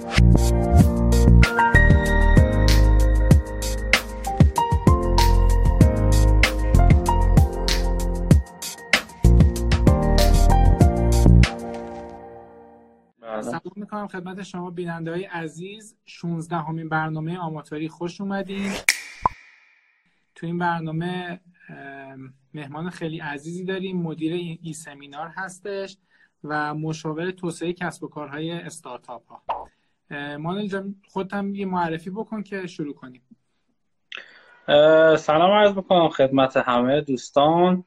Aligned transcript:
سلام. 0.00 0.32
می‌کنم 13.76 14.06
خدمت 14.06 14.42
شما 14.42 14.70
بیننده 14.70 15.10
های 15.10 15.24
عزیز. 15.24 15.96
16 16.06 16.56
همین 16.56 16.88
برنامه 16.88 17.38
آماتوری 17.38 17.88
خوش 17.88 18.20
اومدین. 18.20 18.72
تو 20.34 20.46
این 20.46 20.58
برنامه 20.58 21.40
مهمان 22.54 22.90
خیلی 22.90 23.20
عزیزی 23.20 23.64
داریم. 23.64 24.02
مدیر 24.02 24.32
ای 24.62 24.72
سمینار 24.72 25.28
هستش 25.28 25.96
و 26.44 26.74
مشاور 26.74 27.30
توسعه 27.30 27.72
کسب 27.72 28.04
و 28.04 28.08
کارهای 28.08 28.50
استارتاپ 28.50 29.26
ها 29.26 29.42
مانل 30.12 30.68
جان 30.68 30.94
خودت 31.08 31.34
هم 31.34 31.54
یه 31.54 31.66
معرفی 31.66 32.10
بکن 32.10 32.42
که 32.42 32.66
شروع 32.66 32.94
کنیم. 32.94 33.22
سلام 35.16 35.52
عرض 35.52 35.72
بکنم 35.72 36.08
خدمت 36.08 36.56
همه 36.56 37.00
دوستان. 37.00 37.84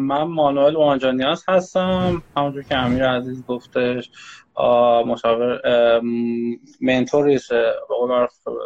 من 0.00 0.22
مانوئل 0.22 0.76
وانجانیاس 0.76 1.48
هستم. 1.48 2.22
همونجور 2.36 2.62
که 2.62 2.76
امیر 2.76 3.08
عزیز 3.08 3.46
گفتش 3.46 4.10
مشاور 5.06 5.60
منتوری 6.80 7.38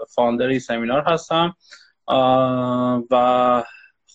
فاندری 0.09 0.61
سمینار 0.61 1.05
هستم. 1.07 1.57
و 3.11 3.63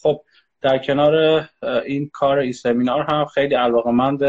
خب 0.01 0.21
در 0.61 0.77
کنار 0.77 1.45
این 1.85 2.09
کار 2.13 2.37
ای 2.37 2.53
سمینار 2.53 3.05
هم 3.09 3.25
خیلی 3.25 3.55
علاقمند 3.55 4.21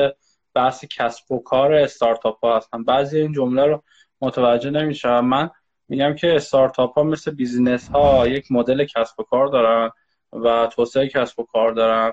بحث 0.54 0.84
کسب 0.84 1.32
و 1.32 1.42
کار 1.42 1.74
استارتاپ 1.74 2.44
ها 2.44 2.56
هستم 2.56 2.84
بعضی 2.84 3.20
این 3.20 3.32
جمله 3.32 3.64
رو 3.64 3.82
متوجه 4.20 4.70
نمیشم. 4.70 5.20
من 5.20 5.50
میگم 5.88 6.14
که 6.14 6.36
استارتاپ 6.36 6.98
ها 6.98 7.02
مثل 7.02 7.30
business 7.30 7.88
ها 7.88 8.28
یک 8.28 8.52
مدل 8.52 8.84
کسب 8.84 9.20
و 9.20 9.22
کار 9.22 9.46
دارن 9.46 9.90
و 10.32 10.66
توسعه 10.66 11.08
کسب 11.08 11.40
و 11.40 11.42
کار 11.42 11.72
دارن. 11.72 12.12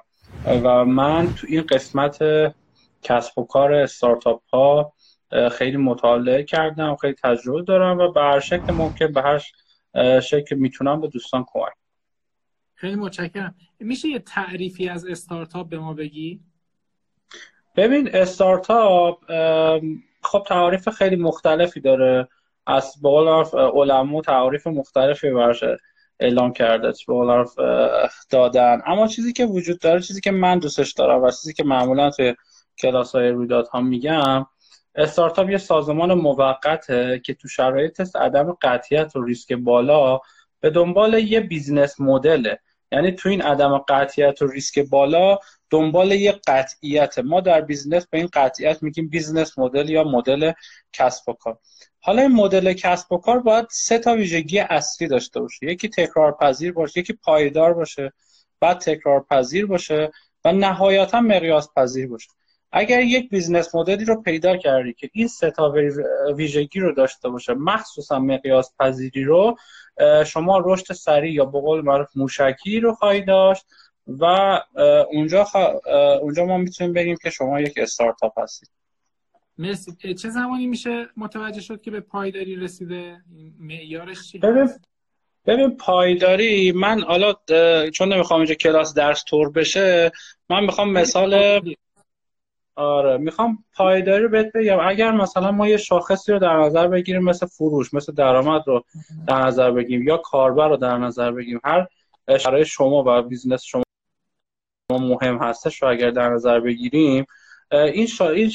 و 0.64 0.86
من 0.86 1.34
تو 1.34 1.48
این 1.50 1.62
قسمت 1.62 2.24
کسب 3.02 3.40
و 3.40 3.46
کار 3.46 3.74
استارتاپ 3.74 4.42
ها 4.54 4.94
خیلی 5.52 5.78
مطالعه 5.78 6.44
کردم 6.44 6.96
خیلی 6.96 7.16
تجربه 7.24 7.62
دارم 7.62 7.98
و 7.98 8.12
به 8.12 8.22
هر 8.22 8.40
شکل 8.40 8.74
ممکن 8.74 9.14
به 9.14 9.22
هر 9.22 9.44
شکل 10.20 10.56
می‌تونم 10.56 11.02
به 11.02 11.08
دوستان 11.08 11.46
کمک 11.48 11.74
خیلی 12.74 12.96
متشکرم. 12.96 13.56
میشه 13.80 14.08
یه 14.08 14.20
تعریفی 14.20 14.90
از 14.90 15.06
استارتاپ 15.06 15.70
به 15.70 15.80
ما 15.80 15.94
بگی؟ 15.94 16.42
ببین 17.78 18.16
استارتاپ 18.16 19.20
خب 20.24 20.44
تعریف 20.48 20.90
خیلی 20.90 21.16
مختلفی 21.16 21.82
داره. 21.82 22.28
از 22.68 22.94
بقول 23.04 23.28
علمو 23.56 24.22
تعریف 24.22 24.68
مختلفی 24.68 25.32
برشه 25.32 25.78
اعلام 26.20 26.54
کرده 26.54 26.94
به 27.08 27.46
دادن. 28.30 28.82
اما 28.86 29.08
چیزی 29.08 29.34
که 29.34 29.46
وجود 29.46 29.80
داره 29.80 30.02
چیزی 30.02 30.22
که 30.22 30.32
من 30.32 30.60
دوستش 30.60 30.94
دارم 30.94 31.24
و 31.24 31.32
چیزی 31.32 31.54
که 31.54 31.64
معمولا 31.64 32.10
توی 32.10 32.36
کلاس 32.78 33.16
های 33.16 33.30
رویدادها 33.30 33.82
میگم 33.82 34.46
استارتاپ 34.96 35.50
یه 35.50 35.58
سازمان 35.58 36.14
موقته 36.14 37.22
که 37.26 37.34
تو 37.34 37.48
شرایط 37.48 38.16
عدم 38.16 38.58
قطعیت 38.62 39.16
و 39.16 39.24
ریسک 39.24 39.54
بالا 39.54 40.20
به 40.60 40.70
دنبال 40.70 41.14
یه 41.14 41.40
business 41.40 42.00
model 42.00 42.43
ه. 42.43 42.60
یعنی 42.92 43.12
تو 43.12 43.30
این 43.30 43.42
عدم 43.42 43.78
قطعیت 43.78 44.42
و 44.42 44.48
ریسک 44.48 44.80
بالا 44.80 45.40
دنبال 45.70 46.12
یه 46.12 46.32
قطعیت. 46.48 47.20
ما 47.20 47.42
در 47.42 47.62
business 47.62 48.08
به 48.08 48.18
این 48.18 48.30
قطعیت 48.34 48.84
میگیم 48.84 49.10
business 49.10 49.58
model 49.60 49.90
یا 49.90 50.04
مدل 50.04 50.52
کسب 50.94 51.30
و 51.30 51.34
کار. 51.34 51.60
حالا 52.00 52.22
این 52.22 52.32
مدل 52.32 52.74
کسب 52.74 53.12
و 53.12 53.18
کار 53.18 53.40
باید 53.40 53.68
سه 53.72 54.00
تا 54.00 54.14
ویژگی 54.14 54.60
اصلی 54.60 55.08
داشته 55.08 55.40
باشه. 55.40 55.66
یکی 55.66 55.90
تکرار 55.90 56.38
پذیر 56.42 56.74
باشه 56.74 57.00
یکی 57.00 57.14
پایدار 57.14 57.74
باشه 57.74 58.14
بعد 58.60 58.78
تکرار 58.78 59.26
پذیر 59.30 59.66
باشه 59.66 60.12
و 60.46 60.52
نهایتا 60.52 61.22
مقیاس 61.22 61.70
پذیر 61.76 62.08
باشه. 62.08 62.30
اگر 62.72 63.02
یک 63.02 63.30
business 63.30 63.76
model 63.76 64.01
ی 64.01 64.06
رو 64.06 64.22
پیدا 64.22 64.58
کردی 64.58 64.94
که 64.94 65.10
این 65.14 65.28
سه 65.28 65.52
تا 65.52 65.74
ویژگی 66.36 66.80
رو 66.80 66.94
داشته 66.94 67.30
باشه 67.30 67.54
مخصوصا 67.54 68.20
مقیاس 68.20 68.74
پذیری 68.80 69.24
رو 69.24 69.58
شما 70.26 70.62
رشد 70.66 70.94
سریع 70.94 71.32
یا 71.32 71.46
به 71.46 71.62
قول 71.62 71.82
معروف 71.82 72.08
موشکی 72.16 72.80
رو 72.80 72.94
خواهی 72.94 73.22
داشت 73.22 73.66
و 74.08 74.26
اونجا, 75.12 75.48
اونجا 76.22 76.46
ما 76.46 76.58
می‌تونیم 76.58 76.94
بگیم 76.94 77.18
که 77.24 77.30
شما 77.30 77.62
یک 77.62 77.74
استارتاپ 77.78 78.40
هستید. 78.40 78.70
مرسی. 79.58 80.14
چه 80.14 80.30
زمانی 80.30 80.68
میشه 80.68 81.08
متوجه 81.18 81.62
شد 81.62 81.82
که 81.82 81.92
به 81.92 82.00
پایداری 82.00 82.56
رسیده؟ 82.56 83.22
معیارش 83.60 84.32
چی؟ 84.32 84.40
ببین 84.40 84.70
ببین 85.46 85.78
پایداری 85.78 86.72
من 86.72 87.02
حالا 87.02 87.34
چون 87.90 88.14
نمی‌خوام 88.14 88.40
اینجا 88.40 88.56
کلاس 88.56 88.94
درس 88.94 89.24
تور 89.24 89.52
بشه 89.52 90.12
من 90.50 90.64
می‌خوام 90.64 90.92
مثال 90.92 91.62
آره 92.78 93.18
می‌خوام 93.18 93.64
پایداری 93.74 94.28
بهت 94.28 94.52
بگم. 94.56 94.80
اگر 94.80 95.12
مثلا 95.12 95.52
ما 95.52 95.68
یه 95.68 95.78
شاخصی 95.78 96.32
رو 96.32 96.40
در 96.40 96.58
نظر 96.58 96.88
بگیریم 96.88 97.24
مثل 97.24 97.46
فروش 97.46 97.94
مثل 97.94 98.14
درآمد 98.14 98.64
رو 98.68 98.84
در 99.28 99.42
نظر 99.46 99.72
بگیریم 99.72 100.08
یا 100.08 100.18
کاربر 100.18 100.70
رو 100.70 100.78
در 100.78 100.98
نظر 100.98 101.32
بگیریم 101.32 101.62
هر 101.64 101.88
شرایط 102.40 102.68
شما 102.68 103.04
و 103.08 103.22
business 103.22 103.64
شما 103.64 103.84
مهم 104.92 105.38
هستش 105.38 105.82
رو 105.82 105.90
اگر 105.90 106.12
در 106.12 106.30
نظر 106.30 106.60
بگیریم 106.60 107.26
این, 107.72 108.08
شا... 108.08 108.30
این 108.30 108.52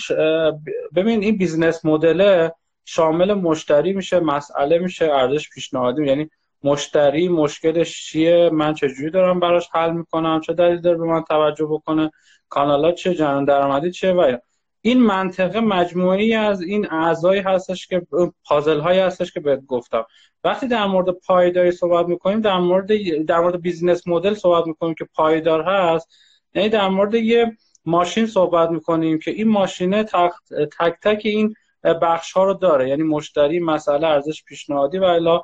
ببین 0.94 1.22
این 1.22 1.36
business 1.36 1.84
model 1.84 2.48
شامل 2.84 3.34
مشتری 3.34 3.92
میشه 3.92 4.20
مسئله 4.20 4.78
میشه 4.78 5.04
ارزش 5.04 5.48
پیشنهادی 5.48 6.06
یعنی 6.06 6.30
مشتری 6.64 7.28
مشکلش 7.28 8.06
چیه؟ 8.06 8.50
من 8.52 8.74
چجوری 8.74 9.10
دارم 9.10 9.40
براش 9.40 9.68
حل 9.72 9.90
می‌کنم؟ 9.90 10.40
چه 10.40 10.52
دلیل 10.52 10.80
داره 10.80 10.98
به 10.98 11.04
من 11.04 11.22
توجه 11.22 11.66
بکنه؟ 11.66 12.10
کانالات 12.48 12.94
چه 12.94 13.14
جنان 13.14 13.44
درآمدی 13.44 13.90
چه 13.90 14.12
و 14.12 14.36
این 14.80 15.02
منطقه 15.02 15.60
مجموعی 15.60 16.34
از 16.34 16.62
این 16.62 16.90
اعضایی 16.90 17.40
هستش 17.40 17.86
که 17.86 18.02
پازل 18.44 18.80
هایی 18.80 19.00
هستش 19.00 19.32
که 19.32 19.40
بهت 19.40 19.60
گفتم. 19.66 20.06
وقتی 20.44 20.68
در 20.68 20.86
مورد 20.86 21.10
پایداری 21.10 21.70
صحبت 21.70 22.06
می‌کنیم 22.06 22.40
در 22.40 22.58
مورد 22.58 22.88
در 23.26 23.40
مورد 23.40 23.62
بیزینس 23.62 24.06
مدل 24.06 24.34
صحبت 24.34 24.66
می‌کنیم 24.66 24.94
که 24.94 25.04
پایدار 25.14 25.62
هست. 25.62 26.08
یعنی 26.54 26.68
در 26.68 26.88
مورد 26.88 27.14
یه 27.14 27.56
ماشین 27.84 28.26
صحبت 28.26 28.70
می‌کنیم 28.70 29.18
که 29.18 29.30
این 29.30 29.48
ماشینه 29.48 30.04
تک 30.04 30.32
تک, 30.78 30.94
تک 31.02 31.20
این 31.24 31.54
بخش 32.02 32.32
ها 32.32 32.44
رو 32.44 32.54
داره. 32.54 32.88
یعنی 32.88 33.02
مشتری 33.02 33.60
مسئله 33.60 34.06
ارزش 34.06 34.44
پیشنهادی 34.44 34.98
و 34.98 35.04
الا 35.04 35.40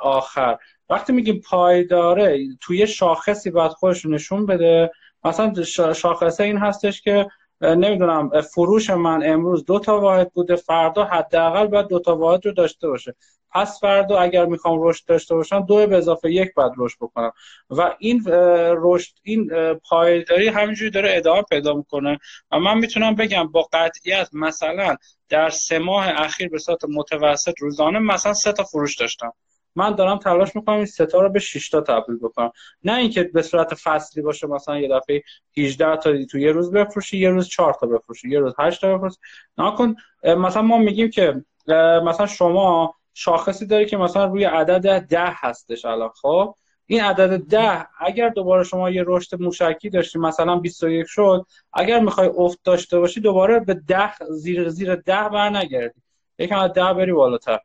آخر. 0.00 0.58
وقتی 0.90 1.12
میگیم 1.12 1.40
پایداره 1.40 2.38
توی 2.60 2.86
شاخصی 2.86 3.50
باید 3.50 3.72
خودش 3.72 4.06
نشون 4.06 4.46
بده. 4.46 4.90
مثلا 5.24 5.62
شاخصه 5.92 6.44
این 6.44 6.58
هستش 6.58 7.02
که 7.02 7.26
نمی‌دونم 7.60 8.40
فروش 8.40 8.90
من 8.90 9.22
امروز 9.26 9.64
دو 9.64 9.78
تا 9.78 10.00
واحد 10.00 10.32
بوده 10.32 10.56
فردا 10.56 11.04
حداقل 11.04 11.66
باید 11.66 11.86
دو 11.86 11.98
تا 11.98 12.16
واحد 12.16 12.46
رو 12.46 12.52
داشته 12.52 12.88
باشه. 12.88 13.14
پس 13.50 13.80
فردا 13.80 14.18
اگر 14.18 14.46
می‌خوام 14.46 14.82
رشد 14.82 15.06
داشته 15.06 15.34
باشم 15.34 15.60
دو 15.60 15.86
به 15.86 15.96
اضافه 15.96 16.32
یک 16.32 16.54
بعد 16.54 16.72
رشد 16.76 16.96
بکنم. 17.00 17.32
و 17.70 17.94
این 17.98 18.22
رشد 18.76 19.12
این 19.22 19.50
پایداری 19.74 20.48
همینجوری 20.48 20.90
داره 20.90 21.16
ادامه 21.16 21.42
پیدا 21.42 21.74
می‌کنه. 21.74 22.18
و 22.52 22.58
من 22.58 22.78
می‌تونم 22.78 23.14
بگم 23.14 23.52
با 23.52 23.68
قطعیت 23.72 24.28
مثلا 24.32 24.96
در 25.28 25.50
سه 25.50 25.78
ماه 25.78 26.08
اخیر 26.08 26.48
به 26.48 26.58
صورت 26.58 26.84
متوسط 26.84 27.54
روزانه 27.60 27.98
مثلا 27.98 28.34
سه 28.34 28.52
تا 28.52 28.64
فروش 28.64 28.96
داشتم. 28.96 29.32
من 29.78 29.94
دارم 29.94 30.18
تلاش 30.18 30.56
می‌کنم 30.56 30.76
این 30.76 30.86
ستا 30.86 31.20
رو 31.20 31.28
به 31.28 31.38
6 31.38 31.68
تا 31.68 31.80
تبدیل 31.80 32.16
بکنم. 32.18 32.50
نه 32.84 32.96
اینکه 32.96 33.22
به 33.22 33.42
صورت 33.42 33.74
فصلی 33.74 34.22
باشه 34.22 34.46
مثلا 34.46 34.78
یه 34.78 34.88
دفعه 34.88 35.22
18 35.56 35.96
تا 35.96 36.24
تو 36.30 36.38
یه 36.38 36.52
روز 36.52 36.72
بفروشی 36.72 37.18
یه 37.18 37.30
روز 37.30 37.48
4 37.48 37.74
تا 37.80 37.86
بفروشی 37.86 38.28
یه 38.28 38.38
روز 38.38 38.54
8 38.58 38.80
تا 38.80 38.96
بفروشی. 38.96 39.16
نکن. 39.58 39.94
مثلا 40.24 40.62
ما 40.62 40.78
میگیم 40.78 41.10
که 41.10 41.44
مثلا 42.04 42.26
شما 42.26 42.94
شاخصی 43.14 43.66
داری 43.66 43.86
که 43.86 43.96
مثلا 43.96 44.24
روی 44.24 44.44
عدد 44.44 44.98
10 44.98 45.20
هستش 45.20 45.84
الان 45.84 46.10
خب؟ 46.22 46.54
این 46.86 47.00
عدد 47.00 47.36
10 47.36 47.86
اگر 48.00 48.28
دوباره 48.28 48.64
شما 48.64 48.90
یه 48.90 49.04
رشد 49.06 49.42
موشکی 49.42 49.90
داشتی 49.90 50.18
مثلا 50.18 50.56
21 50.56 51.06
شد 51.06 51.46
اگر 51.72 52.00
می‌خوای 52.00 52.30
افت 52.36 52.58
داشته 52.64 52.98
باشی 52.98 53.20
دوباره 53.20 53.60
به 53.60 53.74
10 53.74 54.10
زیر 54.30 54.68
زیر 54.68 54.94
10 54.94 55.28
برنگردی. 55.28 56.00
یکم 56.38 56.58
از 56.58 56.72
10 56.72 56.94
بری 56.94 57.12
بالاتر. 57.12 57.58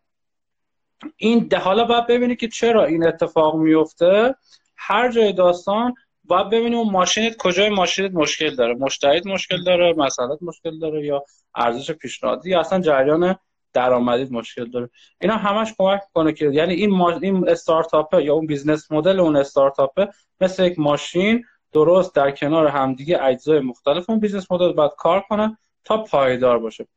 این 1.18 1.48
ده 1.48 1.58
حالا 1.58 1.84
باید 1.84 2.08
ببینی 2.08 2.36
که 2.36 2.48
چرا 2.48 2.86
این 2.86 3.08
اتفاق 3.08 3.56
میفته. 3.56 4.36
هر 4.78 5.12
جای 5.12 5.34
داستان 5.34 5.94
باید 6.24 6.50
ببینی 6.50 6.76
اون 6.76 6.92
ماشینت 6.92 7.38
کجای 7.38 7.70
ماشینت 7.70 8.12
مشکل 8.14 8.56
داره. 8.56 8.74
مشتریت 8.74 9.28
مشکل 9.28 9.64
داره 9.64 9.94
مسئلت 9.98 10.38
مشکل 10.42 10.80
داره 10.80 11.06
یا 11.06 11.24
ارزش 11.56 11.92
پیشنهادی 11.92 12.50
یا 12.50 12.60
اصلا 12.60 12.80
جریان 12.80 13.36
درآمدیت 13.74 14.32
مشکل 14.32 14.66
داره. 14.72 14.90
اینا 15.22 15.36
همش 15.36 15.74
کمک 15.78 16.02
کنه 16.14 16.34
که 16.34 16.46
یعنی 16.46 16.74
این. 16.74 17.02
این 17.02 17.50
استارتاپ 17.50 18.14
یا 18.14 18.34
اون 18.34 18.48
business 18.48 18.92
model 18.92 19.20
اون 19.20 19.36
استارتاپ 19.36 20.10
مثل 20.42 20.66
یک 20.66 20.80
ماشین 20.80 21.46
درست 21.74 22.16
در 22.16 22.32
کنار 22.32 22.68
همدیگه 22.68 23.24
اجزای 23.24 23.60
مختلف 23.60 24.10
اون 24.10 24.20
business 24.20 24.52
model 24.52 24.72
باید 24.72 24.92
کار 24.98 25.22
کنه 25.30 25.58
تا 25.86 26.04
پایدار 26.04 26.60
باشه. 26.60 26.88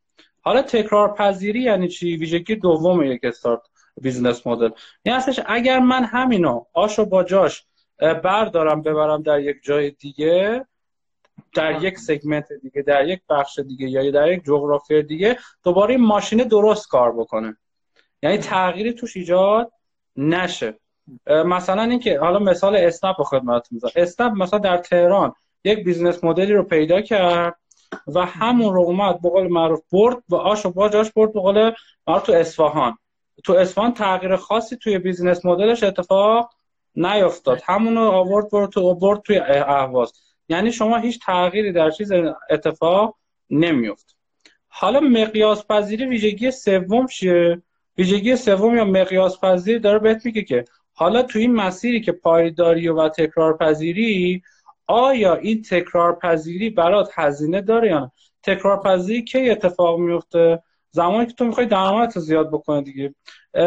حالا 0.41 0.63
تکرار 0.63 1.15
پذیری 1.15 1.63
یعنی 1.63 1.89
چی؟ 1.89 2.17
ویژگی 2.17 2.57
دوم 2.57 3.03
یک 3.03 3.21
استارتاپ 3.23 3.61
business 4.01 4.47
model. 4.47 4.71
یعنی 5.05 5.19
اصلا 5.19 5.45
اگر 5.47 5.79
من 5.79 6.05
همینو 6.05 6.65
آشو 6.73 7.05
با 7.05 7.25
جاش 7.25 7.65
بردارم 7.99 8.83
ببرم 8.83 9.23
در 9.23 9.41
یک 9.41 9.57
جای 9.63 9.91
دیگه 9.91 10.67
در 11.55 11.85
یک 11.85 11.99
segment 11.99 12.53
دیگه 12.63 12.83
در 12.83 13.09
یک 13.09 13.21
بخش 13.31 13.59
دیگه 13.59 13.91
یا 13.91 14.11
در 14.11 14.33
یک 14.33 14.45
جغرافی 14.45 15.03
دیگه 15.03 15.39
دوباره 15.65 15.95
این 15.95 16.05
ماشین 16.05 16.39
درست 16.39 16.89
کار 16.89 17.13
بکنه. 17.13 17.57
یعنی 18.23 18.39
تغییری 18.39 18.93
توش 18.93 19.17
ایجاد 19.17 19.73
نشه. 20.17 20.75
مثلا 21.27 21.83
اینکه 21.83 22.19
حالا 22.19 22.39
مثال 22.39 22.77
اسنپ 22.77 23.15
رو 23.19 23.25
خدمت 23.25 23.69
می‌ذارم. 23.73 23.93
اسنپ 23.97 24.33
مثلا 24.33 24.59
در 24.59 24.77
تهران 24.77 25.35
یک 25.65 25.85
business 25.85 26.25
model 26.25 26.48
ی 26.48 26.53
رو 26.53 26.63
پیدا 26.63 27.01
کرد 27.01 27.57
و 28.07 28.27
همون 28.27 28.75
رو 28.75 28.81
اومد 28.81 29.21
به 29.23 29.31
قول 29.31 29.49
معروف 29.49 29.81
برد 29.93 30.17
و 30.29 30.35
آش 30.35 30.67
و 30.67 30.71
باجاش 30.71 31.13
برد 31.13 31.33
به 31.33 31.41
قول 31.41 31.73
معروف 32.07 32.23
تو 32.23 32.33
اصفهان. 32.33 32.99
تو 33.45 33.53
اصفهان 33.53 33.95
تغییر 33.95 34.37
خاصی 34.37 34.77
توی 34.77 34.99
business 34.99 35.45
model 35.45 35.72
ش 35.72 35.83
اتفاق 35.83 36.51
نیفتاد 36.95 37.63
همون 37.65 37.97
رو 37.97 38.03
آورد 38.03 38.51
برد 38.51 38.71
تو 38.71 38.95
برد 38.95 39.23
توی 39.23 39.39
اهواز. 39.39 40.13
یعنی 40.49 40.73
شما 40.73 40.97
هیچ 40.97 41.21
تغییری 41.27 41.73
در 41.73 41.91
چیز 41.91 42.13
اتفاق 42.51 43.17
نمیفته 43.51 44.17
حالا 44.69 45.01
مقیاس 45.01 45.67
پذیری 45.67 46.07
ویژگی 46.07 46.51
سوم 46.51 47.07
چیه؟ 47.07 47.63
ویژگی 47.99 48.37
سوم 48.37 48.77
یا 48.77 48.85
مقیاس 48.85 49.41
پذیری 49.41 49.79
داره 49.79 49.99
بهت 49.99 50.27
میگه 50.27 50.43
که 50.43 50.65
حالا 50.93 51.23
تو 51.23 51.39
این 51.39 51.55
مسیری 51.55 52.01
که 52.01 52.13
پایداری 52.13 52.89
و 52.89 53.09
تکرار 53.09 53.57
پذیری 53.57 54.43
آیا 54.87 55.35
این 55.35 55.63
تکرار 55.63 56.19
پذیری 56.19 56.71
برات 56.71 57.11
هزینه 57.15 57.61
داره 57.61 57.89
یا 57.89 57.99
نه؟ 57.99 58.13
تکرار 58.43 58.83
پذیری 58.83 59.25
کی 59.25 59.51
اتفاق 59.51 59.99
میفته؟ 59.99 60.63
زمانی 60.97 61.27
که 61.27 61.33
تو 61.33 61.45
می‌خوای 61.45 61.67
درآمدت 61.67 62.19
زیاد 62.19 62.49
بکنه 62.51 62.83
دیگه. 62.83 63.15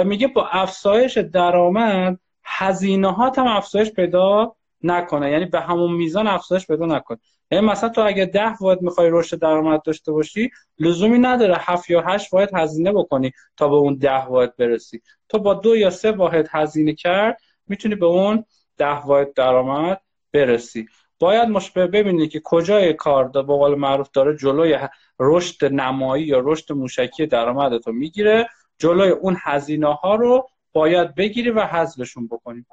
میگه 0.06 0.28
با 0.28 0.48
افزایش 0.48 1.18
درآمد 1.18 2.20
هزینه 2.44 3.12
هم 3.14 3.48
افزایش 3.48 3.92
پیدا 3.92 4.56
نکنه. 4.84 5.32
یعنی 5.32 5.46
به 5.46 5.60
همون 5.60 5.92
میزان 5.92 6.28
افزایش 6.28 6.68
پیدا 6.68 6.86
نکنه. 6.86 7.18
یعنی 7.52 7.66
مثلا 7.66 7.90
تو 7.90 8.02
اگه 8.02 8.26
ده 8.26 8.54
واحد 8.62 8.82
می‌خوای 8.82 9.10
رشد 9.12 9.40
درآمد 9.40 9.82
داشته 9.82 10.12
باشی 10.12 10.50
لزومی 10.80 11.20
نداره 11.20 11.56
هفت 11.60 11.90
یا 11.90 12.02
هشت 12.02 12.34
واحد 12.34 12.50
هزینه 12.54 12.92
بکنی 12.94 13.32
تا 13.58 13.68
به 13.68 13.76
اون 13.76 13.96
ده 13.96 14.26
واحد 14.26 14.56
برسی. 14.56 15.02
تو 15.30 15.40
با 15.40 15.54
دو 15.54 15.76
یا 15.76 15.90
سه 15.90 16.12
واحد 16.12 16.48
هزینه 16.52 16.94
کرد 16.94 17.38
می‌تونی 17.68 17.96
به 17.96 18.06
اون 18.06 18.46
ده 18.78 19.00
واحد 19.06 19.34
درآمد 19.34 20.02
برسی. 20.34 20.88
باید 21.20 21.50
مشبه 21.50 21.88
ببینی 21.88 22.28
که 22.28 22.42
کجای 22.44 22.94
کار 22.94 23.28
به 23.28 23.42
قول 23.42 23.76
معروف 23.76 24.12
داره 24.12 24.38
جلوی 24.38 24.78
رشد 25.20 25.66
نمایی 25.66 26.26
یا 26.26 26.42
رشد 26.44 26.74
موشکی 26.74 27.26
درآمدت 27.26 27.88
رو 27.88 27.94
می‌گیره 27.94 28.50
جلوی 28.78 29.10
اون 29.10 29.38
هزینه 29.42 29.94
ها 29.94 30.16
رو 30.16 30.50
باید 30.74 31.16
بگیری 31.16 31.50
و 31.50 31.62
حذفشون 31.62 32.28
بکنی. 32.28 32.66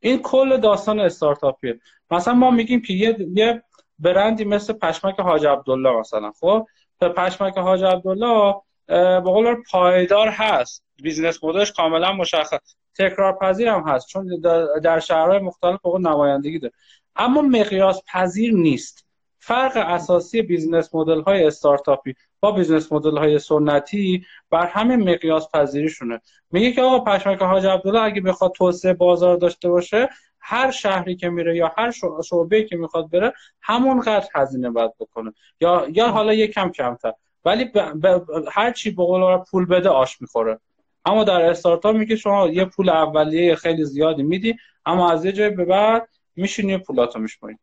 این 0.00 0.22
کل 0.22 0.56
داستان 0.56 1.00
استارتاپیه. 1.00 1.80
مثلا 2.10 2.34
ما 2.34 2.50
میگیم 2.50 2.82
که 2.82 2.92
یه, 2.92 3.62
برندی 3.98 4.44
مثل 4.44 4.72
پشمک 4.72 5.20
حاج 5.20 5.46
عبدالله 5.46 6.00
مثلا 6.00 6.32
خب؟ 6.40 6.66
پشمک 7.00 7.58
حاج 7.58 7.84
عبدالله 7.84 8.54
به 8.86 9.20
قول 9.20 9.62
پایدار 9.70 10.28
هست. 10.28 10.84
business 11.02 11.44
model 11.44 11.64
ش 11.64 11.72
کاملا 11.72 12.12
مشخص. 12.12 12.74
تکرار 12.98 13.38
پذیر 13.38 13.68
هم 13.68 13.88
هست 13.88 14.08
چون 14.08 14.40
در 14.82 15.00
شهرهای 15.00 15.38
مختلف 15.38 15.80
به 15.82 15.98
نمایندگی 15.98 16.58
داره. 16.58 16.74
اما 17.20 17.42
مقیاس 17.42 18.02
پذیر 18.12 18.54
نیست. 18.54 19.06
فرق 19.38 19.76
اساسی 19.76 20.42
business 20.42 20.94
model 20.94 21.20
های 21.20 21.44
استارتاپی 21.44 22.14
با 22.40 22.52
business 22.52 22.92
model 22.92 23.16
های 23.16 23.38
سنتی 23.38 24.24
بر 24.50 24.66
همین 24.66 25.10
مقیاس 25.10 25.48
پذیریشونه 25.54 26.20
میگه 26.50 26.72
که 26.72 26.82
آقا 26.82 26.98
پشمک 27.04 27.42
حاج 27.42 27.66
عبدالله 27.66 28.02
اگه 28.02 28.20
بخواد 28.20 28.52
توسعه 28.52 28.92
بازار 28.92 29.36
داشته 29.36 29.68
باشه 29.68 30.08
هر 30.40 30.70
شهری 30.70 31.16
که 31.16 31.28
میره 31.28 31.56
یا 31.56 31.72
هر 31.76 31.90
شعبه 32.24 32.62
که 32.62 32.76
می‌خواد 32.76 33.10
بره 33.10 33.32
همونقدر 33.60 34.28
هزینه 34.34 34.70
باید 34.70 34.92
بکنه. 35.00 35.32
یا 35.60 35.86
یا 35.92 36.08
حالا 36.08 36.34
یک 36.34 36.54
کم 36.54 36.70
کمتر. 36.70 37.12
ولی 37.44 37.64
ب... 37.64 37.78
ب... 37.78 38.22
هر 38.52 38.72
چی 38.72 38.90
به 38.90 39.04
قول 39.04 39.36
پول 39.36 39.66
بده 39.66 39.88
آش 39.88 40.20
می‌خوره. 40.20 40.60
اما 41.04 41.24
در 41.24 41.42
استارتاپ 41.42 41.96
میگه 41.96 42.16
شما 42.16 42.48
یه 42.48 42.64
پول 42.64 42.88
اولیه 42.88 43.54
خیلی 43.54 43.84
زیادی 43.84 44.22
میدی 44.22 44.56
اما 44.86 45.12
از 45.12 45.24
یه 45.24 45.32
جای 45.32 45.50
به 45.50 45.64
بعد 45.64 46.08
میشینی 46.36 46.78
پولاتو 46.78 47.18
میشماری. 47.18 47.56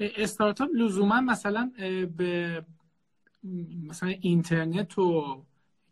استارتاپ 0.00 0.68
لزوما 0.74 1.20
مثلا 1.20 1.72
به 2.16 2.64
مثلا 3.88 4.14
اینترنت 4.20 4.98
و 4.98 5.42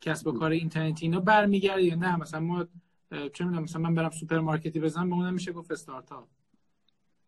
کسب 0.01 0.27
و 0.27 0.33
کار 0.33 0.51
اینترنتی 0.51 1.07
اینا 1.07 1.21
برمیگرده 1.21 1.83
یا 1.83 1.95
نه؟ 1.95 2.17
مثلا 2.17 2.41
ما 2.41 2.67
چه 3.11 3.45
می‌دونم 3.45 3.63
مثلا 3.63 3.83
من 3.83 3.95
برم 3.95 4.11
سوپرمارکتی 4.11 4.81
بزنم 4.81 5.11
به 5.11 5.17
اونم 5.17 5.35
میشه 5.35 5.53
گفت 5.53 5.73
استارتاپ. 5.73 6.25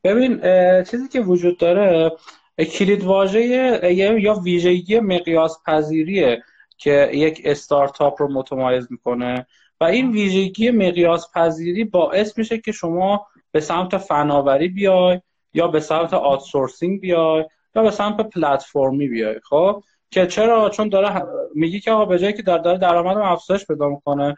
ببین 0.05 0.41
چیزی 0.83 1.09
که 1.09 1.21
وجود 1.21 1.59
داره 1.59 2.13
کلید 2.59 3.05
واژه 3.05 3.41
یا 4.21 4.35
ویژگی 4.35 5.01
مقیاس 5.01 5.63
پذیریه 5.67 6.43
که 6.77 7.11
یک 7.13 7.43
استارتاپ 7.45 8.23
رو 8.23 8.33
متمایز 8.33 8.87
می‌کنه 8.91 9.47
و 9.81 9.85
این 9.85 10.11
ویژگی 10.11 10.71
مقیاس 10.71 11.33
پذیری 11.35 11.85
باعث 11.85 12.39
میشه 12.39 12.59
که 12.59 12.73
شما 12.73 13.27
به 13.53 13.61
سمت 13.61 13.97
فناوری 13.97 14.69
بیای 14.69 15.21
یا 15.55 15.69
به 15.69 15.81
سمت 15.81 16.15
outsourcing 16.15 17.01
بیای 17.01 17.45
یا 17.77 17.83
به 17.83 17.91
سمت 17.91 18.21
پلتفرمی 18.21 19.09
بیای 19.09 19.41
خب؟ 19.45 19.83
که 20.11 20.27
چرا؟ 20.27 20.71
چون 20.71 20.89
داره 20.89 21.23
میگی 21.55 21.81
که 21.81 21.91
آقا 21.93 22.05
به 22.05 22.19
جایی 22.19 22.33
که 22.33 22.43
داره 22.43 22.79
درآمدم 22.79 23.23
افزایش 23.23 23.67
پیدا 23.67 23.89
می‌کنه 23.89 24.35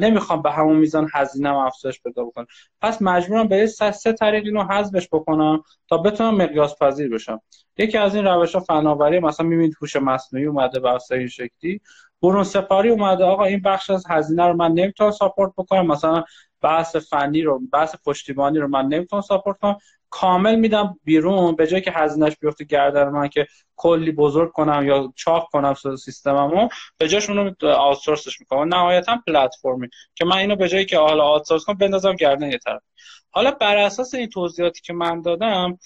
نمی‌خوام 0.00 0.42
به 0.42 0.50
همون 0.50 0.76
میزان 0.76 1.08
هزینه 1.14 1.56
افزایش 1.56 2.02
پیدا 2.02 2.24
بکنه 2.24 2.46
پس 2.80 3.02
مجبورم 3.02 3.48
به 3.48 3.66
سه, 3.66 3.92
سه 3.92 4.12
طریق 4.12 4.44
اینو 4.44 4.64
حذفش 4.64 5.08
بکنم 5.12 5.62
تا 5.88 5.98
بتونم 5.98 6.36
مقیاس 6.36 6.82
پذیر 6.82 7.10
بشم. 7.10 7.40
یکی 7.78 7.98
از 7.98 8.14
این 8.14 8.24
روش 8.24 8.54
ها 8.54 8.60
فناوری 8.60 9.18
مثلا 9.18 9.46
می‌بینید 9.46 9.74
هوش 9.80 9.96
مصنوعی 9.96 10.46
اومده 10.46 10.80
به 10.80 10.98
این 11.10 11.28
شکلی. 11.28 11.80
برون 12.22 12.44
سپاری 12.44 12.90
اومده 12.90 13.24
آقا 13.24 13.44
این 13.44 13.62
بخش 13.62 13.90
از 13.90 14.04
هزینه 14.08 14.46
رو 14.46 14.56
من 14.56 14.72
نمی‌تونم 14.72 15.10
ساپورت 15.10 15.52
بکنم. 15.56 15.86
مثلا 15.86 16.24
بحث 16.62 16.96
فنی 16.96 17.42
رو 17.42 17.60
بحث 17.72 17.94
پشتیبانی 18.06 18.58
رو 18.58 18.68
من 18.68 18.86
نمی‌تونم 18.86 19.22
ساپورت 19.22 19.58
کنم. 19.58 19.76
کامل 20.10 20.56
میدم 20.56 20.98
بیرون 21.04 21.56
به 21.56 21.66
جای 21.66 21.80
که 21.80 21.90
هزینهش 21.90 22.36
بیفته 22.40 22.64
گردن 22.64 23.08
من 23.08 23.28
که 23.28 23.46
کلی 23.76 24.12
بزرگ 24.12 24.52
کنم 24.52 24.86
یا 24.86 25.12
چاق 25.16 25.48
کنم 25.52 25.74
سیستممو 26.04 26.68
به 26.98 27.08
جاش 27.08 27.30
اونو 27.30 27.52
outsource 27.62 28.26
ش 28.26 28.40
می‌کنم. 28.40 28.74
نهایتا 28.74 29.18
پلتفرمی 29.26 29.88
که 30.14 30.24
من 30.24 30.36
اینو 30.36 30.56
به 30.56 30.68
جایی 30.68 30.84
که 30.84 30.98
حالا 30.98 31.24
outsource 31.24 31.64
کنم 31.64 31.76
بندازم 31.76 32.12
گردن 32.12 32.50
یه 32.50 32.58
طرف. 32.58 32.82
حالا 33.30 33.50
بر 33.50 33.76
اساس 33.76 34.14
این 34.14 34.28
توضیحاتی 34.28 34.80
که 34.80 34.92
من 34.92 35.22
دادم 35.22 35.78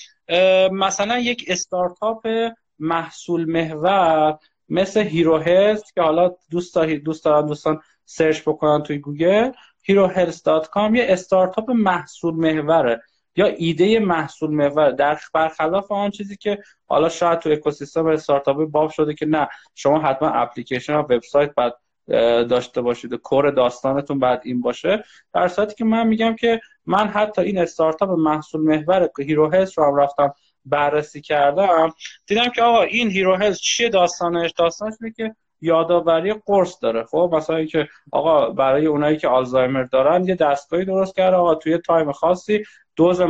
مثلا 0.72 1.18
یک 1.18 1.44
استارتاپ 1.48 2.28
محصول 2.78 3.44
محور 3.44 4.38
مثل 4.68 5.00
Hero 5.00 5.38
هست 5.38 5.94
که 5.94 6.02
حالا 6.02 6.30
دوست 6.50 6.74
دارن 6.74 6.96
دوستان 7.44 7.80
search 8.04 8.42
بکنن 8.42 8.82
توی 8.82 8.98
گوگل. 8.98 9.50
herohealth.com 9.88 10.94
یه 10.94 11.06
استارتاپ 11.08 11.70
محصول 11.70 12.34
محوره 12.34 13.02
یا 13.36 13.46
ایده 13.46 13.98
محصول 13.98 14.50
محور 14.50 14.90
در 14.90 15.18
برخلاف 15.34 15.92
آن 15.92 16.10
چیزی 16.10 16.36
که 16.36 16.58
حالا 16.86 17.08
شاید 17.08 17.38
تو 17.38 17.50
اکوسیستم 17.50 18.06
استارتاپی 18.06 18.64
باب 18.64 18.90
شده 18.90 19.14
که 19.14 19.26
نه 19.26 19.48
شما 19.74 20.00
حتما 20.00 20.28
اپلیکیشن 20.28 20.94
و 20.94 20.98
وبسایت 20.98 21.54
باید 21.54 21.74
داشته 22.48 22.80
باشید 22.80 23.14
core 23.14 23.50
داستانتون 23.50 24.18
باید 24.18 24.40
این 24.44 24.60
باشه. 24.60 25.04
در 25.34 25.48
صورتی 25.48 25.74
که 25.74 25.84
من 25.84 26.06
میگم 26.06 26.36
که 26.36 26.60
من 26.86 27.08
حتی 27.08 27.42
این 27.42 27.58
استارتاپ 27.58 28.10
محصول 28.10 28.60
محور 28.60 29.10
Hero 29.18 29.50
Health 29.50 29.78
رو 29.78 29.84
هم 29.84 29.96
رفتم 29.96 30.34
بررسی 30.64 31.20
کردم. 31.20 31.94
دیدم 32.26 32.48
که 32.48 32.62
آقا 32.62 32.82
این 32.82 33.10
Hero 33.10 33.54
چیه 33.54 33.88
داستانش؟ 33.88 34.52
داستانش 34.56 34.94
اینه 35.00 35.14
که 35.16 35.36
یادآوری 35.62 36.34
قرص 36.46 36.76
داره. 36.82 37.04
خب 37.04 37.30
مثلا 37.32 37.64
که 37.64 37.88
آقا 38.12 38.50
برای 38.50 38.86
اونایی 38.86 39.16
که 39.16 39.28
آلزایمر 39.28 39.82
دارن 39.82 40.24
یه 40.24 40.34
دستگاهی 40.34 40.84
درست 40.84 41.16
کرده. 41.16 41.36
آقا 41.36 41.54
توی 41.54 41.78
time 41.78 42.12
خاصی 42.12 42.64
دوز 42.96 43.20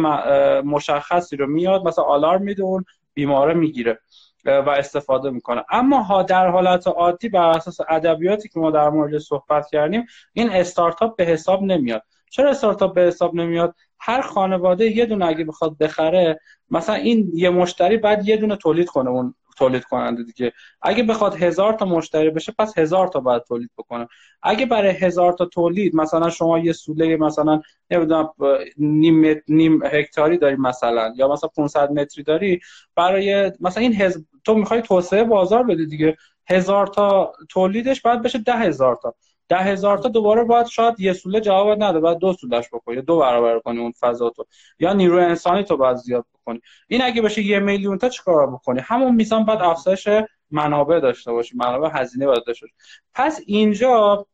مشخصی 0.64 1.36
رو 1.36 1.46
میاد 1.46 1.88
مثلا 1.88 2.04
آلارم 2.04 2.42
میده 2.42 2.62
اون 2.62 2.84
بیماره 3.14 3.54
می‌گیره 3.54 3.98
و 4.44 4.70
استفاده 4.70 5.30
می‌کنه. 5.30 5.64
اما 5.70 6.02
ها 6.02 6.22
در 6.22 6.48
حالت 6.48 6.88
عادی 6.88 7.28
بر 7.28 7.50
اساس 7.50 7.78
ادبیاتی 7.88 8.48
که 8.48 8.60
ما 8.60 8.70
در 8.70 8.88
مورد 8.88 9.18
صحبت 9.18 9.66
کردیم 9.70 10.06
این 10.32 10.50
استارتاپ 10.50 11.16
به 11.16 11.24
حساب 11.24 11.62
نمیاد. 11.62 12.02
چرا 12.30 12.50
استارتاپ 12.50 12.94
به 12.94 13.00
حساب 13.00 13.34
نمیاد؟ 13.34 13.74
هر 14.00 14.20
خانواده 14.20 14.86
یه 14.96 15.06
دونه 15.06 15.26
اگه 15.26 15.44
بخواد 15.44 15.78
بخره 15.78 16.40
مثلا 16.70 16.94
این 16.94 17.30
یه 17.34 17.50
مشتری 17.50 17.96
بعد 17.96 18.28
یه 18.28 18.36
دونه 18.36 18.56
تولید 18.56 18.88
کنه 18.88 19.10
اون 19.10 19.34
تولید 19.62 19.84
کننده 19.84 20.22
دیگه. 20.22 20.52
اگه 20.82 21.02
بخواد 21.02 21.34
هزار 21.42 21.72
تا 21.72 21.84
مشتری 21.84 22.30
بشه 22.30 22.52
پس 22.58 22.78
هزار 22.78 23.08
تا 23.08 23.20
باید 23.20 23.42
تولید 23.42 23.70
بکنه. 23.78 24.08
اگه 24.42 24.66
برای 24.66 24.90
هزار 24.90 25.32
تا 25.32 25.46
تولید 25.46 25.94
مثلا 25.96 26.30
شما 26.30 26.58
یه 26.58 26.72
سوله 26.72 27.16
مثلا 27.16 27.60
نمی‌دونم 27.90 28.30
نیم 28.78 29.42
نیم 29.48 29.82
هکتاری 29.84 30.38
داری 30.38 30.56
مثلا 30.56 31.12
یا 31.16 31.28
مثلا 31.28 31.50
500 31.56 31.90
متری 31.90 32.24
داری 32.24 32.60
برای 32.96 33.52
مثلا 33.60 33.82
این 33.82 34.12
تو 34.44 34.54
می‌خوای 34.54 34.82
توسعه 34.82 35.24
بازار 35.24 35.62
بدی 35.62 35.86
دیگه. 35.86 36.16
هزار 36.48 36.86
تا 36.86 37.32
تولیدش 37.48 38.00
باید 38.02 38.22
بشه 38.22 38.38
ده 38.38 38.52
هزار 38.52 38.98
تا. 39.02 39.14
ده 39.52 39.58
هزار 39.58 39.98
تا 39.98 40.08
دوباره 40.08 40.44
باید 40.44 40.66
شاید 40.66 41.00
یه 41.00 41.12
سوله 41.12 41.40
جواب 41.40 41.82
نده 41.82 42.00
باید 42.00 42.18
دو 42.18 42.32
سولش 42.32 42.68
بکنی 42.72 43.02
دو 43.02 43.18
برابر 43.18 43.58
کنی 43.58 43.78
اون 43.78 43.92
فضا 44.00 44.30
تو. 44.30 44.46
یا 44.78 44.92
نیرو 44.92 45.18
انسانی 45.18 45.64
تو 45.64 45.76
باید 45.76 45.96
زیاد 45.96 46.24
بکنی. 46.34 46.60
این 46.88 47.02
اگه 47.02 47.22
بشه 47.22 47.42
یه 47.42 47.58
میلیون 47.58 47.98
تا 47.98 48.08
چیکار 48.08 48.50
بکنی؟ 48.50 48.80
همون 48.80 49.14
میزان 49.14 49.44
باید 49.44 49.60
افزایش 49.60 50.08
منابع 50.50 51.00
داشته 51.00 51.32
باشی 51.32 51.56
منابع 51.56 51.90
هزینه 52.00 52.26
باید 52.26 52.44
داشته 52.46 52.66
باشی. 52.66 52.74
پس 53.14 53.40
اینجا 53.46 54.26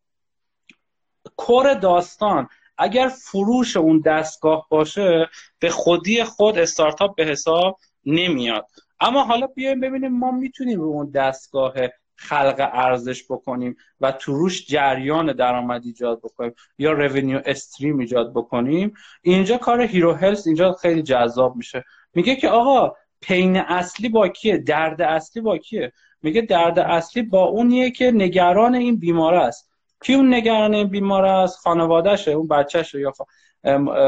core 1.36 1.74
داستان. 1.74 2.48
اگر 2.78 3.08
فروش 3.08 3.76
اون 3.76 4.00
دستگاه 4.00 4.66
باشه 4.70 5.28
به 5.58 5.70
خودی 5.70 6.24
خود 6.24 6.58
استارتاپ 6.58 7.16
به 7.16 7.24
حساب 7.24 7.78
نمیاد. 8.06 8.66
اما 9.00 9.24
حالا 9.24 9.46
بیایم 9.46 9.80
ببینیم 9.80 10.18
ما 10.18 10.30
می‌تونیم 10.30 10.80
رو 10.80 10.86
اون 10.86 11.10
دستگاه 11.10 11.74
خلق 12.18 12.70
ارزش 12.72 13.24
بکنیم 13.24 13.76
و 14.00 14.12
تو 14.12 14.34
روش 14.34 14.66
جریان 14.66 15.32
درآمد 15.32 15.82
ایجاد 15.84 16.18
بکنیم 16.18 16.54
یا 16.78 16.92
revenue 16.92 17.42
stream 17.44 17.98
ایجاد 17.98 18.34
بکنیم. 18.34 18.94
اینجا 19.22 19.56
کار 19.56 19.82
Hero 19.82 20.12
Health 20.12 20.46
اینجا 20.46 20.72
خیلی 20.72 21.02
جذاب 21.02 21.56
میشه. 21.56 21.84
میگه 22.14 22.36
که 22.36 22.48
آقا 22.48 22.94
pain 23.20 23.56
اصلی 23.56 24.08
با 24.08 24.28
کیه؟ 24.28 24.56
درد 24.58 25.02
اصلی 25.02 25.42
با 25.42 25.58
کیه؟ 25.58 25.92
میگه 26.22 26.40
درد 26.40 26.78
اصلی 26.78 27.22
با 27.22 27.44
اونیه 27.44 27.90
که 27.90 28.10
نگران 28.10 28.74
این 28.74 28.98
بیماره 28.98 29.38
است. 29.38 29.70
کی 30.02 30.14
اون 30.14 30.34
نگران 30.34 30.74
این 30.74 30.88
بیماره 30.88 31.30
است؟ 31.30 31.58
خانوادهشه 31.58 32.30
اون 32.30 32.48
بچهشه 32.48 33.00
یا 33.00 33.12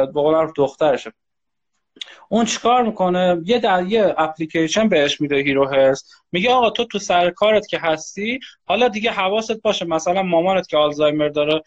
بقول 0.06 0.52
دخترشه. 0.56 1.12
اون 2.28 2.44
چیکار 2.44 2.82
می‌کنه؟ 2.82 3.42
یه 3.44 3.58
در 3.58 3.86
یه 3.86 4.14
اپلیکیشن 4.18 4.88
بهش 4.88 5.20
میده 5.20 5.36
هیرو 5.36 5.68
هرس. 5.68 6.04
میگه 6.32 6.50
آقا 6.50 6.70
تو 6.70 6.84
تو 6.84 6.98
سر 6.98 7.30
کارت 7.30 7.66
که 7.66 7.78
هستی 7.78 8.40
حالا 8.64 8.88
دیگه 8.88 9.10
حواست 9.10 9.62
باشه 9.62 9.84
مثلا 9.84 10.22
مامانت 10.22 10.68
که 10.68 10.76
آلزایمر 10.76 11.28
داره 11.28 11.62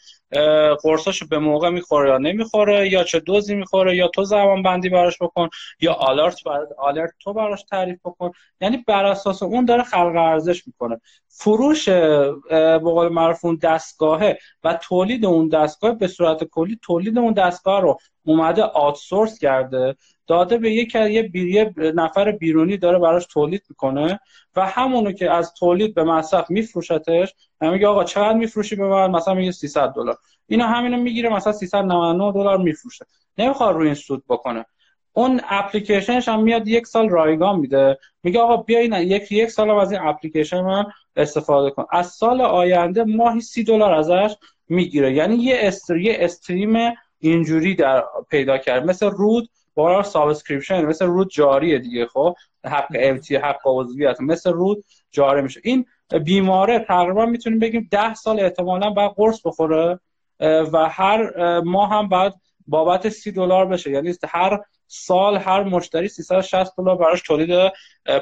قرصاشو 0.84 1.28
به 1.28 1.40
موقع 1.40 1.70
می‌خوره 1.70 2.10
یا 2.10 2.18
نمی‌خوره 2.18 2.90
یا 2.92 3.04
چه 3.04 3.20
دوزی 3.20 3.56
می‌خوره 3.56 3.96
یا 3.96 4.08
تو 4.08 4.24
زبان 4.24 4.63
بندی 4.63 4.90
براش 4.90 5.18
بکن 5.22 5.50
یا 5.82 5.94
آلرت 5.94 6.44
بر... 6.44 6.68
آلرت 6.78 7.13
تو 7.20 7.34
براش 7.34 7.63
تعریف 7.63 8.00
بکن. 8.06 8.32
یعنی 8.62 8.78
بر 8.88 9.06
اساس 9.06 9.44
اون 9.44 9.66
داره 9.66 9.84
خلق 9.84 10.16
ارزش 10.16 10.68
می‌کنه. 10.68 11.02
فروش 11.28 11.90
به 11.90 12.80
قول 12.84 13.10
معروف 13.10 13.46
اون 13.46 13.56
دستگاهه 13.56 14.38
و 14.63 14.74
تولید 14.74 15.25
اون 15.25 15.48
دستگاه 15.48 15.92
به 15.92 16.08
صورت 16.08 16.44
کلی 16.44 16.80
تولید 16.82 17.18
اون 17.18 17.34
دستگاه 17.34 17.82
رو 17.82 17.98
اومده 18.25 18.63
آتسورس 18.63 19.40
کرده. 19.40 19.96
داده 20.27 20.58
به 20.58 20.72
یک 20.72 20.96
یه 20.96 21.74
نفر 21.77 22.32
بیرونی 22.32 22.77
داره 22.77 23.00
براش 23.00 23.25
تولید 23.25 23.63
می‌کنه 23.70 24.20
و 24.56 24.65
همونو 24.65 25.12
که 25.12 25.32
از 25.32 25.53
تولید 25.53 25.96
به 25.96 26.03
مصرف 26.03 26.50
میفروشتش 26.50 27.34
میگه 27.62 27.88
آقا 27.88 28.03
چقدر 28.03 28.38
میفروشی 28.38 28.75
به 28.75 28.88
من؟ 28.88 29.12
مثلا 29.12 29.34
میگه 29.34 29.51
300 29.51 29.89
دلار. 29.89 30.18
اینا 30.48 30.68
همینو 30.68 30.98
می‌گیره 30.98 31.30
مثلا 31.30 31.53
399 31.53 32.32
دلار 32.32 32.58
میفروشه. 32.58 33.06
نمی‌خواد 33.38 33.75
روی 33.75 33.86
این 33.86 33.96
سود 33.96 34.24
بکنه. 34.30 34.65
اون 35.13 35.42
اپلیکیشنش 35.50 36.27
هم 36.27 36.44
میاد 36.44 36.68
یک 36.68 36.88
سال 36.88 37.10
رایگان 37.10 37.60
میده. 37.60 37.98
میگه 38.24 38.39
آقا 38.39 38.58
بیا 38.58 38.80
این 38.80 38.94
یک 38.94 39.32
یک 39.32 39.50
سال 39.50 39.70
از 39.70 39.92
این 39.92 40.01
اپلیکیشن 40.03 40.62
من 40.62 40.86
استفاده 41.15 41.72
کن. 41.72 41.86
از 41.92 42.08
سال 42.08 42.42
آینده 42.42 43.03
ماهی 43.03 43.42
سی 43.42 43.63
دلار 43.63 43.94
ازش 43.94 44.36
می‌گیره. 44.70 45.13
یعنی 45.13 45.36
یه 45.36 45.56
stre 45.60 46.15
stream 46.15 46.94
اینجوری 47.20 47.75
در 47.75 48.03
پیدا 48.30 48.58
کرد. 48.58 48.86
مثل 48.86 49.10
رود 49.10 49.50
با 49.75 50.03
subscription 50.03 50.86
مثل 50.86 51.06
رود 51.06 51.30
جاریه 51.30 51.80
دیگه 51.80 52.08
خب؟ 52.08 52.36
حق 52.65 52.88
التی 52.96 53.36
حق 53.36 53.60
عضویت 53.65 54.22
مثل 54.22 54.51
رود 54.51 54.84
جاری 55.12 55.42
میشه. 55.42 55.62
این 55.63 55.86
بیماره 56.24 56.80
تقریبا 56.80 57.25
می‌تونیم 57.25 57.60
بگیم 57.60 57.88
ده 57.92 58.13
سال 58.13 58.39
احتمالا 58.39 58.89
باید 58.89 59.12
قرص 59.12 59.42
بخوره 59.46 60.00
و 60.39 60.89
هر 60.89 61.60
ماه 61.60 61.89
هم 61.89 62.10
بعد 62.10 62.34
بابت 62.68 63.10
سی 63.10 63.32
دلار 63.32 63.65
بشه. 63.65 63.92
یعنی 63.92 64.13
هر 64.30 64.60
سال 64.88 65.38
هر 65.38 65.63
مشتری 65.63 66.08
360 66.08 66.77
دلار 66.77 66.96
براش 66.96 67.22
تولید 67.22 67.72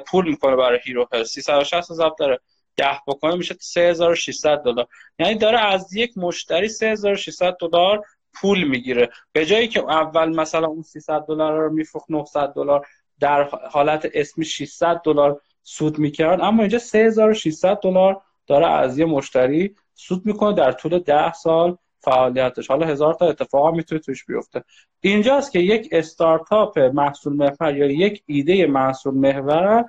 پول 0.07 0.29
می‌کنه 0.29 0.55
برای 0.55 0.79
هیرو 0.83 1.07
هل. 1.13 1.23
360 1.23 1.93
ضرب 1.93 2.15
داره. 2.19 2.39
ده 2.77 2.99
بکنه 3.07 3.35
میشه 3.35 3.55
3600 3.59 4.57
دلار. 4.63 4.87
یعنی 5.19 5.35
داره 5.35 5.59
از 5.59 5.95
یک 5.95 6.17
مشتری 6.17 6.69
3600 6.69 7.57
دلار 7.61 8.05
پول 8.33 8.63
می‌گیره. 8.63 9.09
به 9.31 9.45
جایی 9.45 9.67
که 9.67 9.79
اول 9.79 10.35
مثلا 10.35 10.67
اون 10.67 10.81
300 10.81 11.25
دلار 11.27 11.59
رو 11.59 11.73
میفروخت 11.73 12.11
900 12.11 12.53
دلار 12.53 12.87
در 13.19 13.43
حالت 13.71 14.09
اسمی 14.13 14.45
600 14.45 15.01
دلار 15.05 15.41
سود 15.63 15.99
می‌کرد. 15.99 16.41
اما 16.41 16.61
اینجا 16.61 16.79
3600 16.79 17.79
دلار 17.83 18.21
داره 18.47 18.67
از 18.67 18.99
یه 18.99 19.05
مشتری 19.05 19.75
سود 19.93 20.25
می‌کنه 20.25 20.55
در 20.55 20.71
طول 20.71 20.99
10 20.99 21.33
سال 21.33 21.77
فعالیتش. 21.99 22.67
حالا 22.67 22.87
هزار 22.87 23.13
تا 23.13 23.29
اتفاق 23.29 23.75
می‌تونه 23.75 24.01
توش 24.01 24.25
بیفته. 24.25 24.63
اینجاست 25.01 25.51
که 25.51 25.59
یک 25.59 25.89
استارتاپ 25.91 26.79
محصول 26.79 27.33
محور 27.33 27.77
یا 27.77 27.85
یک 27.85 28.23
ایده 28.25 28.65
محصول 28.65 29.13
محور 29.13 29.85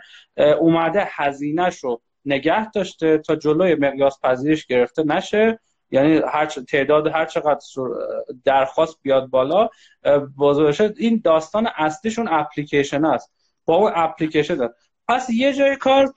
اومده 0.60 1.08
هزینهش 1.10 1.78
رو 1.78 2.00
نگه 2.24 2.70
داشته 2.70 3.18
تا 3.18 3.36
جلوی 3.36 3.74
مقیاس 3.74 4.20
پذیرش 4.22 4.66
گرفته 4.66 5.02
نشه. 5.02 5.60
یعنی 5.92 6.20
هر 6.32 6.46
تعداد 6.46 7.06
هر 7.06 7.24
چقدر 7.24 7.60
درخواست 8.44 8.98
بیاد 9.02 9.26
بالا 9.26 9.68
بزرگ 10.38 10.94
این 10.96 11.20
داستان 11.24 11.68
اصلیشون 11.76 12.28
اپلیکیشن 12.30 13.04
است. 13.04 13.32
با 13.64 13.74
اون 13.76 13.92
اپلیکیشن 13.94 14.54
داد 14.54 14.74
پس 15.08 15.30
یه 15.30 15.52
جای 15.52 15.76
کار 15.76 16.14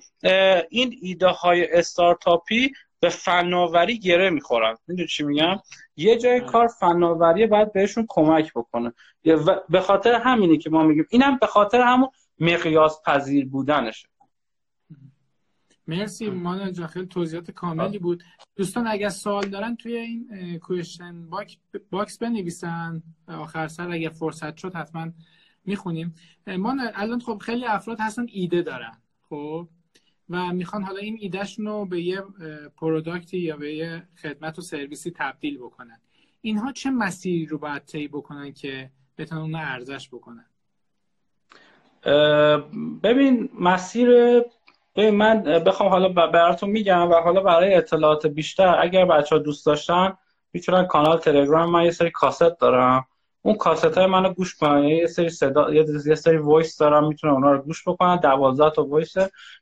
این 0.69 0.95
ایده 1.01 1.27
های 1.27 1.71
استارتاپی 1.71 2.71
به 2.99 3.09
فناوری 3.09 3.99
گره 3.99 4.29
می‌خورن. 4.29 4.75
می‌دونی 4.87 5.07
چی 5.07 5.23
میگم؟ 5.23 5.57
یه 5.95 6.17
جای 6.17 6.41
کار 6.41 6.67
فناوری 6.67 7.47
باید 7.47 7.73
بهشون 7.73 8.05
کمک 8.09 8.51
بکنه. 8.55 8.93
به 9.69 9.79
خاطر 9.81 10.13
همینی 10.13 10.57
که 10.57 10.69
ما 10.69 10.83
میگیم 10.83 11.05
اینم 11.09 11.37
به 11.37 11.47
خاطر 11.47 11.81
همون 11.81 12.09
مقیاس 12.39 13.01
پذیر 13.05 13.47
بودنشه. 13.49 14.07
مرسی 15.87 16.29
مانا 16.29 16.71
جان 16.71 16.87
خیلی 16.87 17.05
توضیحات 17.05 17.51
کاملی 17.51 17.99
بود. 17.99 18.23
دوستان 18.55 18.87
اگر 18.87 19.09
سوال 19.09 19.49
دارن 19.49 19.75
توی 19.75 19.95
این 19.95 20.59
question 20.59 21.29
box 21.91 22.17
بنویسن. 22.17 23.03
آخر 23.27 23.67
سر 23.67 23.91
اگر 23.91 24.09
فرصت 24.09 24.57
شد 24.57 24.75
حتما 24.75 25.11
می‌خونیم. 25.65 26.15
ما 26.47 26.75
الان 26.93 27.19
خب 27.19 27.37
خیلی 27.37 27.65
افراد 27.65 27.99
هستن 27.99 28.25
ایده 28.29 28.61
دارن 28.61 28.97
خب؟ 29.29 29.67
و 30.29 30.53
می‌خوان 30.53 30.83
حالا 30.83 30.97
این 30.97 31.17
ایدهشون 31.19 31.65
رو 31.65 31.85
به 31.85 32.01
یه 32.01 32.21
پروداکتی 32.77 33.37
یا 33.37 33.57
به 33.57 33.75
یه 33.75 34.07
خدمت 34.21 34.59
و 34.59 34.61
سرویسی 34.61 35.11
تبدیل 35.11 35.57
بکنن. 35.57 35.99
اینها 36.41 36.71
چه 36.71 36.89
مسیری 36.89 37.45
رو 37.45 37.57
باید 37.57 37.85
طی 37.85 38.07
بکنن 38.07 38.53
که 38.53 38.91
بتونن 39.17 39.41
اون 39.41 39.55
ارزش 39.55 40.09
بکنن؟ 40.09 40.45
ببین 43.03 43.49
مسیر 43.59 44.41
ببین 44.95 45.15
من 45.15 45.43
بخوام 45.43 45.89
حالا 45.89 46.09
براتون 46.09 46.69
میگم 46.69 47.11
و 47.11 47.13
حالا 47.13 47.41
برای 47.41 47.73
اطلاعات 47.75 48.27
بیشتر 48.27 48.75
اگر 48.81 49.05
بچه 49.05 49.35
ها 49.35 49.41
دوست 49.41 49.65
داشتن 49.65 50.17
می‌تونن 50.53 50.85
کانال 50.85 51.17
تلگرام 51.17 51.71
من 51.71 51.83
یه 51.83 51.91
سری 51.91 52.11
کاست 52.11 52.59
دارم. 52.59 53.05
اون 53.41 53.55
کاست 53.55 53.97
های 53.97 54.05
منو 54.05 54.33
گوش 54.33 54.55
کنن. 54.55 54.83
یه 54.83 55.07
سری 55.07 55.29
صدا 55.29 55.73
یه 56.05 56.15
سری 56.15 56.37
voice 56.37 56.77
دارم 56.77 57.07
می‌تونن 57.07 57.33
اونا 57.33 57.51
رو 57.51 57.61
گوش 57.61 57.87
بکنن. 57.87 58.15
12 58.15 58.69
تا 58.69 58.83
voice 58.85 59.13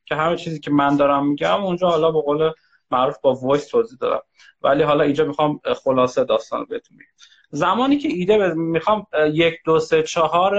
که 0.06 0.16
همه 0.16 0.36
چیزی 0.36 0.60
که 0.60 0.72
من 0.72 0.98
دارم 0.98 1.28
میگم 1.28 1.64
اونجا 1.64 1.90
حالا 1.90 2.12
به 2.12 2.22
قول 2.22 2.52
معروف 2.92 3.18
با 3.22 3.34
voice 3.34 3.68
توضیح 3.68 3.98
دارم 4.02 4.22
ولی 4.62 4.84
حالا 4.84 5.04
اینجا 5.04 5.26
می‌خوام 5.26 5.60
خلاصه 5.84 6.24
داستان 6.24 6.60
رو 6.60 6.66
بهتون 6.66 6.98
بگم. 6.98 7.08
زمانی 7.56 7.98
که 7.98 8.08
ایده 8.08 8.54
می‌خوام 8.54 9.08
یک 9.34 9.54
دو 9.66 9.80
سه 9.80 10.04
چهار 10.04 10.56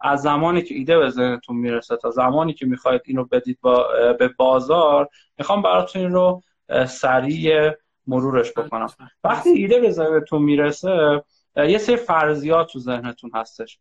از 0.00 0.22
زمانی 0.22 0.62
که 0.62 0.74
ایده 0.74 0.98
به 0.98 1.10
ذهنتون 1.10 1.56
می‌رسه 1.56 1.96
تا 1.96 2.10
زمانی 2.10 2.52
که 2.52 2.66
می‌خواید 2.66 3.00
اینو 3.04 3.24
بدید 3.24 3.58
با 3.60 3.86
به 4.18 4.28
بازار 4.28 5.08
می‌خوام 5.38 5.62
براتون 5.62 6.02
این 6.02 6.12
رو 6.12 6.42
سریع 6.86 7.70
مرورش 8.06 8.52
بکنم. 8.52 8.88
وقتی 9.24 9.50
ایده 9.50 9.80
به 9.80 9.90
ذهنتون 9.90 10.42
می‌رسه 10.42 11.22
یه 11.56 11.78
سری 11.78 11.96
فرضیات 11.96 12.72
تو 12.72 12.78
ذهنتون 12.78 13.30
هستش. 13.34 13.78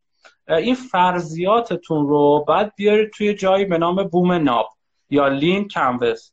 این 0.48 0.76
فرضیاتتون 0.76 2.08
رو 2.08 2.46
باید 2.48 2.74
بیارید 2.76 3.10
توی 3.12 3.34
جایی 3.34 3.66
به 3.66 3.78
نام 3.78 4.04
بوم 4.04 4.32
ناب 4.32 4.70
یا 5.10 5.28
lean 5.28 5.68
canvas 5.68 6.32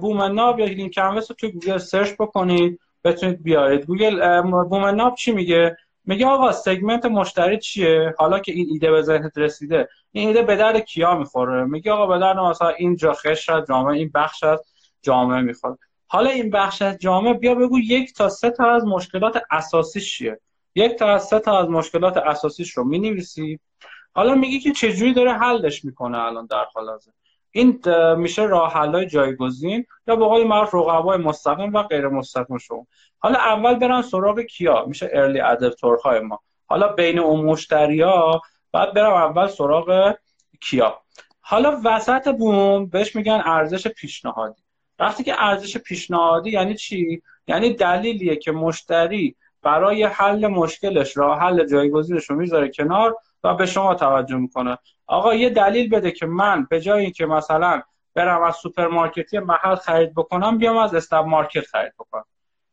بوم 0.00 0.22
ناب 0.22 0.58
یا 0.58 0.66
lean 0.66 0.90
canvas 0.90 1.30
رو 1.30 1.36
توی 1.36 1.50
گوگل 1.50 1.78
search 1.78 2.12
بکنید. 2.18 2.80
بتونید 3.04 3.42
بیارید. 3.42 3.86
گوگل 3.86 4.42
بوم 4.42 4.84
ناب 4.84 5.14
چی 5.14 5.32
میگه؟ 5.32 5.76
میگه 6.04 6.26
آقا 6.26 6.52
segment 6.52 7.06
مشتری 7.06 7.58
چیه؟ 7.58 8.14
حالا 8.18 8.38
که 8.38 8.52
این 8.52 8.66
ایده 8.70 8.90
به 8.90 9.02
ذهنت 9.02 9.38
رسیده 9.38 9.88
این 10.12 10.28
ایده 10.28 10.42
به 10.42 10.56
درد 10.56 10.78
کیا 10.78 11.14
می‌خوره؟ 11.14 11.64
میگه 11.64 11.92
آقا 11.92 12.06
به 12.06 12.18
درد 12.18 12.38
مثلا 12.38 12.68
این 12.68 12.96
بخش 12.96 13.50
جامعه 13.68 13.98
این 13.98 14.10
بخش 14.14 14.44
از 14.44 14.64
جامعه 15.02 15.40
می‌خوره 15.40 15.78
حالا 16.06 16.30
این 16.30 16.50
بخش 16.50 16.82
از 16.82 16.98
جامعه 16.98 17.34
بیا 17.34 17.54
بگو 17.54 17.78
یک 17.78 18.14
تا 18.14 18.28
سه 18.28 18.50
تا 18.50 18.70
از 18.70 18.84
مشکلات 18.84 19.42
اساسیش 19.50 20.18
چیه؟ 20.18 20.40
یک 20.74 20.92
تا 20.92 21.14
از 21.14 21.24
سه 21.24 21.38
تا 21.38 21.58
از 21.58 21.68
مشکلات 21.68 22.16
اساسیش 22.16 22.70
رو 22.70 22.84
می‌نویسی. 22.84 23.60
حالا 24.14 24.34
میگی 24.34 24.60
که 24.60 24.72
چجوری 24.72 25.12
داره 25.12 25.32
حلش 25.32 25.84
می‌کنه 25.84 26.18
الان 26.18 26.46
در 26.46 26.64
حال 26.74 26.88
حاضر؟ 26.88 27.10
این 27.56 27.80
میشه 28.16 28.42
راه 28.42 29.06
جایگزین 29.06 29.86
یا 30.06 30.16
به 30.16 30.24
قول 30.24 30.46
معروف 30.46 30.74
رقبای 30.74 31.18
مستقیم 31.18 31.74
و 31.74 31.82
غیر 31.82 32.08
مستقیم 32.08 32.58
شما. 32.58 32.86
حالا 33.18 33.38
اول 33.38 33.74
برن 33.74 34.02
سراغ 34.02 34.40
کیا؟ 34.40 34.84
میشه 34.84 35.10
ارلی 35.12 35.42
های 36.04 36.20
ما. 36.20 36.40
حالا 36.66 36.88
بین 36.88 37.18
اون 37.18 37.44
مشتری 37.44 38.02
ها 38.02 38.42
بعد 38.72 38.94
برم 38.94 39.12
اول 39.12 39.46
سراغ 39.46 40.14
کیا. 40.60 41.00
حالا 41.40 41.80
وسط 41.84 42.28
بوم 42.28 42.86
بهش 42.86 43.16
میگن 43.16 43.42
ارزش 43.44 43.88
پیشنهادی. 43.88 44.62
وقتی 44.98 45.24
که 45.24 45.34
ارزش 45.38 45.76
پیشنهادی 45.76 46.50
یعنی 46.50 46.74
چی؟ 46.74 47.22
یعنی 47.46 47.74
دلیلیه 47.74 48.36
که 48.36 48.52
مشتری 48.52 49.36
برای 49.62 50.04
حل 50.04 50.46
مشکلش 50.46 51.16
راه 51.16 51.38
حل 51.40 51.66
جایگزینش 51.66 52.30
رو 52.30 52.36
می‌ذاره 52.36 52.68
کنار 52.68 53.16
و 53.44 53.54
به 53.54 53.66
شما 53.66 53.94
توجه 53.94 54.36
می‌کنه. 54.36 54.78
آقا 55.06 55.34
یه 55.34 55.50
دلیل 55.50 55.90
بده 55.90 56.10
که 56.10 56.26
من 56.26 56.66
به 56.70 56.80
جای 56.80 57.02
اینکه 57.02 57.26
مثلا 57.26 57.82
برم 58.14 58.42
از 58.42 58.56
سوپرمارکتی 58.56 59.38
محل 59.38 59.74
خرید 59.74 60.14
بکنم 60.14 60.58
بیام 60.58 60.76
از 60.76 60.94
اسنپ 60.94 61.26
مارکت 61.26 61.66
خرید 61.66 61.92
بکنم. 61.98 62.24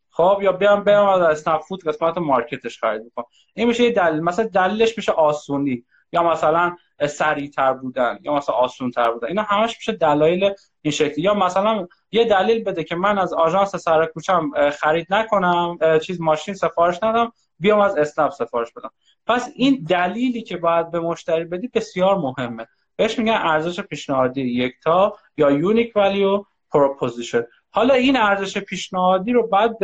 خب 0.10 0.40
یا 0.42 0.52
بیام 0.52 0.84
بیام 0.84 1.08
از 1.08 1.22
اسنپ 1.22 1.62
فود 1.62 1.88
قسمت 1.88 2.18
market 2.18 2.64
ش 2.64 2.80
خرید 2.80 3.12
بکنم. 3.12 3.26
این 3.54 3.68
میشه 3.68 3.84
یه 3.84 3.92
دلیل. 3.92 4.20
مثلا 4.20 4.46
دلیلش 4.46 4.98
میشه 4.98 5.12
آسونی. 5.12 5.86
یا 6.14 6.24
مثلا 6.24 6.76
سریعتر 7.10 7.74
بودن 7.74 8.20
یا 8.22 8.34
مثلا 8.34 8.56
آسون 8.56 8.92
تر 8.92 9.12
بودن. 9.12 9.28
اینا 9.28 9.42
همش 9.42 9.76
میشه 9.78 9.92
دلایل 9.92 10.54
این 10.82 10.92
شکلی. 10.92 11.22
یا 11.22 11.34
مثلا 11.34 11.88
یه 12.12 12.26
دلیل 12.26 12.64
بده 12.64 12.84
که 12.84 12.96
من 12.96 13.18
از 13.20 13.34
آژانس 13.34 13.76
سر 13.76 14.06
کوچم 14.06 14.52
خرید 14.72 15.08
نکنم 15.10 15.78
چیز 16.00 16.22
ماشین 16.22 16.54
سفارش 16.54 17.04
ندم. 17.04 17.32
بیام 17.62 17.80
از 17.80 17.98
اسنپ 17.98 18.32
سفارش 18.32 18.72
بدم. 18.74 18.92
پس 19.28 19.50
این 19.56 19.86
دلیلی 19.90 20.42
که 20.42 20.58
باید 20.58 20.92
به 20.92 21.00
مشتری 21.00 21.44
بدی 21.46 21.68
بسیار 21.68 22.18
مهمه. 22.18 22.68
بهش 22.96 23.20
میگن 23.20 23.40
ارزش 23.42 23.80
پیشنهادی 23.80 24.42
یکتا 24.42 25.18
یا 25.38 25.52
unique 25.52 25.92
value 25.96 26.44
proposition 26.72 27.44
حالا 27.70 27.94
این 27.94 28.18
ارزش 28.18 28.58
پیشنهادی 28.58 29.32
رو 29.32 29.48
بعد 29.48 29.78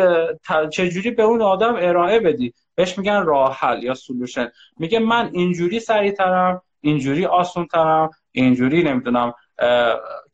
چجوری 0.70 1.12
به 1.12 1.24
اون 1.24 1.42
آدم 1.42 1.76
ارائه 1.80 2.20
بدی؟ 2.20 2.54
بهش 2.76 2.98
میگن 2.98 3.24
راه 3.24 3.58
حل 3.60 3.84
یا 3.84 3.94
سولوشن 3.94 4.52
میگه 4.78 5.00
من 5.00 5.30
اینجوری 5.34 5.80
سریعترم 5.80 6.62
اینجوری 6.82 7.26
آسون 7.26 7.66
ترم 7.66 8.10
اینجوری 8.32 8.84
نمی‌دونم 8.84 9.34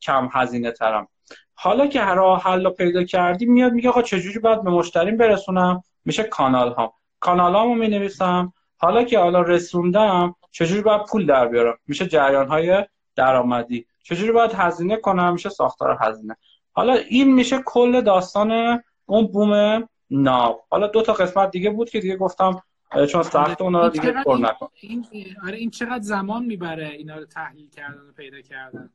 کم 0.02 0.28
هزینه 0.32 0.70
ترم. 0.70 1.08
حالا 1.54 1.86
که 1.86 2.00
راه 2.00 2.42
حل 2.42 2.64
رو 2.64 2.70
پیدا 2.70 3.04
کردی 3.04 3.46
میاد 3.46 3.72
میگه 3.72 3.88
آقا 3.88 4.02
چجوری 4.02 4.38
باید 4.38 4.64
به 4.64 4.70
مشتریم 4.70 5.16
برسونم؟ 5.16 5.82
میشه 6.04 6.22
کانال 6.22 6.72
ها 6.72 6.94
کانال 7.24 7.54
ها 7.54 7.74
می 7.74 7.88
نویسم 7.88 8.52
حالا 8.76 9.04
که 9.04 9.18
حالا 9.18 9.42
رسوندم 9.42 10.34
چجوری 10.50 10.82
باید 10.82 11.04
پول 11.04 11.26
در 11.26 11.48
بیارم؟ 11.48 11.78
میشه 11.86 12.06
جریان 12.06 12.48
های 12.48 12.84
درآمدی. 13.16 13.86
چجوری 14.02 14.32
باید 14.32 14.52
هزینه 14.54 14.96
کنم؟ 14.96 15.32
میشه 15.32 15.48
ساختار 15.48 15.98
هزینه. 16.00 16.36
حالا 16.72 16.92
این 16.92 17.34
میشه 17.34 17.62
کل 17.66 18.00
داستان 18.00 18.82
اون 19.06 19.26
بوم 19.26 19.82
ناو. 20.10 20.60
حالا 20.70 20.86
دو 20.86 21.02
تا 21.02 21.12
قسمت 21.12 21.50
دیگه 21.50 21.70
بود 21.70 21.90
که 21.90 22.00
دیگه 22.00 22.16
گفتم 22.16 22.62
چون 23.10 23.22
سخت 23.22 23.62
اونا 23.62 23.82
رو 23.82 23.88
دیگه 23.88 24.12
پر 24.24 24.36
نکن. 24.36 24.68
این 24.80 25.06
آره 25.46 25.56
این 25.56 25.70
چقدر 25.70 26.02
زمان 26.02 26.44
می‌بره 26.44 26.88
اینا 26.88 27.16
رو 27.16 27.24
تحلیل 27.24 27.70
کردن 27.70 28.00
و 28.08 28.12
پیدا 28.12 28.40
کردن؟ 28.40 28.90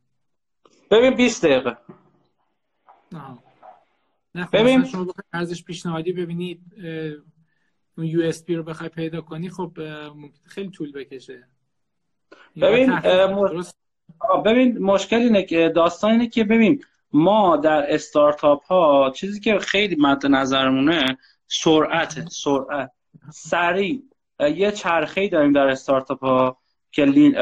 ببین 0.92 1.16
20 1.16 1.46
دقیقه. 1.46 1.78
نه 4.36 4.46
خب 4.46 4.58
ببین. 4.58 4.86
ارزش 5.34 5.64
پیشنهادی 5.64 6.14
ببینید 6.14 6.62
اون 8.00 8.08
یو 8.08 8.22
اس 8.22 8.46
پی 8.46 8.56
رو 8.56 8.64
بخوای 8.64 8.90
پیدا 8.90 9.22
کنی 9.22 9.50
خب 9.50 9.72
خیلی 10.46 10.70
طول 10.70 10.92
بکشه. 10.92 11.48
ببین 12.62 13.00
ببین 14.46 14.78
مشکل 14.78 15.16
اینه 15.16 15.44
که 15.44 15.72
داستان 15.76 16.12
اینه 16.12 16.28
که 16.28 16.44
ببین 16.44 16.84
ما 17.14 17.58
در 17.58 17.94
استارتاپ 17.94 18.64
ها 18.66 19.12
چیزی 19.16 19.40
که 19.40 19.60
خیلی 19.60 19.96
مد 20.00 20.26
نظرمونه 20.26 21.18
سرعت 21.48 22.30
سرعت. 22.30 22.92
سریع. 23.34 24.04
یه 24.40 24.72
چرخه 24.72 25.28
داریم 25.28 25.54
در 25.54 25.68
استارتاپ 25.68 26.24
ها 26.24 26.58
که 26.92 27.06
لین 27.06 27.34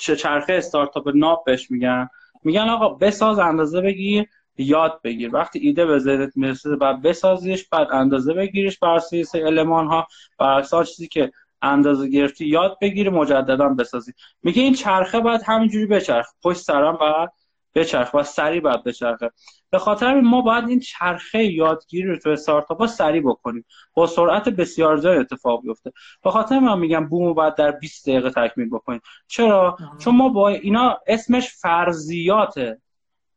چرخه 0.00 0.52
استارتاپ 0.52 1.08
ناب 1.14 1.42
بهش 1.46 1.70
میگن. 1.70 2.08
میگن 2.44 2.68
آقا 2.68 2.88
بساز 2.88 3.38
اندازه 3.38 3.80
بگیر. 3.80 4.28
یاد 4.58 5.00
بگیر. 5.04 5.34
وقتی 5.34 5.58
ایده 5.58 5.86
به 5.86 5.98
ذهنت 5.98 6.36
می‌رسه 6.36 6.76
بعد 6.76 7.02
بسازیش 7.02 7.68
بعد 7.68 7.88
اندازه 7.92 8.34
بگیریش 8.34 8.78
بر 8.78 8.88
اساس 8.88 9.34
المان 9.34 9.86
ها. 9.86 10.06
بر 10.38 10.58
اساس 10.58 10.90
چیزی 10.90 11.08
که 11.08 11.32
اندازه 11.62 12.08
گرفتی 12.08 12.46
یاد 12.46 12.78
بگیری 12.80 13.10
مجددا 13.10 13.68
بسازی. 13.68 14.12
میگه 14.42 14.62
این 14.62 14.74
چرخه 14.74 15.20
باید 15.20 15.40
همینجوری 15.46 15.86
بچرخ 15.86 16.26
پشت 16.42 16.58
سرم 16.58 16.96
بعد 16.96 17.32
بچرخ 17.74 18.14
و 18.14 18.22
سریع 18.22 18.60
باید 18.60 18.84
بچرخه. 18.84 19.30
به 19.70 19.78
خاطر 19.78 20.20
ما 20.20 20.40
باید 20.40 20.68
این 20.68 20.80
چرخه 20.80 21.44
یادگیری 21.44 22.08
رو 22.08 22.18
تو 22.18 22.30
استارتاپ 22.30 22.80
ها 22.80 22.86
سریع 22.86 23.22
بکنیم. 23.22 23.64
با 23.94 24.06
سرعت 24.06 24.48
بسیار 24.48 24.96
زیاد 24.96 25.18
اتفاق 25.18 25.62
بیفته. 25.62 25.92
به 26.24 26.30
خاطر 26.30 26.58
من 26.58 26.78
میگم 26.78 27.08
بوم 27.08 27.34
باید 27.34 27.54
در 27.54 27.70
20 27.70 28.08
دقیقه 28.08 28.30
تکمیل 28.30 28.70
بکنیم. 28.70 29.00
چرا؟ 29.28 29.76
چون 29.98 30.16
ما 30.16 30.28
با 30.28 30.48
اینا 30.48 30.98
اسمش 31.06 31.48
فرضیاته 31.48 32.80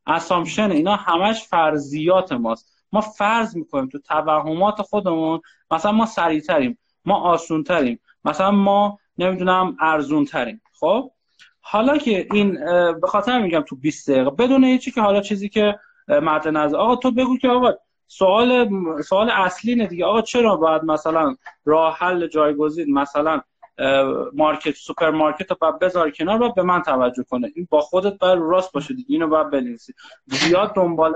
اسامشن 0.08 0.72
اینا 0.72 0.96
همش 0.96 1.43
فرضیات 1.43 2.32
ماست. 2.32 2.78
ما 2.91 3.02
فرض 3.02 3.56
می‌کنیم 3.56 3.89
تو 3.89 4.00
توهمات 4.00 4.82
خودمون 4.82 5.41
مثلا 5.72 5.91
ما 5.91 6.06
سریعتریم 6.06 6.78
ما 7.06 7.15
آسونتریم 7.15 8.00
مثلا 8.26 8.52
ما 8.52 9.00
نمی‌دونم 9.17 9.78
ارزونتریم. 9.80 10.62
خب؟ 10.80 11.12
حالا 11.62 11.98
که 11.98 12.28
این 12.34 12.54
به 13.02 13.08
خاطر 13.08 13.41
میگم 13.41 13.62
تو 13.62 13.76
20 13.76 14.10
دقیقه. 14.12 14.30
بدون 14.30 14.63
هیچی 14.63 14.91
که 14.91 15.02
حالا 15.02 15.22
چیزی 15.22 15.50
که 15.50 15.80
مد 16.08 16.48
نظر. 16.48 16.78
آقا 16.78 16.96
تو 16.96 17.12
بگو 17.12 17.38
که 17.38 17.50
آقا 17.50 17.74
سوال 18.08 18.70
سوال 19.02 19.30
اصلی 19.30 19.76
نه 19.76 19.88
دیگه. 19.88 20.06
آقا 20.06 20.22
چرا 20.22 20.56
باید 20.56 20.84
مثلا 20.84 21.36
راه 21.65 21.98
حل 21.98 22.28
جایگزین 22.28 22.93
مثلا 22.93 23.41
مارکت 24.33 24.75
سوپرمارکت 24.75 25.51
رو 25.51 25.57
باید 25.61 25.79
بذار 25.79 26.11
کنار 26.11 26.41
و 26.41 26.53
به 26.53 26.63
من 26.63 26.81
توجه 26.81 27.23
کنه. 27.23 27.51
این 27.55 27.67
با 27.71 27.81
خودت 27.81 28.17
باید 28.17 28.39
راست 28.41 28.71
باشه 28.71 28.93
اینو 29.07 29.27
باید 29.27 29.49
بنویسی. 29.49 29.93
زیاد 30.25 30.75
دنبال 30.75 31.13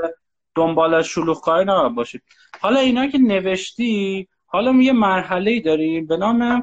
دنبال 0.56 1.02
شلوغ 1.02 1.42
کاری 1.42 1.66
نباید 1.66 1.96
باشید 1.96 2.22
حالا 2.62 2.80
اینا 2.80 3.08
که 3.08 3.18
نوشتی 3.18 4.28
حالا 4.46 4.72
یه 4.72 4.92
مرحله 4.94 5.52
ای 5.52 5.60
داریم 5.62 6.08
به 6.08 6.18
نام 6.18 6.62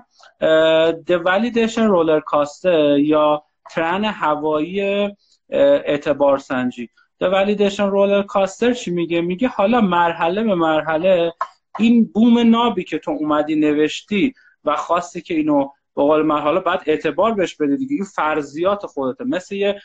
Validation 1.08 1.88
Roller 1.88 2.22
Coaster 2.30 2.98
یا 2.98 3.42
ترن 3.70 4.04
هوایی 4.04 5.08
اعتبار 5.50 6.38
سنجی. 6.38 6.90
Validation 7.22 7.90
Roller 7.92 8.26
Coaster 8.26 8.72
چی 8.72 8.90
میگه؟ 8.90 9.20
میگه 9.20 9.48
حالا 9.48 9.80
مرحله 9.80 10.42
به 10.42 10.54
مرحله 10.54 11.32
این 11.78 12.11
بوم 12.14 12.38
نابی 12.38 12.84
که 12.84 12.98
تو 12.98 13.11
اومدی 13.11 13.56
نوشتی 13.56 14.34
و 14.64 14.76
خواستی 14.76 15.20
که 15.20 15.34
اینو 15.34 15.68
به 15.98 16.04
قول 16.04 16.22
من 16.22 16.40
حالا 16.40 16.61
باید 16.61 16.80
اعتبار 16.87 17.34
بهش 17.34 17.56
بده 17.56 17.76
دیگه. 17.76 17.94
این 17.94 18.04
فرضیات 18.04 18.87
خودته. 18.87 19.24
مثل 19.24 19.54
یه 19.54 19.80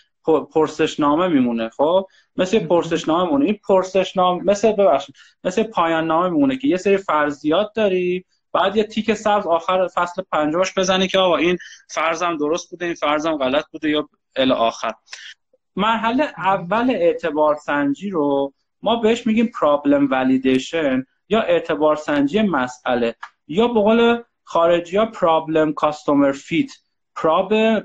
پرسشنامه 0.52 1.28
میمونه 1.28 1.70
خب؟ 1.70 2.08
مثل 2.36 2.60
پرسشنامه 2.60 3.24
میمونه. 3.24 3.46
این 3.46 3.60
پرسشنامه 3.68 4.44
مثل 4.44 4.72
ببخشید. 4.72 5.16
مثل 5.44 5.64
پایان 5.64 6.08
نامه 6.08 6.30
میمونه 6.30 6.58
که 6.58 6.68
یه 6.68 6.78
سری 6.78 6.98
فرضیات 6.98 7.72
داری 7.76 8.26
بعد 8.52 8.76
یه 8.76 8.84
تیک 8.84 9.14
سبز 9.14 9.48
آخر 9.48 9.88
فصل 9.88 10.24
پنجمش 10.32 10.74
بزنی 10.78 11.08
که 11.08 11.20
آقا 11.20 11.36
این 11.36 11.58
فرضم 11.90 12.38
درست 12.38 12.70
بوده 12.70 12.86
این 12.86 12.96
فرضم 12.96 13.38
غلط 13.38 13.66
بوده 13.72 13.90
یا 13.90 14.10
ال 14.36 14.52
آخر. 14.52 14.94
مرحله 15.76 16.24
اول 16.38 16.90
اعتبار 16.90 17.56
سنجی 17.56 18.10
رو 18.10 18.54
ما 18.82 18.96
بهش 18.96 19.28
میگیم 19.28 19.52
پرابلم 19.60 20.08
ولیدیشن 20.12 21.06
یا 21.30 21.42
اعتبار 21.42 21.96
سنجی 21.96 22.42
مسئله 22.42 23.16
یا 23.48 23.68
به 23.68 23.80
قول 23.80 24.24
خارجی 24.54 24.98
ها 24.98 25.06
پرابلم 25.06 25.74
کاستومر 25.74 26.32
فیت 26.32 26.72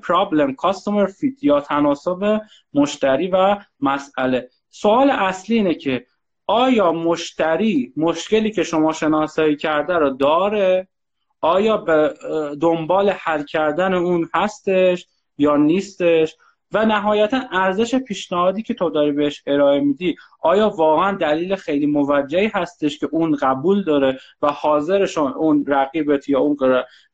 پرابلم 0.02 0.54
کاستومر 0.54 1.07
فیت 1.07 1.44
یا 1.44 1.61
تناسب 1.61 2.40
مشتری 2.74 3.28
و 3.28 3.57
مسئله. 3.81 4.48
سوال 4.70 5.11
اصلی 5.11 5.57
اینه 5.57 5.74
که 5.74 6.07
آیا 6.46 6.92
مشتری 6.92 7.92
مشکلی 7.96 8.50
که 8.50 8.62
شما 8.62 8.92
شناسایی 8.92 9.57
کرده 9.57 9.92
رو 9.92 10.11
داره؟ 10.11 10.88
آیا 11.40 11.76
به 11.76 12.14
دنبال 12.61 13.11
حل 13.11 13.42
کردن 13.42 13.94
اون 13.94 14.31
هستش 14.35 15.07
یا 15.38 15.57
نیستش؟ 15.57 16.37
و 16.72 16.87
نهایتا 16.87 17.40
ارزش 17.52 17.94
پیشنهادی 17.94 18.62
که 18.62 18.74
تو 18.74 18.90
داری 18.90 19.12
بهش 19.12 19.42
ارائه 19.46 19.81
میدی 19.81 20.16
آیا 20.40 20.68
واقعا 20.68 21.12
دلیل 21.16 21.57
خیلی 21.57 21.87
موجهی 21.87 22.50
هستش 22.54 22.98
که 22.98 23.09
اون 23.12 23.37
قبول 23.37 23.85
داره 23.85 24.18
و 24.42 24.48
حاضرشون 24.52 25.33
اون 25.33 25.64
رقیبت 25.66 26.28
یا 26.28 26.40
اون 26.40 26.57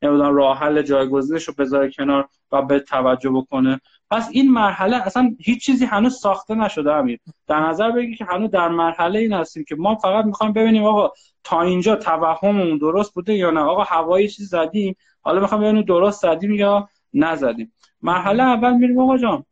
نمی‌دونم 0.03 0.35
راه 0.35 0.59
حل 0.59 0.83
جایگزینش 0.83 1.45
رو 1.49 1.55
بذاره 1.59 1.91
کنار 1.91 2.29
و 2.53 2.63
به 2.63 2.81
توجه 2.81 3.31
بکنه؟ 3.31 3.81
پس 4.11 4.29
این 4.33 4.53
مرحله 4.53 4.97
اصلا 4.97 5.37
هیچ 5.41 5.65
چیزی 5.67 5.85
هنوز 5.85 6.19
ساخته 6.21 6.55
نشده 6.55 6.93
امیر. 6.93 7.21
در 7.47 7.61
نظر 7.61 7.91
بگی 7.91 8.15
که 8.15 8.25
هنوز 8.25 8.51
در 8.51 8.69
مرحله 8.69 9.19
این 9.19 9.33
هستیم 9.33 9.65
که 9.69 9.77
ما 9.77 9.95
فقط 9.95 10.25
می‌خوایم 10.25 10.53
ببینیم 10.53 10.85
آقا 10.85 11.11
تا 11.45 11.63
اینجا 11.63 11.97
توهممون 11.97 12.79
درست 12.79 13.15
بوده 13.15 13.35
یا 13.35 13.51
نه. 13.51 13.61
آقا 13.61 13.83
هوایی 13.83 14.29
چیز 14.29 14.49
زدیم 14.49 14.97
حالا 15.21 15.41
می‌خوایم 15.41 15.65
ببینیم 15.65 15.83
درست 15.83 16.23
زدیم 16.23 16.55
یا 16.55 16.89
نزدیم. 17.15 17.73
مرحله 18.03 18.43
اول 18.43 18.73
میریم 18.73 18.99
آقا 18.99 19.19
جان. 19.19 19.45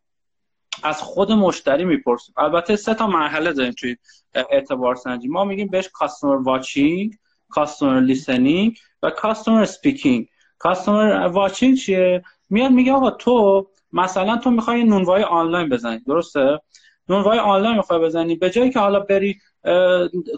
از 0.82 1.02
خود 1.02 1.32
مشتری 1.32 1.84
می‌پرسیم. 1.84 2.34
البته 2.38 2.76
سه 2.76 2.94
تا 2.94 3.06
مرحله 3.06 3.52
داریم 3.52 3.72
توی 3.72 3.96
اعتبار 4.34 4.94
سنجی. 4.94 5.28
ما 5.28 5.44
میگیم 5.44 5.68
بهش 5.68 5.88
کاستومر 5.92 6.36
واچینگ 6.36 7.14
customer 7.48 8.00
listening 8.00 8.78
و 9.02 9.10
customer 9.10 9.64
speaking 9.64 10.28
customer 10.58 11.26
watching 11.26 11.76
چیه؟ 11.76 12.22
میاد 12.50 12.70
میگه 12.70 12.92
آقا 12.92 13.10
تو 13.10 13.66
مثلا 13.92 14.36
تو 14.36 14.50
می‌خوای 14.50 14.84
نونوای 14.84 15.22
آنلاین 15.22 15.68
بزنی. 15.68 15.98
درسته؟ 15.98 16.60
نونوای 17.08 17.38
آنلاین 17.38 17.76
می‌خوای 17.76 17.98
بزنی. 17.98 18.36
به 18.36 18.50
جایی 18.50 18.70
که 18.70 18.78
حالا 18.78 19.00
بری 19.00 19.40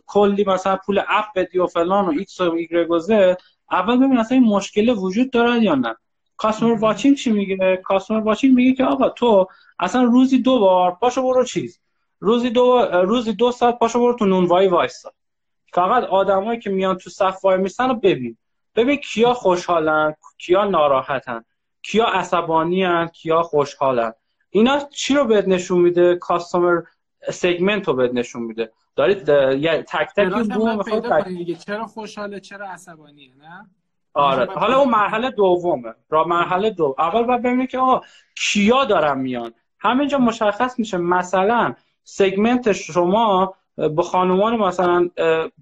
کلی 0.06 0.44
مثلا 0.46 0.76
پول 0.76 0.98
app 1.08 1.24
بدی 1.36 1.58
و 1.58 1.66
فلان 1.66 2.04
و 2.04 2.10
ایکس 2.18 2.40
و 2.40 2.52
ایگرگ 2.52 2.88
اول 3.70 3.96
ببین 3.96 4.18
اصلا 4.18 4.38
این 4.38 4.46
مشکل 4.46 4.88
وجود 4.88 5.30
دارد 5.30 5.62
یا 5.62 5.74
نه. 5.74 5.96
customer 6.36 6.74
watching 6.80 7.16
چی 7.16 7.32
میگه؟ 7.32 7.76
customer 7.84 8.20
watching 8.20 8.54
میگه 8.54 8.72
که 8.72 8.84
آقا 8.84 9.08
تو 9.08 9.46
اصلا 9.78 10.02
روزی 10.02 10.38
دو 10.38 10.58
بار 10.58 10.90
پاشو 10.90 11.22
برو 11.22 11.44
چیز. 11.44 11.80
روزی 12.20 12.50
دو 12.50 12.88
روزی 13.04 13.32
دو 13.32 13.52
ساعت 13.52 13.78
پاشو 13.78 13.98
برو 14.00 14.14
تو 14.18 14.26
نونوای 14.26 14.68
وایسا 14.68 15.12
فقط 15.72 16.04
آدمایی 16.04 16.60
که 16.60 16.70
میان 16.70 16.96
تو 16.96 17.10
صف 17.10 17.44
وای 17.44 17.58
میسن 17.58 17.88
رو 17.88 17.94
ببین. 17.94 18.36
ببین 18.76 18.96
کیا 18.96 19.34
خوشحالن 19.34 20.14
کیا 20.38 20.64
ناراحتن 20.64 21.44
کیا 21.82 22.04
عصبانی 22.04 23.08
کیا 23.08 23.42
خوشحالن. 23.42 24.12
اینا 24.50 24.80
چی 24.80 25.14
رو 25.14 25.24
بهت 25.24 25.48
نشون 25.48 25.80
میده؟ 25.80 26.16
کاستومر 26.16 26.80
سگمنت 27.32 27.88
رو 27.88 27.94
بهت 27.94 28.10
نشون 28.14 28.42
میده. 28.42 28.72
دارید 28.96 29.28
یه 29.28 29.84
تک 29.88 30.08
تک 30.16 30.54
بوم 30.54 30.82
تک... 30.82 31.58
چرا 31.66 31.86
خوشحاله 31.86 32.40
چرا 32.40 32.68
عصبانیه 32.68 33.34
نه؟ 33.34 33.70
آره. 34.14 34.52
حالا 34.52 34.78
اون 34.78 34.90
مرحله 34.90 35.30
دومه. 35.30 35.94
را 36.10 36.24
مرحله 36.24 36.70
دو. 36.70 36.94
اول 36.98 37.22
باید 37.22 37.42
ببینید 37.42 37.70
که 37.70 37.78
آقا 37.78 38.00
کیا 38.36 38.84
دارن 38.84 39.18
میان. 39.18 39.54
همینجا 39.78 40.18
مشخص 40.18 40.78
میشه. 40.78 40.96
مثلا 40.96 41.74
سگمنت 42.04 42.72
شما 42.72 43.54
به 43.76 44.02
خانومان 44.02 44.56
مثلا 44.56 45.08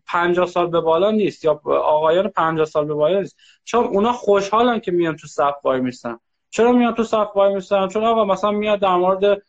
50 0.06 0.46
سال 0.46 0.66
به 0.66 0.80
بالا 0.80 1.10
نیست 1.10 1.44
یا 1.44 1.60
آقایان 1.66 2.28
50 2.28 2.64
سال 2.64 2.84
به 2.84 2.94
بالا 2.94 3.20
نیست. 3.20 3.36
چون 3.64 3.84
اونا 3.84 4.12
خوشحالن 4.12 4.80
که 4.80 4.92
میان 4.92 5.16
تو 5.16 5.26
صف 5.26 5.54
وای 5.64 5.80
میستن. 5.80 6.18
چرا 6.50 6.72
میان 6.72 6.94
تو 6.94 7.04
صف 7.04 7.28
وای 7.34 7.54
میستن؟ 7.54 7.88
چون 7.88 8.04
آقا 8.04 8.24
مثلا 8.24 8.50
میاد 8.50 8.80
در 8.80 8.96
مورد 8.96 9.42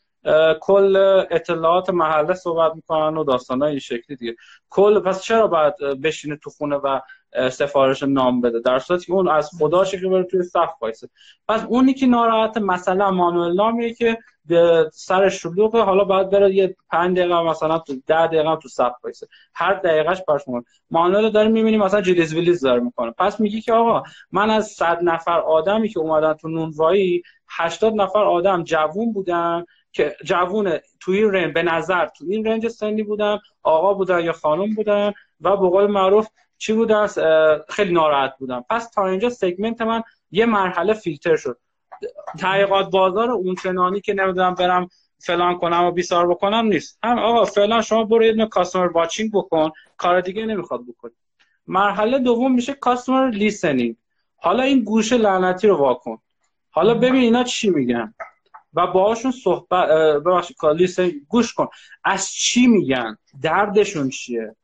کل 0.61 0.95
اطلاعات 1.31 1.89
محله 1.89 2.33
صحبت 2.33 2.75
می‌کنن 2.75 3.17
و 3.17 3.23
داستان 3.23 3.63
این 3.63 3.79
شکلی 3.79 4.15
دیگه. 4.15 4.35
کل 4.69 4.99
پس 4.99 5.21
چرا 5.21 5.47
باید 5.47 5.75
بشینه 6.03 6.35
تو 6.35 6.49
خونه 6.49 6.75
و 6.75 6.99
سفارش 7.51 8.03
نام 8.03 8.41
بده. 8.41 8.59
در 8.59 8.79
صورتی 8.79 9.05
که 9.05 9.13
اون 9.13 9.27
از 9.27 9.49
خداشه 9.59 9.99
که 9.99 10.07
بره 10.07 10.23
توی 10.23 10.43
صف 10.43 10.73
وایسه. 10.81 11.09
پس 11.47 11.65
اونی 11.69 11.93
که 11.93 12.05
ناراحت 12.05 12.57
مثلا 12.57 13.11
مانوئل 13.11 13.53
نامیه 13.53 13.93
که 13.93 14.17
سر 14.91 15.29
شلوغه 15.29 15.81
حالا 15.81 16.03
باید 16.03 16.29
بره 16.29 16.53
یه 16.53 16.75
5 16.91 17.17
دقیقه 17.17 17.41
مثلا 17.41 17.79
تو 17.79 17.93
10 18.07 18.27
دقیقه 18.27 18.55
تو 18.55 18.69
صف 18.69 18.93
وایسه. 19.03 19.27
هر 19.53 19.73
دقیقهش 19.73 20.21
برش 20.27 20.47
مون 20.47 20.65
مانوئل 20.91 21.29
داره 21.29 21.47
می‌بینی 21.47 21.77
مثلا 21.77 22.01
جلیز 22.01 22.33
ویلیز 22.33 22.61
داره 22.61 22.79
می‌کنه. 22.79 23.11
پس 23.11 23.39
میگی 23.39 23.61
که 23.61 23.73
آقا 23.73 24.03
من 24.31 24.49
از 24.49 24.67
100 24.67 24.99
نفر 25.03 25.39
آدمی 25.39 25.89
که 25.89 25.99
اومدن 25.99 26.33
تو 26.33 26.47
نونوایی 26.49 27.23
80 27.49 27.93
نفر 27.93 28.23
آدم 28.23 28.63
جوون 28.63 29.13
بودن 29.13 29.65
که 29.91 30.15
جوون 30.23 30.77
تو 30.99 31.11
این 31.11 31.31
رنج 31.31 31.53
به 31.53 31.63
نظر 31.63 32.05
تو 32.05 32.25
این 32.29 32.45
رنج 32.45 32.67
سنی 32.67 33.03
بودن 33.03 33.39
آقا 33.63 33.93
بودن 33.93 34.19
یا 34.19 34.33
خانم 34.33 34.75
بودن 34.75 35.13
و 35.41 35.57
به 35.57 35.69
قول 35.69 35.87
معروف 35.87 36.27
چی 36.63 36.73
بودن 36.73 37.07
خیلی 37.69 37.93
ناراحت 37.93 38.37
بودن 38.39 38.63
پس 38.69 38.89
تا 38.89 39.07
اینجا 39.07 39.29
segment 39.29 39.81
من 39.81 40.03
یه 40.31 40.45
مرحله 40.45 40.93
فیلتر 40.93 41.35
شد. 41.35 41.59
تحقیقات 42.39 42.91
بازار 42.91 43.31
اون 43.31 43.55
چنانی 43.55 44.01
که 44.01 44.13
نمی‌دونم 44.13 44.55
برم 44.55 44.87
فلان 45.19 45.57
کنم 45.57 45.83
و 45.83 45.91
بیسار 45.91 46.27
بکنم 46.27 46.65
نیست. 46.65 46.99
هم 47.03 47.19
آقا 47.19 47.45
فلان 47.45 47.81
شما 47.81 48.03
برو 48.03 48.23
یه 48.23 48.45
customer 48.45 48.87
watching 48.87 49.31
بکن 49.33 49.71
کار 49.97 50.21
دیگه 50.21 50.45
نمی‌خواد 50.45 50.81
بکنی. 50.87 51.11
مرحله 51.67 52.19
دوم 52.19 52.53
میشه 52.53 52.73
customer 52.73 53.29
listening. 53.29 53.95
حالا 54.35 54.63
این 54.63 54.83
گوش 54.83 55.13
لعنتی 55.13 55.67
رو 55.67 55.77
واکن 55.77 56.17
حالا 56.71 56.93
ببین 56.93 57.21
اینا 57.21 57.43
چی 57.43 57.69
میگن. 57.69 58.13
و 58.73 58.87
باهاشون 58.87 59.31
صحبت 59.31 59.89
ببخشید 60.25 60.57
گوش 61.27 61.53
کن. 61.53 61.67
از 62.03 62.31
چی 62.31 62.67
میگن؟ 62.67 63.17
دردشون 63.41 64.09
چیه؟ 64.09 64.55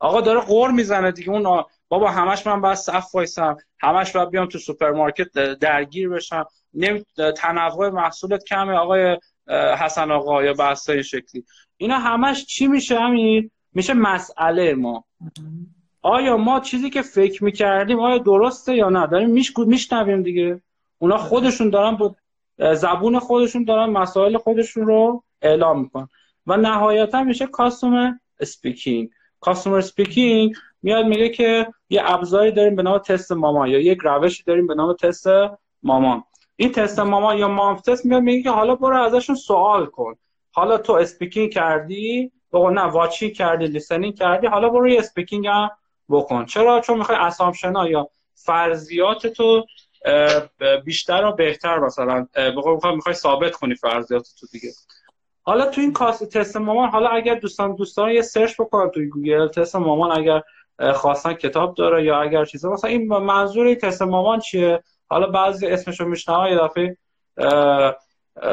آقا 0.00 0.20
داره 0.20 0.40
غر 0.40 0.70
می‌زنه 0.70 1.12
دیگه. 1.12 1.30
اون 1.30 1.64
بابا 1.88 2.10
همش 2.10 2.46
من 2.46 2.60
باید 2.60 2.74
صف 2.74 3.14
وایسم. 3.14 3.56
همش 3.80 4.16
باید 4.16 4.30
بیام 4.30 4.46
تو 4.46 4.58
سوپرمارکت 4.58 5.32
درگیر 5.58 6.08
بشم. 6.08 6.46
نمی 6.74 7.04
تنوع 7.36 7.90
محصولت 7.90 8.44
کمه 8.44 8.72
آقای 8.72 9.18
حسن 9.78 10.10
آقا 10.10 10.44
یا 10.44 10.54
بحث 10.54 10.90
این 10.90 11.02
شکلی. 11.02 11.44
اینا 11.76 11.98
همش 11.98 12.46
چی 12.46 12.66
میشه 12.66 12.98
همین 13.00 13.50
میشه 13.72 13.94
مسئله 13.94 14.74
ما. 14.74 15.04
آیا 16.02 16.36
ما 16.36 16.60
چیزی 16.60 16.90
که 16.90 17.02
فکر 17.02 17.44
می‌کردیم 17.44 18.00
آیا 18.00 18.18
درسته 18.18 18.74
یا 18.74 18.88
نه؟ 18.88 19.06
داریم 19.06 19.44
میشنویم 19.56 20.22
دیگه. 20.22 20.60
اونا 20.98 21.16
خودشون 21.16 21.70
دارن 21.70 21.96
با 21.96 22.16
زبون 22.74 23.18
خودشون 23.18 23.64
دارن 23.64 23.90
مسائل 23.90 24.36
خودشون 24.36 24.86
رو 24.86 25.24
اعلام 25.42 25.80
می‌کنن. 25.80 26.08
و 26.46 26.56
نهایتا 26.56 27.22
میشه 27.22 27.46
customer 27.46 28.12
speaking 28.40 29.10
customer 29.40 29.80
speaking 29.80 30.54
میاد 30.82 31.06
میگه 31.06 31.28
که 31.28 31.66
یه 31.90 32.02
ابزاری 32.04 32.52
داریم 32.52 32.76
به 32.76 32.82
نام 32.82 32.98
تست 32.98 33.32
مامان 33.32 33.68
یا 33.68 33.78
یک 33.78 33.98
روشی 34.02 34.42
داریم 34.42 34.66
به 34.66 34.74
نام 34.74 34.92
تست 34.92 35.26
مامان 35.82 36.24
این 36.56 36.72
تست 36.72 36.98
مامان 36.98 37.38
یا 37.38 37.48
mom 37.48 37.76
test 37.76 38.06
میاد 38.06 38.22
میگه 38.22 38.42
که 38.42 38.50
حالا 38.50 38.74
برو 38.74 38.96
ازشون 38.96 39.36
سوال 39.36 39.86
کن. 39.86 40.14
حالا 40.52 40.78
تو 40.78 40.92
speaking 40.92 41.52
کردی؟ 41.52 42.32
بگو 42.52 42.70
نه 42.70 42.82
watching 42.82 43.30
کردی 43.30 43.66
listening 43.66 44.14
کردی؟ 44.14 44.46
حالا 44.46 44.68
برو 44.68 44.88
یه 44.88 44.98
speaking 44.98 45.46
هم 45.46 45.70
بکن. 46.08 46.44
چرا؟ 46.44 46.80
چون 46.80 46.98
می‌خوای 46.98 47.18
assumption 47.18 47.82
ا 47.82 47.88
یا 47.88 48.08
فرضیات 48.34 49.26
تو 49.26 49.64
بیشتر 50.84 51.24
و 51.24 51.32
بهتر 51.32 51.78
مثلا 51.78 52.26
می‌خوای 52.94 53.14
ثابت 53.14 53.52
کنی 53.52 53.74
فرضیات 53.74 54.28
تو 54.40 54.46
دیگه. 54.52 54.68
حالا 55.46 55.66
تو 55.66 55.80
این 55.80 55.92
کاست 55.92 56.24
تست 56.24 56.56
مامان 56.56 56.88
حالا 56.88 57.08
اگر 57.08 57.34
دوستان 57.34 57.74
دوستان 57.74 58.10
یه 58.10 58.22
سرچ 58.22 58.60
بکنن 58.60 58.90
توی 58.90 59.06
گوگل 59.06 59.48
تست 59.48 59.76
مامان 59.76 60.18
اگر 60.18 60.42
خواستن 60.94 61.34
کتاب 61.34 61.74
داره 61.74 62.04
یا 62.04 62.20
اگر 62.20 62.44
چیزا 62.44 62.70
مثلا 62.70 62.90
این 62.90 63.08
منظور 63.08 63.74
تست 63.74 64.02
مامان 64.02 64.38
چیه؟ 64.38 64.82
حالا 65.08 65.26
بعضی 65.26 65.66
اسمشو 65.66 66.04
میشنوه 66.04 66.50
یه 66.50 66.58
دفعه 66.58 66.96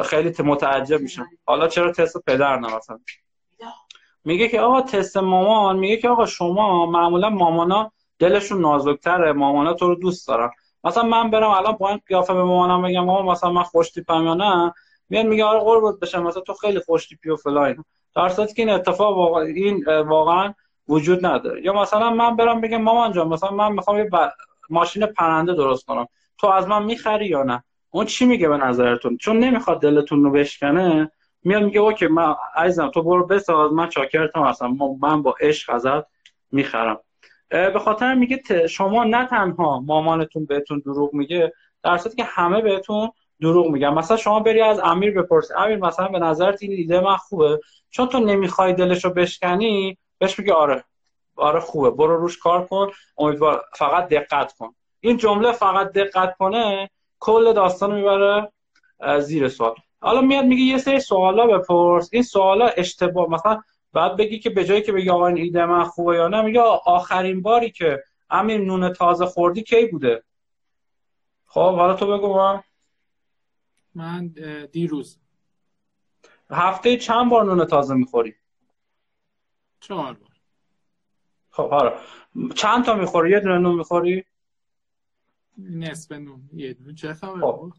خیلی 0.03 0.33
متعجب 0.43 1.01
میشن. 1.01 1.25
حالا 1.45 1.67
چرا 1.67 1.91
تست 1.91 2.17
پدر 2.27 2.59
نه 2.59 2.75
مثلا؟ 2.75 2.99
میگه 4.25 4.47
که 4.47 4.61
آقا 4.61 4.81
تست 4.81 5.17
مامان 5.17 5.79
میگه 5.79 5.97
که 5.97 6.09
آقا 6.09 6.25
شما 6.25 6.85
معمولا 6.85 7.29
مامانا 7.29 7.91
دلشون 8.19 8.61
نازکتره 8.61 9.31
مامانا 9.31 9.73
تو 9.73 9.87
رو 9.87 9.95
دوست 9.95 10.27
دارن. 10.27 10.49
مثلا 10.83 11.03
من 11.03 11.29
برم 11.29 11.49
الان 11.49 11.73
با 11.73 11.89
این 11.89 12.01
قیافه 12.07 12.33
به 12.33 12.43
مامانم 12.43 12.81
بگم 12.81 13.05
مامان 13.05 13.25
مثلا 13.25 13.51
من 13.51 13.63
خوش 13.63 13.91
تیپم 13.91 14.23
یا 14.25 14.33
نه؟ 14.33 14.73
میاد 15.09 15.25
میگه 15.25 15.45
آره 15.45 15.59
قربت 15.59 15.99
بشم 15.99 16.23
مثلا 16.23 16.41
تو 16.41 16.53
خیلی 16.53 16.79
خوش 16.79 17.07
تیپی 17.07 17.29
و 17.29 17.35
فلان 17.35 17.85
در 18.15 18.29
که 18.29 18.53
این 18.55 18.69
اتفاق 18.69 19.17
واقعا 19.17 19.43
این 19.43 19.85
واقعا 19.85 20.53
وجود 20.87 21.25
نداره. 21.25 21.61
یا 21.65 21.73
مثلا 21.73 22.09
من 22.09 22.35
برم 22.35 22.61
بگم 22.61 22.81
مامان 22.81 23.11
جان 23.11 23.27
مثلا 23.27 23.51
من 23.51 23.71
می‌خوام 23.71 23.97
یه 23.97 24.09
ماشین 24.69 25.05
پرنده 25.05 25.53
درست 25.53 25.85
کنم. 25.85 26.07
تو 26.37 26.47
از 26.47 26.67
من 26.67 26.83
می‌خری 26.83 27.25
یا 27.25 27.43
نه؟ 27.43 27.63
اون 27.91 28.05
چی 28.05 28.25
میگه 28.25 28.49
به 28.49 28.57
نظرتون؟ 28.57 29.17
چون 29.17 29.39
نمی‌خواد 29.39 29.81
دلتون 29.81 30.23
رو 30.23 30.31
بشکنه. 30.31 31.11
میاد 31.43 31.63
میگه 31.63 31.79
اوکی 31.79 32.07
من 32.07 32.35
عزیزم 32.55 32.87
تو 32.87 33.03
برو 33.03 33.25
بساز 33.27 33.71
من 33.71 33.89
چاکرتم 33.89 34.41
اصلا 34.41 34.67
من 35.01 35.21
با 35.21 35.35
عشق 35.39 35.73
ازت 35.73 36.05
می‌خرم. 36.51 36.99
به 37.49 37.79
خاطر 37.79 38.15
میگه 38.15 38.67
شما 38.67 39.03
نه 39.03 39.27
تنها 39.27 39.79
مامانتون 39.79 40.45
بهتون 40.45 40.79
دروغ 40.85 41.13
میگه 41.13 41.53
در 41.83 41.97
که 41.97 42.23
همه 42.23 42.61
بهتون 42.61 43.11
دروغ 43.43 43.67
میگن 43.67 43.89
مثلا 43.89 44.17
شما 44.17 44.39
بری 44.39 44.61
از 44.61 44.79
امیر 44.83 45.21
بپرسی 45.21 45.53
امیر 45.57 45.77
مثلا 45.77 46.07
به 46.07 46.19
نظرت 46.19 46.63
این 46.63 46.71
ایده 46.71 46.99
من 46.99 47.15
خوبه. 47.15 47.59
چون 47.89 48.07
تو 48.07 48.19
نمی‌خوای 48.19 48.73
دلشو 48.73 49.09
بشکنی 49.09 49.97
بهش 50.17 50.39
میگه 50.39 50.53
آره. 50.53 50.83
آره 51.35 51.59
خوبه. 51.59 51.89
برو 51.89 52.17
روش 52.17 52.37
کار 52.37 52.65
کن. 52.65 52.91
امیدوار 53.17 53.61
فقط 53.75 54.07
دقت 54.07 54.53
کن. 54.53 54.75
این 54.99 55.17
جمله 55.17 55.51
فقط 55.51 55.91
دقت 55.91 56.37
کنه 56.37 56.89
کل 57.19 57.53
داستان 57.53 57.95
می‌بره 57.95 58.51
زیر 59.19 59.47
سوال. 59.47 59.75
حالا 60.01 60.21
میاد 60.21 60.45
میگه 60.45 60.63
یه 60.63 60.77
سری 60.77 60.99
سوالا 60.99 61.47
بپرس. 61.47 62.09
این 62.13 62.23
سوالا 62.23 62.65
اشتباه. 62.77 63.29
مثلا 63.29 63.61
بعد 63.93 64.17
بگی 64.17 64.39
که 64.39 64.49
به 64.49 64.65
جایی 64.65 64.81
که 64.81 64.91
بگی 64.91 65.09
آقا 65.09 65.27
این 65.27 65.37
ایده 65.37 65.65
من 65.65 65.83
خوبه 65.83 66.15
یا 66.15 66.27
نه 66.27 66.41
میگه 66.41 66.61
آخرین 66.85 67.41
باری 67.41 67.71
که 67.71 68.03
امیر 68.29 68.61
نون 68.61 68.93
تازه 68.93 69.25
خوردی 69.25 69.63
کی 69.63 69.85
بوده؟ 69.85 70.23
خب 71.47 71.75
حالا 71.75 71.93
تو 71.93 72.17
بگو 72.17 72.35
من. 72.35 72.63
من 73.95 74.27
دیروز. 74.71 75.19
هفته 76.49 76.97
چند 76.97 77.29
بار 77.29 77.45
نون 77.45 77.65
تازه 77.65 77.93
می‌خوری؟ 77.93 78.35
چهار 79.79 80.13
بار. 80.13 80.29
خب 81.49 81.63
آره 81.63 81.93
چند 82.55 82.85
تا 82.85 82.95
می‌خوری؟ 82.95 83.31
یه 83.31 83.39
دونه 83.39 83.57
نون 83.57 83.75
می‌خوری؟ 83.75 84.25
نصف 85.57 86.11
نون. 86.11 86.49
یه 86.53 86.73
دونه. 86.73 86.93
چه 86.93 87.13
خب. 87.13 87.73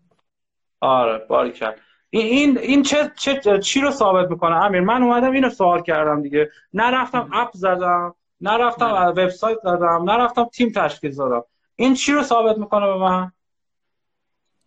آره 0.80 1.18
باری 1.18 1.52
کرد. 1.52 1.80
این 2.10 2.58
این 2.58 2.82
چه, 2.82 3.12
چه 3.16 3.58
چی 3.58 3.80
رو 3.80 3.90
ثابت 3.90 4.30
می‌کنه؟ 4.30 4.56
امیر 4.56 4.80
من 4.80 5.02
اومدم 5.02 5.32
اینو 5.32 5.50
سوال 5.50 5.82
کردم 5.82 6.22
دیگه. 6.22 6.50
نرفتم 6.72 7.30
اپ 7.32 7.50
زدم 7.54 8.14
نرفتم 8.40 9.12
وبسایت 9.16 9.58
زدم 9.62 10.10
نرفتم 10.10 10.44
تیم 10.44 10.72
تشکیل 10.72 11.10
زدم 11.10 11.44
این 11.76 11.94
چی 11.94 12.12
رو 12.12 12.22
ثابت 12.22 12.58
می‌کنه 12.58 12.86
به 12.86 12.96
من؟ 12.96 13.32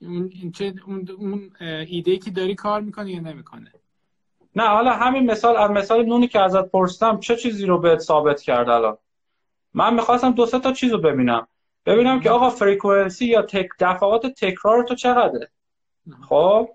اون 0.02 0.52
چه 0.56 0.74
اون, 0.88 1.08
اون 1.18 1.52
ایده 1.88 2.18
که 2.18 2.32
داری 2.32 2.56
کار 2.56 2.82
می‌کنه 2.82 3.12
یا 3.12 3.20
نمی‌کنه؟ 3.20 3.72
نه 4.56 4.68
حالا 4.68 4.92
همین 4.92 5.32
مثال 5.32 5.58
از 5.58 5.72
مثال 5.72 6.06
نونی 6.06 6.28
که 6.28 6.40
ازت 6.40 6.72
پرسیدم 6.72 7.20
چه 7.20 7.36
چیزی 7.36 7.66
رو 7.66 7.80
بهت 7.80 8.00
ثابت 8.00 8.42
کرد 8.42 8.70
الان؟ 8.70 8.98
من 9.74 9.94
می‌خواستم 9.94 10.32
دو 10.32 10.46
سه 10.46 10.60
تا 10.60 10.72
چیز 10.72 10.92
رو 10.92 10.98
ببینم. 10.98 11.48
ببینم 11.86 12.20
که 12.20 12.30
آقا 12.30 12.50
فریکونسی 12.50 13.26
یا 13.26 13.42
تک 13.42 13.70
دفعات 13.80 14.26
تکرار 14.26 14.84
تو 14.84 14.96
چقدره؟ 14.96 15.50
خب؟ 16.30 16.70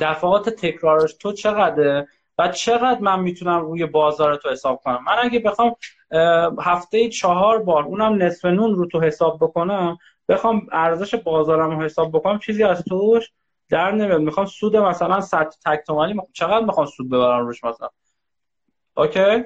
دفعات 0.00 0.48
تکرارش 0.48 1.14
تو 1.14 1.32
چقدره؟ 1.32 2.08
و 2.38 2.48
چقدر 2.48 3.00
من 3.00 3.20
می‌تونم 3.20 3.60
روی 3.60 3.86
بازار 3.86 4.36
تو 4.36 4.50
حساب 4.50 4.80
کنم؟ 4.84 5.04
من 5.06 5.16
اگه 5.22 5.38
بخوام 5.38 5.74
هفته 6.60 7.08
چهار 7.08 7.62
بار 7.62 7.84
اونم 7.84 8.22
نصف 8.22 8.44
نون 8.44 8.74
رو 8.74 8.86
تو 8.86 9.00
حساب 9.00 9.38
بکنم 9.40 9.98
بخوام 10.28 10.66
ارزش 10.72 11.14
بازارم 11.14 11.70
رو 11.70 11.84
حساب 11.84 12.12
بکنم 12.12 12.38
چیزی 12.38 12.64
از 12.64 12.84
توش 12.84 13.30
در 13.68 13.90
نمیاد. 13.90 14.20
می‌خوام 14.20 14.46
سود 14.46 14.76
مثلا 14.76 15.20
100 15.20 15.54
تک 15.64 15.80
تومانی 15.86 16.20
چقدر 16.32 16.64
می‌خوام 16.64 16.86
سود 16.86 17.10
ببرم 17.10 17.46
روش 17.46 17.64
مثلا؟ 17.64 17.88
اوکی؟ 18.96 19.44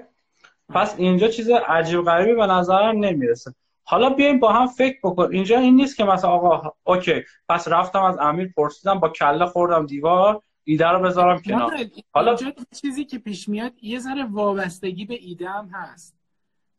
پس 0.69 0.95
اینجا 0.99 1.29
چیز 1.29 1.51
عجیب 1.51 2.03
غریبی 2.03 2.35
به 2.35 2.47
نظرم 2.47 3.05
نمی‌رسه. 3.05 3.55
حالا 3.85 4.11
بیایم 4.11 4.41
با 4.41 4.53
هم 4.53 4.67
فکر 4.67 4.99
بکن 5.05 5.33
اینجا 5.33 5.59
این 5.59 5.77
نیست 5.77 5.97
که 5.97 6.05
مثلا 6.05 6.31
آقا 6.31 6.73
اوکی 6.85 7.23
پس 7.49 7.69
رفتم 7.69 8.03
از 8.03 8.19
امیر 8.19 8.53
پرسیدم 8.57 9.01
با 9.01 9.09
کله 9.09 9.47
خوردم 9.47 9.87
دیوار 9.87 10.43
ایده 10.65 10.89
رو 10.89 11.01
بذارم 11.01 11.43
کنار. 11.43 11.73
حالا 12.13 12.37
چیزی 12.83 13.05
که 13.05 13.19
پیش 13.19 13.49
میاد 13.49 13.73
یه 13.83 13.99
ذره 13.99 14.25
وابستگی 14.25 15.05
به 15.05 15.15
ایده 15.15 15.49
هم 15.49 15.69
هست. 15.73 16.16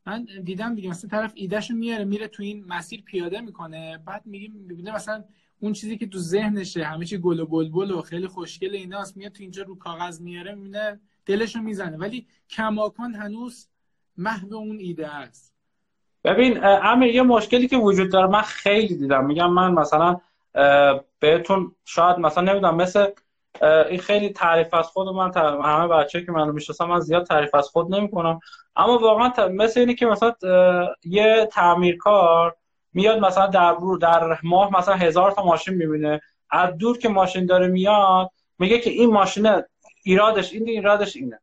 من 0.08 0.28
دیدم 0.43 0.76
دیگه 0.76 0.89
مثلا 0.89 1.10
طرف 1.10 1.32
ایدهشو 1.36 1.74
میاره 1.74 2.04
میره 2.04 2.28
تو 2.28 2.43
این 2.43 2.65
مسیر 2.67 3.02
پیاده 3.02 3.41
می‌کنه 3.41 4.00
بعد 4.06 4.22
میگیم 4.26 4.52
می‌بینه 4.67 4.96
مثلا 4.96 5.24
اون 5.60 5.74
چیزی 5.74 5.98
که 5.98 6.08
تو 6.08 6.20
ذهنشه 6.20 6.84
همه 6.84 7.06
چی 7.06 7.17
گل 7.17 7.39
و 7.39 7.46
بلبل 7.46 7.91
و 7.91 8.02
خیلی 8.02 8.28
خوشگل 8.28 8.76
ایناست 8.76 9.17
میاد 9.17 9.32
تو 9.32 9.43
اینجا 9.43 9.63
رو 9.63 9.76
کاغذ 9.76 10.22
میاره 10.22 10.56
می‌بینه 10.56 11.00
دلشو 11.26 11.60
می‌زنه. 11.60 11.98
ولی 11.98 12.28
کماکان 12.50 13.15
هنوز 13.15 13.67
محو 14.17 14.56
اون 14.56 14.78
ایده 14.80 15.08
است. 15.08 15.54
ببین 16.24 16.63
امیر 16.63 17.15
یه 17.15 17.22
مشکلی 17.22 17.67
که 17.67 17.78
وجود 17.78 18.12
داره 18.12 18.28
من 18.28 18.41
خیلی 18.41 18.96
دیدم. 18.96 19.26
میگم 19.26 19.54
من 19.54 19.74
مثلا 19.74 20.20
بهتون 21.20 21.76
شاید 21.86 22.20
مثلا 22.20 22.43
نمی‌دونم 22.43 22.76
مثل 22.76 23.08
این 23.63 24.00
خیلی 24.00 24.30
تعریف 24.30 24.74
از 24.74 24.88
خود 24.88 25.08
من 25.08 25.32
همه 25.63 25.88
بچه 25.88 26.26
که 26.26 26.32
منو 26.32 26.52
می‌شناسن 26.52 26.86
من 26.86 27.00
زیاد 27.00 27.26
تعریف 27.26 27.56
از 27.56 27.67
خود 27.67 27.96
نمی‌کنم. 27.96 28.39
اما 28.76 28.98
واقعا 28.98 29.48
مثل 29.48 29.80
اینه 29.80 29.93
که 29.93 30.06
مثلا 30.06 30.34
یه 31.04 31.48
تعمیرکار 31.52 32.56
میاد 32.93 33.20
مثلا 33.20 33.48
در 33.48 33.76
در 34.02 34.38
ماه 34.43 34.78
مثلا 34.78 34.96
هزار 34.96 35.32
تا 35.32 35.43
ماشین 35.43 35.74
می‌بینه. 35.74 36.22
از 36.52 36.78
دور 36.78 36.98
که 36.98 37.10
ماشین 37.10 37.46
داره 37.46 37.67
میاد 37.67 38.32
میگه 38.60 38.80
که 38.80 38.89
این 38.89 39.10
ماشین 39.10 39.62
ایرادش 40.04 40.54
این 40.54 40.70
ایرادش 40.70 41.15
اینه. 41.15 41.39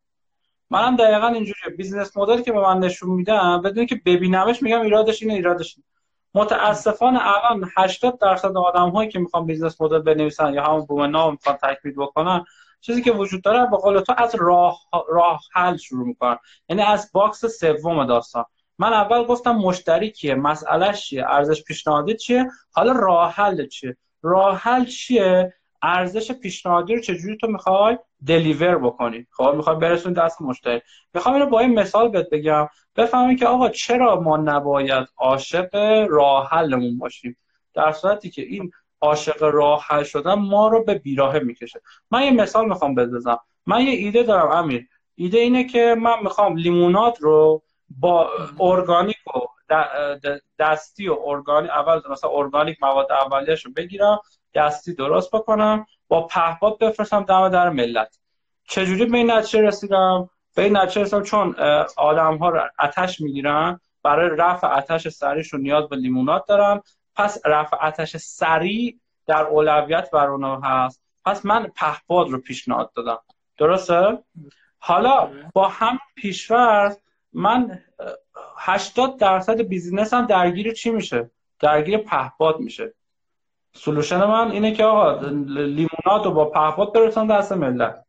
منم 0.71 0.97
دقیقا 0.97 1.27
اینجوریه. 1.27 1.77
business 1.77 2.17
model 2.17 2.43
که 2.43 2.53
به 2.53 2.61
من 2.61 2.79
نشون 2.79 3.11
میدم 3.11 3.63
بدون 3.63 3.87
که 3.87 4.01
ببینمش 4.07 4.63
میگم 4.63 4.81
ایرادش 4.81 5.23
اینه 5.23 5.35
ایرادش 5.35 5.77
اینه. 5.77 5.87
متاسفانه 6.35 7.21
الان 7.23 7.71
80 7.77 8.19
درصد 8.19 8.57
آدم 8.57 8.91
هایی 8.91 9.11
که 9.11 9.19
می‌خوان 9.19 9.47
business 9.47 9.81
model 9.81 9.99
بنویسن 9.99 10.55
یا 10.55 10.65
همون 10.65 10.87
بوم 10.87 11.13
ناب 11.13 11.31
می‌خوان 11.31 11.57
تکمیل 11.57 11.95
بکنن 11.95 12.45
چیزی 12.81 13.03
که 13.03 13.13
وجود 13.13 13.43
داره 13.43 13.71
به 13.71 13.77
قول 13.77 14.01
تو 14.01 14.15
از 14.17 14.35
راه 14.35 14.81
راه 15.09 15.41
حل 15.53 15.77
شروع 15.77 16.07
می‌کنن. 16.07 16.39
یعنی 16.69 16.83
از 16.83 17.11
box 17.13 17.45
سوم 17.47 18.07
داستان. 18.07 18.45
من 18.79 18.93
اول 18.93 19.25
گفتم 19.25 19.57
مشتری 19.57 20.11
کیه 20.11 20.35
مسئلهش 20.35 21.07
چیه 21.07 21.25
ارزش 21.29 21.65
پیشنهادی 21.65 22.17
چیه 22.17 22.51
حالا 22.73 22.93
راه 22.93 23.33
حل 23.33 23.67
چیه؟ 23.67 23.97
راه 24.23 24.57
حل 24.57 24.85
چیه؟ 24.85 25.55
ارزش 25.85 26.33
پیشنهادی 26.33 26.95
رو 26.95 27.01
چجوری 27.01 27.37
تو 27.37 27.47
می‌خوای 27.47 27.99
دلیور 28.27 28.79
بکنی؟ 28.79 29.27
خب 29.31 29.53
می‌خوای 29.57 29.77
برسون 29.77 30.13
دست 30.13 30.43
مشتری. 30.43 30.81
می‌خوام 31.15 31.35
اینو 31.35 31.47
با 31.47 31.61
این 31.61 31.79
مثال 31.79 32.09
بهت 32.09 32.31
بگم. 32.31 32.69
بفهمی 32.97 33.37
که 33.37 33.47
آقا 33.47 33.69
چرا 33.69 34.21
ما 34.21 34.37
نباید 34.37 35.09
عاشق 35.17 35.75
راه 36.11 36.49
حلمون 36.51 36.99
باشیم؟ 36.99 37.37
در 37.75 37.93
صورتی 37.93 38.31
که 38.31 38.43
این 38.43 38.71
عاشق 39.01 39.43
راه 39.43 39.85
حل 39.89 40.03
شدن 40.03 40.35
ما 40.35 40.69
رو 40.69 40.85
به 40.85 40.95
بیراهه 40.95 41.39
می‌کشه. 41.39 41.81
من 42.11 42.23
یه 42.23 42.31
مثال 42.31 42.69
می‌خوام 42.69 42.95
بزنم 42.95 43.39
من 43.67 43.81
یه 43.81 43.91
ایده 43.91 44.23
دارم 44.23 44.51
امیر. 44.51 44.89
ایده 45.15 45.39
اینه 45.39 45.65
که 45.65 45.97
من 45.99 46.17
می‌خوام 46.23 46.57
لیمونات 46.57 47.19
رو 47.21 47.63
با 47.89 48.31
ارگانیک 48.61 49.17
و 49.27 49.39
دستی 50.59 51.09
و 51.09 51.17
ارگانیک 51.25 51.71
اول 51.71 52.01
مثلا 52.11 52.31
ارگانیک 52.31 52.83
مواد 52.83 53.13
اولیه‌شو 53.13 53.71
بگیرم. 53.77 54.21
دستی 54.55 54.95
درست 54.95 55.31
بکنم 55.31 55.87
با 56.09 56.27
پهپاد 56.27 56.79
بفرستم 56.79 57.23
دم 57.23 57.49
در 57.49 57.71
ملت. 57.71 58.19
چجوری 58.69 59.07
به 59.07 59.17
این 59.17 59.31
نتیجه 59.31 59.61
رسیدم؟ 59.61 60.31
به 60.55 60.63
این 60.63 60.77
نتیجه 60.77 61.03
رسیدم 61.03 61.23
چون 61.23 61.55
آدم 61.97 62.37
ها 62.37 62.49
رو 62.49 62.61
آتش 62.79 63.21
می‌گیرن 63.21 63.81
برای 64.03 64.37
رفع 64.37 64.67
آتش 64.67 65.09
سریعشون 65.09 65.61
نیاز 65.61 65.89
به 65.89 65.97
لیمونات 65.97 66.47
دارن. 66.47 66.81
پس 67.17 67.39
رفع 67.45 67.77
آتش 67.77 68.17
سریع 68.17 68.99
در 69.27 69.43
اولویت 69.43 70.11
بر 70.11 70.27
اونها 70.27 70.61
هست. 70.65 71.03
پس 71.25 71.47
من 71.47 71.73
پهپاد 71.77 72.29
رو 72.29 72.39
پیشنهاد 72.39 72.93
دادم. 72.93 73.19
درسته؟ 73.59 74.19
حالا 74.79 75.31
با 75.53 75.69
هم 75.69 75.99
پیشورد 76.15 77.01
من 77.33 77.83
80 78.59 79.19
درصد 79.19 79.61
بیزینس 79.61 80.15
هم 80.15 80.27
درگیر 80.27 80.73
چی 80.73 80.91
میشه؟ 80.91 81.31
درگیر 81.61 81.99
پهپاد 81.99 82.61
میشه. 82.61 82.95
solution 83.77 84.25
من 84.25 84.51
اینه 84.51 84.73
که 84.73 84.85
آقا 84.85 85.29
لیموناد 85.47 86.25
رو 86.25 86.31
با 86.31 86.45
پهپاد 86.45 86.95
برسون 86.95 87.27
دست 87.27 87.53
ملت. 87.53 88.05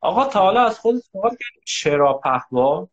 آقا 0.00 0.24
تا 0.24 0.40
حالا 0.40 0.64
از 0.64 0.78
خود 0.78 0.96
سوال 0.96 1.30
کرد 1.30 1.62
چرا 1.66 2.12
پهپاد؟ 2.12 2.88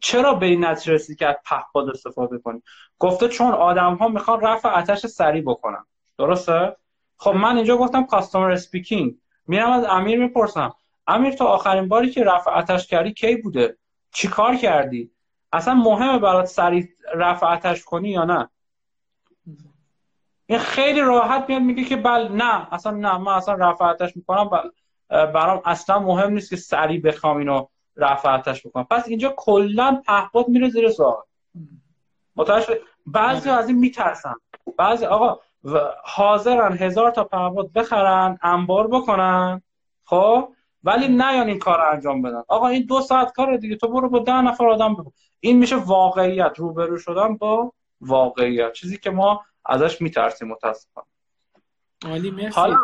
چرا 0.00 0.34
به 0.34 0.46
این 0.46 0.64
نتیجه 0.64 0.92
رسید 0.92 1.18
که 1.18 1.26
از 1.26 1.36
پهپاد 1.44 1.88
استفاده 1.88 2.38
کنی؟ 2.38 2.62
گفته 2.98 3.28
چون 3.28 3.52
آدم 3.52 3.94
ها 3.94 4.08
می‌خوان 4.08 4.40
رفع 4.40 4.68
عطش 4.68 5.06
سریع 5.06 5.42
بکنن. 5.42 5.84
درسته؟ 6.18 6.76
خب 7.16 7.30
من 7.30 7.56
اینجا 7.56 7.76
گفتم 7.76 8.04
customer 8.06 8.50
speaking 8.50 9.14
میرم 9.46 9.70
از 9.70 9.84
امیر 9.84 10.18
می‌پرسم. 10.18 10.74
امیر 11.06 11.34
تو 11.34 11.44
آخرین 11.44 11.88
باری 11.88 12.10
که 12.10 12.24
رفع 12.24 12.50
عطش 12.50 12.86
کردی 12.86 13.12
کی 13.12 13.36
بوده؟ 13.36 13.76
چی 14.12 14.28
کار 14.28 14.56
کردی؟ 14.56 15.10
اصلا 15.52 15.74
مهمه 15.74 16.18
برات 16.18 16.46
سریع 16.46 16.88
رفع 17.14 17.46
آتش 17.46 17.84
کنی 17.84 18.10
یا 18.10 18.24
نه؟ 18.24 18.50
این 20.50 20.58
خیلی 20.58 21.00
راحت 21.00 21.44
میاد 21.48 21.62
میگه 21.62 21.84
که 21.84 21.96
بل 21.96 22.28
نه 22.32 22.72
اصلا 22.72 22.92
نه 22.92 23.18
من 23.18 23.32
اصلا 23.32 23.54
رفع 23.54 23.84
آتش 23.84 24.16
می‌کنم 24.16 24.50
برام 25.08 25.62
اصلا 25.64 25.98
مهم 25.98 26.32
نیست 26.32 26.50
که 26.50 26.56
سریع 26.56 27.00
بخوام 27.00 27.36
اینو 27.36 27.66
رفع 27.96 28.34
آتش 28.34 28.66
بکنم. 28.66 28.86
پس 28.90 29.08
اینجا 29.08 29.34
کلا 29.36 30.02
پهپاد 30.06 30.48
میره 30.48 30.68
زیر 30.68 30.88
سوال. 30.88 31.22
متوجه 32.36 32.80
بعضی 33.06 33.50
از 33.50 33.68
این 33.68 33.78
میترسن. 33.78 34.34
بعضی 34.76 35.06
آقا 35.06 35.38
حاضرن 36.04 36.76
هزار 36.76 37.10
تا 37.10 37.24
پهپاد 37.24 37.72
بخرن 37.72 38.38
انبار 38.42 38.86
بکنن 38.86 39.62
خب؟ 40.04 40.48
ولی 40.84 41.08
نیان 41.08 41.46
این 41.46 41.58
کار 41.58 41.80
انجام 41.80 42.22
بدن. 42.22 42.42
آقا 42.48 42.68
این 42.68 42.86
دو 42.86 43.00
ساعت 43.00 43.32
کار 43.32 43.56
دیگه 43.56 43.76
تو 43.76 43.88
برو 43.88 44.08
با 44.08 44.18
ده 44.18 44.42
نفر 44.42 44.68
آدم 44.68 44.94
بگو 44.94 45.12
این 45.40 45.58
میشه 45.58 45.76
واقعیت. 45.76 46.52
روبرو 46.56 46.98
شدن 46.98 47.36
با 47.36 47.72
واقعیت. 48.00 48.72
چیزی 48.72 48.98
که 48.98 49.10
ما 49.10 49.44
ازش 49.70 50.02
میترسیم 50.02 50.48
متاسفانه. 50.48 51.06
عالی 52.04 52.30
مرسی. 52.30 52.60
حالا 52.60 52.76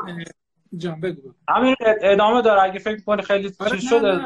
جان 0.76 1.00
بگو 1.00 1.32
امیر 1.48 1.76
ادامه 1.80 2.42
داره. 2.42 2.62
اگه 2.62 2.78
فکر 2.78 3.04
کنی 3.04 3.22
خیلی 3.22 3.52
آره 3.60 3.78
چیز 3.78 3.90
شده؟ 3.90 4.20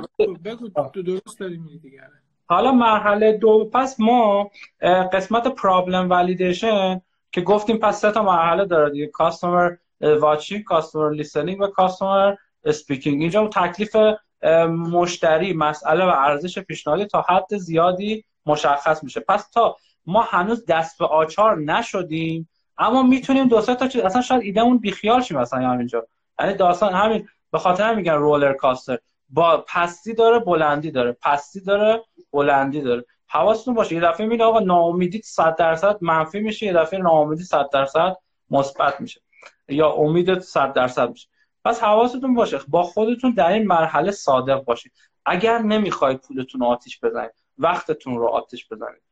بگو 0.45 0.69
تو 0.95 1.03
درست 1.03 1.41
داری 1.41 1.79
دیگه. 1.83 2.03
حالا 2.47 2.73
مرحله 2.73 3.33
دو 3.33 3.71
پس 3.73 4.01
ما 4.01 4.51
قسمت 5.13 5.49
پرابلم 5.49 6.11
ولیدیشن 6.11 7.01
که 7.33 7.41
گفتیم 7.41 7.77
پس 7.77 8.01
سه 8.01 8.13
تا 8.13 8.23
مرحله 8.23 8.65
داره 8.65 8.91
دیگه. 8.91 9.07
کاستومر 9.07 9.77
واچینگ 10.01 10.65
کاستومر 10.65 11.11
لیسنینگ 11.11 11.61
و 11.61 11.67
کاستومر 11.67 12.35
اسپیکینگ 12.65 13.21
اینجا 13.21 13.49
تکلیف 13.49 13.97
مشتری 14.69 15.53
مسئله 15.53 16.05
و 16.05 16.09
ارزش 16.09 16.59
پیشنهادی 16.59 17.07
تا 17.07 17.25
حد 17.29 17.57
زیادی 17.57 18.25
مشخص 18.47 19.05
میشه. 19.05 19.21
پس 19.21 19.51
تا 19.51 19.77
ما 20.07 20.23
هنوز 20.23 20.67
دست 20.67 20.99
به 20.99 21.07
آچار 21.07 21.59
نشدیم 21.59 22.49
اما 22.79 23.03
می‌تونیم 23.03 23.49
دو 23.49 23.61
تا 23.61 23.89
چیز 23.89 24.03
اصلا 24.03 24.23
شاید 24.23 24.43
ایدهمون 24.43 24.79
بیخیال 24.79 25.23
شیم 25.23 25.39
مثلا 25.39 25.69
همینجا. 25.69 26.07
یعنی 26.41 26.55
داستان 26.55 26.93
همین 26.93 27.29
به 27.53 27.59
خاطر 27.59 27.95
میگن 27.95 28.15
رولر 28.15 28.53
کاستر 28.53 28.99
با 29.29 29.65
پستی 29.69 30.15
داره 30.15 30.39
بلندی 30.39 30.91
داره. 30.91 31.13
پستی 31.23 31.61
داره 31.61 32.03
بلندی 32.33 32.81
داره. 32.81 33.05
حواستون 33.29 33.75
باشه 33.75 33.95
یه 33.95 34.01
دفعه 34.01 34.27
میگه 34.27 34.45
آقا 34.45 34.61
ناامیدی 34.61 35.23
100 35.23 35.57
درصد 35.57 35.97
منفی 36.01 36.41
میشه 36.41 36.67
یه 36.67 36.73
دفعه 36.73 37.01
ناامیدی 37.01 37.43
100 37.43 37.69
درصد 37.73 38.17
مثبت 38.51 39.01
میشه. 39.01 39.21
یا 39.69 39.93
امید 39.93 40.39
100 40.39 40.73
درصد 40.73 41.11
میشه. 41.11 41.29
پس 41.65 41.83
حواستون 41.83 42.35
باشه 42.35 42.61
با 42.69 42.83
خودتون 42.83 43.35
در 43.35 43.53
این 43.53 43.67
مرحله 43.67 44.11
صادق 44.11 44.65
باشید. 44.65 44.93
اگر 45.27 45.59
نمی‌خواید 45.59 46.21
پولتون 46.21 46.61
رو 46.61 46.67
آتیش 46.67 47.01
بزنید 47.01 47.31
وقتتون 47.59 48.19
رو 48.19 48.27
آتیش 48.27 48.69
بزنید. 48.69 49.03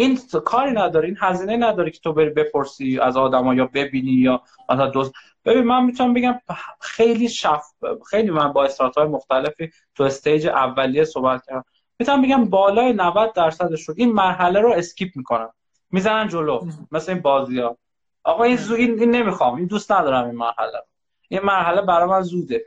این 0.00 0.18
کاری 0.44 0.72
نداره 0.72 1.06
این 1.06 1.16
هزینه 1.20 1.56
نداره 1.56 1.90
که 1.90 2.00
تو 2.00 2.12
بری 2.12 2.30
بپرسی 2.30 3.00
از 3.00 3.16
آدما 3.16 3.54
یا 3.54 3.70
ببینی 3.74 4.10
یا 4.10 4.42
مثلا 4.68 4.86
دوست. 4.86 5.12
ببین 5.44 5.64
من 5.64 5.84
می‌تونم 5.84 6.14
بگم 6.14 6.40
خیلی 6.80 7.28
شفاف 7.28 7.64
خیلی 8.10 8.30
من 8.30 8.52
با 8.52 8.64
استارتاپ 8.64 8.98
مختلفی 8.98 9.70
تو 9.94 10.04
stage 10.04 10.46
اولیه 10.46 11.04
صحبت 11.04 11.46
کردم. 11.46 11.64
می‌تونم 11.98 12.22
بگم 12.22 12.44
بالای 12.44 12.92
90 12.92 13.32
درصدشون 13.32 13.94
این 13.98 14.12
مرحله 14.12 14.60
رو 14.60 14.72
skip 14.72 15.16
می‌کنن 15.16 15.48
می‌زنن 15.90 16.28
جلو. 16.28 16.66
مثل 16.92 17.12
این 17.12 17.20
بازی 17.22 17.60
ها 17.60 17.78
آقا 18.24 18.44
این 18.44 18.56
زو 18.56 18.74
این, 18.74 19.00
این 19.00 19.10
نمی‌خوام. 19.10 19.56
این 19.56 19.66
دوست 19.66 19.92
ندارم 19.92 20.24
این 20.26 20.34
مرحله 20.34 20.82
این 21.28 21.40
مرحله 21.44 21.82
برای 21.82 22.08
من 22.08 22.22
زوده. 22.22 22.64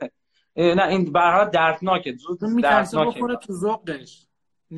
نه 0.56 0.86
این 0.88 1.12
برای 1.12 1.50
دردناکه. 1.50 2.12
زود 2.16 2.38
دردناکه. 2.62 3.20
تو 3.36 3.52
ذوقش. 3.52 4.26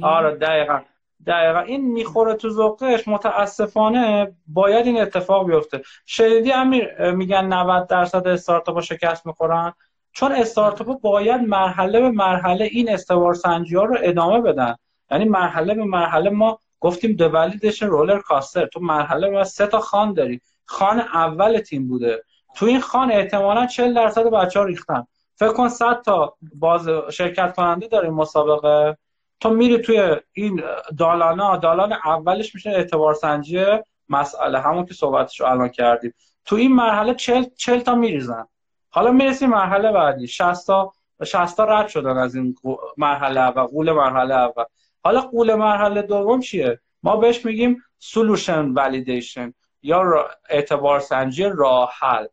آره 0.02 0.34
دقیقا. 0.36 0.80
دقیقا. 1.26 1.60
این 1.60 1.92
می‌خوره 1.92 2.34
تو 2.34 2.50
ذوقش 2.50 3.08
متاسفانه 3.08 4.32
باید 4.46 4.86
این 4.86 5.00
اتفاق 5.00 5.46
بیفته. 5.46 5.82
شدیدی 6.06 6.52
امیر 6.52 7.10
میگن 7.10 7.44
90 7.44 7.86
درصد 7.86 8.26
استارتاپ 8.26 8.80
شکست 8.80 9.26
می‌خورن. 9.26 9.72
چون 10.12 10.32
استارتاپ 10.32 11.00
باید 11.00 11.40
مرحله 11.40 12.00
به 12.00 12.10
مرحله 12.10 12.64
این 12.64 12.90
استوار 12.90 13.34
سنجی 13.34 13.76
ها 13.76 13.84
رو 13.84 13.96
ادامه 14.02 14.40
بدن. 14.40 14.76
یعنی 15.10 15.24
مرحله 15.24 15.74
به 15.74 15.84
مرحله 15.84 16.30
ما 16.30 16.58
گفتیم 16.80 17.12
دولیدش 17.12 17.82
رولر 17.82 18.18
کاستر 18.18 18.66
تو 18.66 18.80
مرحله 18.80 19.40
و 19.40 19.44
سه 19.44 19.66
تا 19.66 19.80
خان 19.80 20.12
داری. 20.12 20.40
خان 20.66 21.00
اول 21.00 21.58
تیم 21.58 21.88
بوده. 21.88 22.24
تو 22.54 22.66
این 22.66 22.80
خان 22.80 23.12
احتمالا 23.12 23.66
40 23.66 23.94
درصد 23.94 24.24
بچه 24.24 24.60
ها 24.60 24.64
ریختن. 24.64 25.06
فکر 25.36 25.52
کن 25.52 25.68
100 25.68 26.02
تا 26.04 26.36
باز 26.54 26.88
شرکت 27.12 27.56
کننده 27.56 27.86
داره 27.86 28.10
مسابقه. 28.10 28.96
تو 29.40 29.50
میری 29.50 29.78
توی 29.78 30.16
این 30.32 30.62
دالانا 30.98 31.56
دالان 31.56 31.92
اولش 31.92 32.54
میشه 32.54 32.70
اعتبار 32.70 33.14
سنجی 33.14 33.64
مسئله 34.08 34.60
همون 34.60 34.86
که 34.86 34.94
صحبتش 34.94 35.40
رو 35.40 35.46
الان 35.46 35.68
کردیم. 35.68 36.14
تو 36.44 36.56
این 36.56 36.72
مرحله 36.74 37.14
40 37.14 37.44
40 37.56 37.80
تا 37.80 37.94
میریزن. 37.94 38.46
حالا 38.90 39.12
می‌رسیم 39.12 39.50
مرحله 39.50 39.92
بعدی. 39.92 40.26
60 40.26 40.66
تا 40.66 40.92
60 41.24 41.56
تا 41.56 41.64
رد 41.64 41.88
شدن 41.88 42.16
از 42.16 42.34
این 42.34 42.54
مرحله 42.96 43.40
اول 43.40 43.62
غول 43.62 43.92
مرحله 43.92 44.34
اول. 44.34 44.64
حالا 45.04 45.20
غول 45.20 45.54
مرحله 45.54 46.02
دوم 46.02 46.40
چیه؟ 46.40 46.80
ما 47.02 47.16
بهش 47.16 47.44
میگیم 47.44 47.82
solution 47.98 48.70
validation 48.70 49.54
یا 49.82 50.30
اعتبار 50.48 51.00
سنجی 51.00 51.44
راه 51.44 51.92
حل. 51.98 52.26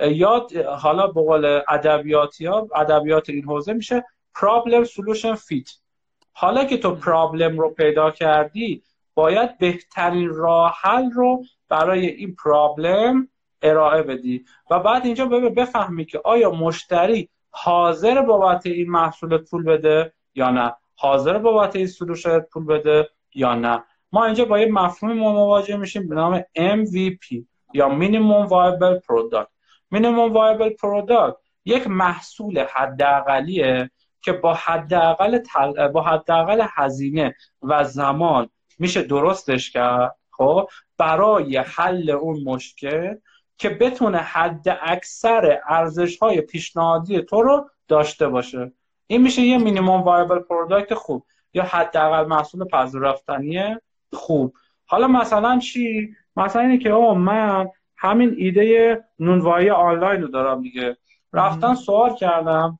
یا 0.00 0.46
حالا 0.78 1.06
به 1.06 1.20
قول 1.20 1.60
ادبیاتی 1.68 2.46
ها 2.46 2.68
ادبیات 2.74 3.30
این 3.30 3.44
حوزه 3.44 3.72
میشه 3.72 4.04
problem 4.34 4.84
solution 4.84 5.34
fit 5.34 5.68
حالا 6.40 6.64
که 6.64 6.78
تو 6.78 6.94
problem 6.94 7.58
رو 7.58 7.70
پیدا 7.70 8.10
کردی 8.10 8.82
باید 9.14 9.58
بهترین 9.58 10.28
راه 10.28 10.76
حل 10.80 11.10
رو 11.10 11.44
برای 11.68 12.06
این 12.06 12.36
problem 12.44 13.28
ارائه 13.62 14.02
بدی. 14.02 14.44
و 14.70 14.78
بعد 14.78 15.04
اینجا 15.04 15.26
بفهمی 15.26 16.04
که 16.04 16.20
آیا 16.24 16.50
مشتری 16.50 17.28
حاضر 17.50 18.22
بابت 18.22 18.66
این 18.66 18.90
محصول 18.90 19.38
پول 19.38 19.64
بده 19.64 20.12
یا 20.34 20.50
نه؟ 20.50 20.74
حاضر 20.96 21.38
بابت 21.38 21.76
این 21.76 21.86
سلوشن 21.86 22.40
پول 22.40 22.64
بده 22.64 23.08
یا 23.34 23.54
نه؟ 23.54 23.84
ما 24.12 24.24
اینجا 24.24 24.44
با 24.44 24.58
یه 24.58 24.72
مفهوم 24.72 25.12
مواجه 25.12 25.76
میشیم 25.76 26.08
به 26.08 26.14
نام 26.14 26.40
MVP 26.40 27.44
یا 27.74 27.98
Minimum 27.98 28.48
Viable 28.48 29.00
Product. 29.06 29.50
Minimum 29.94 30.32
Viable 30.34 30.72
Product 30.80 31.36
یک 31.64 31.86
محصول 31.86 32.58
حداقلیه 32.58 33.90
که 34.20 34.32
با 34.32 34.54
حداقل 34.54 35.38
تل... 35.38 35.88
با 35.88 36.02
حداقل 36.02 36.66
هزینه 36.74 37.34
و 37.62 37.84
زمان 37.84 38.50
میشه 38.78 39.02
درستش 39.02 39.70
کرد 39.70 40.16
خب؟ 40.30 40.68
برای 40.98 41.56
حل 41.56 42.10
اون 42.10 42.44
مشکل 42.44 43.14
که 43.58 43.68
بتونه 43.68 44.18
حد 44.18 44.78
اکثر 44.82 45.60
ارزش 45.68 46.18
های 46.18 46.40
پیشنهادی 46.40 47.22
تو 47.22 47.42
رو 47.42 47.70
داشته 47.88 48.28
باشه. 48.28 48.72
این 49.06 49.22
میشه 49.22 49.42
یه 49.42 49.58
minimum 49.58 50.02
viable 50.02 50.38
product 50.38 50.94
خوب 50.94 51.26
یا 51.54 51.62
حداقل 51.62 52.26
محصول 52.26 52.64
پذیرفتنی 52.64 53.76
خوب. 54.12 54.54
حالا 54.86 55.08
مثلا 55.08 55.58
چی؟ 55.58 56.14
مثلا 56.36 56.62
اینه 56.62 56.78
که 56.78 56.90
او 56.90 57.14
من 57.14 57.68
همین 57.96 58.34
ایده 58.38 59.04
نونوایی 59.18 59.70
آنلاین 59.70 60.22
رو 60.22 60.28
دارم 60.28 60.62
دیگه. 60.62 60.96
رفتن 61.32 61.74
سوال 61.74 62.14
کردم 62.14 62.78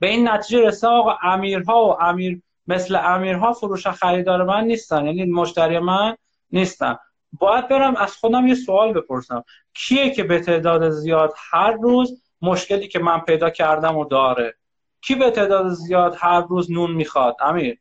به 0.00 0.08
این 0.08 0.28
نتیجه 0.28 0.66
رسیدم 0.66 0.86
آقا 0.86 1.18
امیرها 1.22 1.84
و 1.84 2.02
امیر 2.02 2.42
مثل 2.66 2.96
امیرها 2.96 3.52
فروش 3.52 3.86
خریدار 3.86 4.44
من 4.44 4.64
نیستن. 4.64 5.06
یعنی 5.06 5.32
مشتری 5.32 5.78
من 5.78 6.16
نیستن. 6.52 6.96
باید 7.32 7.68
برم 7.68 7.96
از 7.96 8.16
خودم 8.16 8.46
یه 8.46 8.54
سوال 8.54 8.92
بپرسم. 8.92 9.44
کیه 9.74 10.10
که 10.10 10.24
به 10.24 10.40
تعداد 10.40 10.90
زیاد 10.90 11.34
هر 11.50 11.72
روز 11.72 12.22
مشکلی 12.42 12.88
که 12.88 12.98
من 12.98 13.18
پیدا 13.20 13.50
کردم 13.50 13.96
و 13.96 14.04
داره؟ 14.04 14.54
کی 15.00 15.14
به 15.14 15.30
تعداد 15.30 15.68
زیاد 15.68 16.16
هر 16.18 16.40
روز 16.40 16.70
نون 16.70 16.90
می‌خواد؟ 16.90 17.36
امیر. 17.40 17.78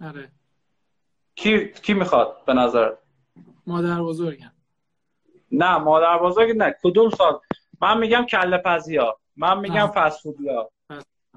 آره. 0.00 0.28
کی 1.34 1.68
کی 1.68 1.94
می‌خواد 1.94 2.44
به 2.46 2.54
نظر 2.54 2.92
مادر 3.66 4.02
بزرگم. 4.02 4.52
نه 5.52 5.78
مادر 5.78 6.18
بزرگ 6.18 6.56
نه. 6.56 6.74
کدوم 6.82 7.10
سال؟ 7.10 7.40
من 7.80 7.98
میگم 7.98 8.26
کله 8.30 8.58
پزیا. 8.58 9.18
من 9.36 9.58
میگم 9.58 9.86
فسفودیا 9.94 10.70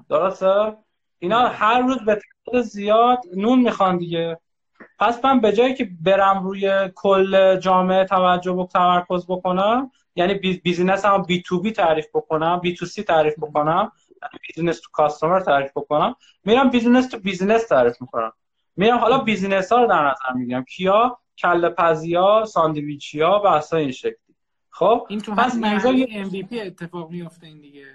درسته؟ 0.08 0.76
اینا 1.18 1.48
هر 1.48 1.80
روز 1.80 1.98
به 1.98 2.20
تعداد 2.46 2.62
زیاد 2.62 3.18
نون 3.36 3.58
می‌خوان 3.58 3.98
دیگه. 3.98 4.38
پس 4.98 5.24
من 5.24 5.40
به 5.40 5.52
جایی 5.52 5.74
که 5.74 5.90
برم 6.00 6.42
روی 6.44 6.90
کل 6.94 7.56
جامعه 7.56 8.04
توجه 8.04 8.50
و 8.50 8.66
تمرکز 8.66 9.26
بکنم 9.26 9.90
یعنی 10.14 10.34
business 10.34 11.04
م 11.04 11.22
B2B 11.22 11.72
تعریف 11.72 12.06
بکنم 12.14 12.60
B2C 12.60 13.02
تعریف 13.02 13.34
بکنم 13.38 13.92
یعنی 14.22 14.38
business 14.48 14.80
to 14.80 14.88
customer 14.92 15.40
تعریف 15.40 15.70
بکنم 15.76 16.14
میرم 16.44 16.70
business 16.70 17.08
to 17.08 17.18
business 17.18 17.66
تعریف 17.66 18.00
می‌کنم. 18.00 18.32
میرم 18.76 18.98
حالا 18.98 19.18
business 19.18 19.72
ها 19.72 19.78
رو 19.78 19.86
در 19.86 20.10
نظر 20.10 20.32
می‌گیرم. 20.34 20.64
کیا؟ 20.64 21.18
کله‌پزیا 21.38 22.44
ساندویچیا 22.44 23.42
و 23.44 23.46
اصلا 23.46 23.78
این 23.78 23.90
شکلی. 23.90 24.29
خب 24.70 25.06
این 25.08 25.20
تو 25.20 25.34
پس 25.34 25.54
مرحله 25.54 26.24
MVP 26.24 26.52
اتفاق 26.52 27.10
میفته 27.10 27.46
این 27.46 27.60
دیگه. 27.60 27.86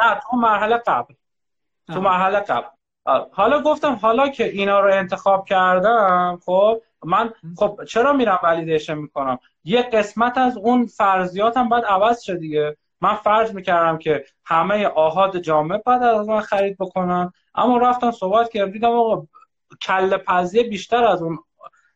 نه 0.00 0.20
تو 0.30 0.36
مرحله 0.36 0.76
قبل. 0.76 1.14
تو 1.86 2.00
مرحله 2.00 2.40
قبل. 2.40 2.66
حالا 3.32 3.62
گفتم 3.62 3.92
حالا 3.92 4.28
که 4.28 4.44
اینا 4.48 4.80
رو 4.80 4.92
انتخاب 4.92 5.46
کردم 5.48 6.38
خب 6.44 6.82
من 7.04 7.32
خب 7.56 7.80
چرا 7.88 8.12
میرم 8.12 8.38
ولیدیشن 8.42 8.94
می‌کنم؟ 8.94 9.38
یه 9.64 9.82
قسمت 9.82 10.38
از 10.38 10.56
اون 10.56 10.86
فرضیاتم 10.86 11.68
باید 11.68 11.84
عوض 11.84 12.22
شه 12.22 12.36
دیگه. 12.36 12.76
من 13.00 13.14
فرض 13.14 13.54
می‌کردم 13.54 13.98
که 13.98 14.24
همه 14.44 14.86
آهاد 14.86 15.38
جامعه 15.38 15.78
باید 15.78 16.02
از 16.02 16.28
من 16.28 16.40
خرید 16.40 16.76
بکنم 16.78 17.32
اما 17.54 17.78
رفتم 17.78 18.10
صحبت 18.10 18.50
کردم 18.50 18.70
دیدم 18.72 18.90
آقا 18.90 19.26
کل 19.82 20.16
پزیه 20.16 20.62
بیشتر 20.62 21.04
از 21.04 21.22
اون 21.22 21.38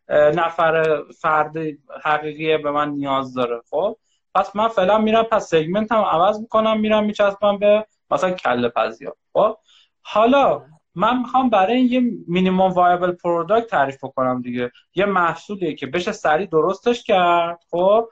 نفر 0.09 1.03
فرد 1.21 1.57
حقیقی 2.05 2.59
به 2.59 2.71
من 2.71 2.89
نیاز 2.91 3.35
داره 3.35 3.61
خب؟ 3.71 3.97
پس 4.35 4.57
من 4.57 4.69
فعلا 4.69 4.99
میرم 4.99 5.23
پس 5.23 5.49
segment 5.49 5.93
م 5.93 6.03
عوض 6.03 6.41
می‌کنم 6.41 6.81
میرم 6.81 7.05
میچسبم 7.05 7.59
به 7.59 7.87
مثلا 8.11 8.31
کله 8.31 8.69
پزیا 8.69 9.17
خب؟ 9.33 9.57
حالا 10.03 10.63
من 10.95 11.19
می‌خوام 11.19 11.51
برای 11.51 11.81
یه 11.81 12.01
minimum 12.29 12.61
viable 12.61 13.13
product 13.13 13.67
تعریف 13.67 14.01
کنم 14.01 14.43
دیگه. 14.43 14.71
یه 14.95 15.05
محصولی 15.05 15.75
که 15.75 15.87
بشه 15.87 16.13
سریع 16.13 16.47
درستش 16.47 17.03
کرد 17.03 17.61
خب؟ 17.71 18.09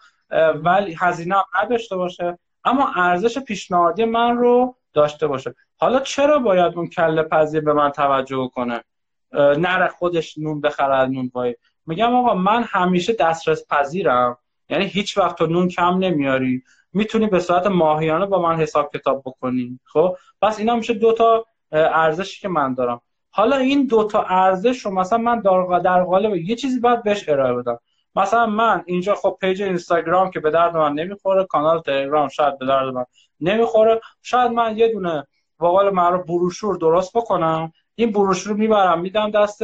ولی 0.54 0.96
هزینه 0.98 1.35
هم 1.35 1.44
نداشته 1.62 1.96
باشه 1.96 2.38
اما 2.64 2.92
ارزش 2.97 3.38
پیشنهادی 3.38 4.05
من 4.05 4.36
رو 4.36 4.76
داشته 4.92 5.26
باشه. 5.26 5.55
حالا 5.76 6.01
چرا 6.01 6.38
باید 6.38 6.76
اون 6.76 6.86
کله 6.86 7.22
پزیه 7.22 7.61
به 7.61 7.72
من 7.72 7.90
توجه 7.90 8.51
کنه؟ 8.55 8.84
نره 9.32 9.88
خودش 9.88 10.38
نون 10.38 10.61
بخره 10.61 11.07
نون 11.07 11.30
وای 11.34 11.57
میگم 11.86 12.14
آقا 12.14 12.34
من 12.34 12.62
همیشه 12.62 13.12
دسترس 13.12 13.66
پذیرم. 13.70 14.38
یعنی 14.71 14.85
هیچ 14.85 15.18
وقت 15.18 15.39
تو 15.39 15.47
نون 15.47 15.68
کم 15.68 15.99
نمیاری. 15.99 16.62
می‌تونی 16.93 17.27
به 17.27 17.41
صورت 17.41 17.66
ماهیانه 17.66 18.27
با 18.27 18.43
من 18.43 18.57
حساب 18.57 18.91
کتاب 18.95 19.23
بکنی. 19.27 19.81
خب؟ 19.85 20.16
پس 20.43 20.59
اینا 20.59 20.77
میشه 20.77 20.95
دو 20.95 21.12
تا 21.12 21.45
ارزشی 21.73 22.41
که 22.41 22.49
من 22.49 22.75
دارم. 22.75 23.01
حالا 23.31 23.57
این 23.57 23.87
دوتا 23.87 24.23
ارزش 24.23 24.87
رو 24.87 24.91
مثلا 24.91 25.18
من 25.18 25.41
در 25.41 26.03
قالب 26.03 26.37
یه 26.37 26.57
چیزی 26.57 26.81
باید 26.81 27.03
بهش 27.03 27.29
ارائه 27.29 27.55
بدم. 27.55 27.79
مثلا 28.16 28.47
من 28.47 28.83
اینجا 28.87 29.14
خب 29.14 29.39
پیج 29.41 29.62
اینستاگرام 29.62 30.31
که 30.31 30.41
به 30.41 30.51
درد 30.51 30.77
من 30.77 30.93
نمی‌خوره 30.93 31.45
کانال 31.45 31.81
تلگرام 31.81 32.29
شاید 32.29 32.59
به 32.59 32.66
درد 32.66 32.89
من 32.89 33.05
نمی‌خوره. 33.41 34.01
شاید 34.23 34.53
من 34.53 34.79
یه 34.79 34.93
دونه 34.93 35.27
واقعا 35.59 35.91
معروف 35.91 36.27
بروشور 36.27 36.77
درست 36.77 37.16
بکنم. 37.16 37.73
این 37.95 38.12
بروشور 38.12 38.57
می‌برم 38.57 39.01
میدم 39.01 39.31
دست 39.31 39.62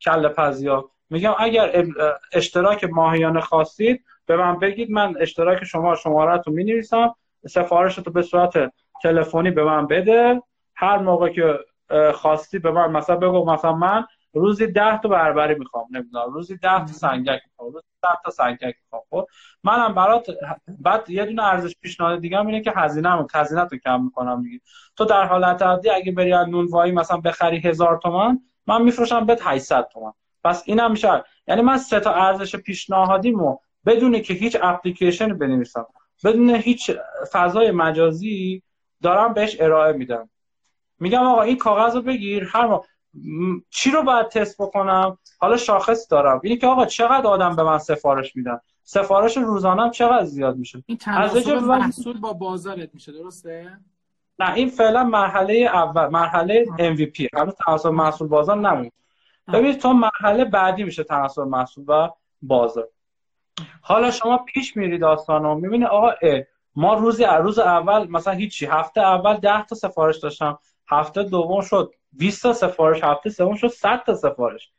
کله 0.00 0.28
پزیا 0.28 0.90
میگم 1.10 1.34
اگر 1.38 1.84
اشتراک 2.32 2.84
ماهیانه 2.84 3.40
خواستید 3.40 4.04
به 4.26 4.36
من 4.36 4.58
بگید 4.58 4.90
من 4.90 5.14
اشتراک 5.20 5.64
شما 5.64 5.94
شماره 5.94 6.38
تو 6.38 6.50
می 6.50 6.82
سفارش 7.48 7.94
تو 7.94 8.10
به 8.10 8.22
صورت 8.22 8.72
تلفنی 9.02 9.50
به 9.50 9.64
من 9.64 9.86
بده. 9.86 10.42
هر 10.74 10.98
موقع 10.98 11.28
که 11.28 11.58
خواستی 12.14 12.58
به 12.58 12.70
من 12.70 12.92
مثلا 12.92 13.16
بگو 13.16 13.52
مثلا 13.52 13.72
من 13.72 14.06
روزی 14.32 14.66
ده 14.66 15.00
تا 15.00 15.08
بربری 15.08 15.54
می‌خوام 15.54 15.86
نمی‌دونم 15.90 16.32
روزی 16.32 16.56
ده 16.56 16.78
تا 16.78 16.86
سنگک 16.86 17.40
می‌خوام 17.50 17.72
روزی 17.72 17.86
ده 18.02 18.08
تا 18.24 18.30
سنگک 18.30 18.74
می‌خوام 18.84 19.02
خب؟ 19.10 19.26
منم 19.64 19.94
برات 19.94 20.26
بعد 20.78 21.10
یه 21.10 21.26
دونه 21.26 21.44
ارزش 21.44 21.74
پیشنهاد 21.80 22.20
دیگه 22.20 22.38
هم 22.38 22.46
اینه 22.46 22.60
که 22.60 22.72
هزینه 22.76 23.26
هزینه 23.34 23.66
تو 23.66 23.76
کم 23.76 24.04
می‌کنم 24.04 24.42
دیگه. 24.42 24.60
تو 24.96 25.04
در 25.04 25.24
حالت 25.24 25.62
عادی 25.62 25.90
اگه 25.90 26.12
بری 26.12 26.32
از 26.32 26.48
نونوایی 26.48 26.92
مثلا 26.92 27.16
بخری 27.16 27.58
هزار 27.58 28.00
تومان 28.02 28.42
من 28.66 28.82
میفروشم 28.82 29.26
بهت 29.26 29.40
800 29.42 29.88
تومان. 29.92 30.12
پس 30.44 30.62
اینم 30.66 30.90
میشه. 30.90 31.24
یعنی 31.48 31.62
من 31.62 31.76
سه 31.78 32.00
تا 32.00 32.12
ارزش 32.12 32.56
پیشنهادیمو 32.56 33.58
بدون 33.86 34.22
که 34.22 34.34
هیچ 34.34 34.56
اپلیکیشن 34.62 35.38
بنویسم. 35.38 35.86
بدون 36.24 36.50
هیچ 36.54 36.90
فضای 37.32 37.70
مجازی 37.70 38.62
دارم 39.02 39.34
بهش 39.34 39.56
ارائه 39.60 39.92
میدم. 39.92 40.30
میگم 41.00 41.22
آقا 41.22 41.42
این 41.42 41.56
کاغذ 41.56 41.94
رو 41.94 42.02
بگیر 42.02 42.48
هر 42.52 42.66
ما 42.66 42.84
چی 43.70 43.90
رو 43.90 44.02
باید 44.02 44.28
تست 44.28 44.62
بکنم؟ 44.62 45.18
حالا 45.38 45.56
شاخص 45.56 46.10
دارم. 46.10 46.40
اینی 46.44 46.56
که 46.56 46.66
آقا 46.66 46.86
چقدر 46.86 47.26
آدم 47.26 47.56
به 47.56 47.62
من 47.62 47.78
سفارش 47.78 48.36
میدن؟ 48.36 48.60
سفارش 48.82 49.36
روزانم 49.36 49.90
چقدر 49.90 50.24
زیاد 50.24 50.56
میشه؟ 50.56 50.84
این 50.86 50.98
تناسب 50.98 51.50
محصول 51.50 52.20
با 52.20 52.32
بازارت 52.32 52.94
میشه 52.94 53.12
درسته؟ 53.12 53.78
نه 54.38 54.54
این 54.54 54.68
فعلا 54.68 55.04
مرحله 55.04 55.54
اول 55.54 56.08
مرحله 56.08 56.64
MVP 56.64 57.26
هنوز 57.34 57.54
تناسب 57.54 57.88
محصول 57.88 58.28
بازار 58.28 58.56
نمون 58.56 58.90
ببینید 59.52 59.78
تو 59.78 59.92
مرحله 59.92 60.44
بعدی 60.44 60.84
میشه 60.84 61.04
تناسب 61.04 61.42
محصول 61.42 61.84
و 61.88 62.08
بازار. 62.42 62.88
حالا 63.80 64.10
شما 64.10 64.38
پیش 64.38 64.76
میرید 64.76 65.00
داستانو 65.00 65.54
می‌بینی 65.54 65.84
آقا 65.84 66.12
ما 66.76 66.94
روزی 66.94 67.24
روز 67.24 67.58
اول 67.58 68.10
مثلا 68.10 68.32
هیچی 68.32 68.66
هفته 68.66 69.00
اول 69.00 69.36
10 69.36 69.64
تا 69.64 69.74
سفارش 69.74 70.18
داشتم 70.18 70.58
هفته 70.88 71.22
دوم 71.22 71.60
شد 71.60 71.94
20 72.12 72.42
تا 72.42 72.52
سفارش 72.52 73.04
هفته 73.04 73.30
سوم 73.30 73.54
شد 73.54 73.68
100 73.68 74.02
تا 74.06 74.14
سفارش. 74.14 74.70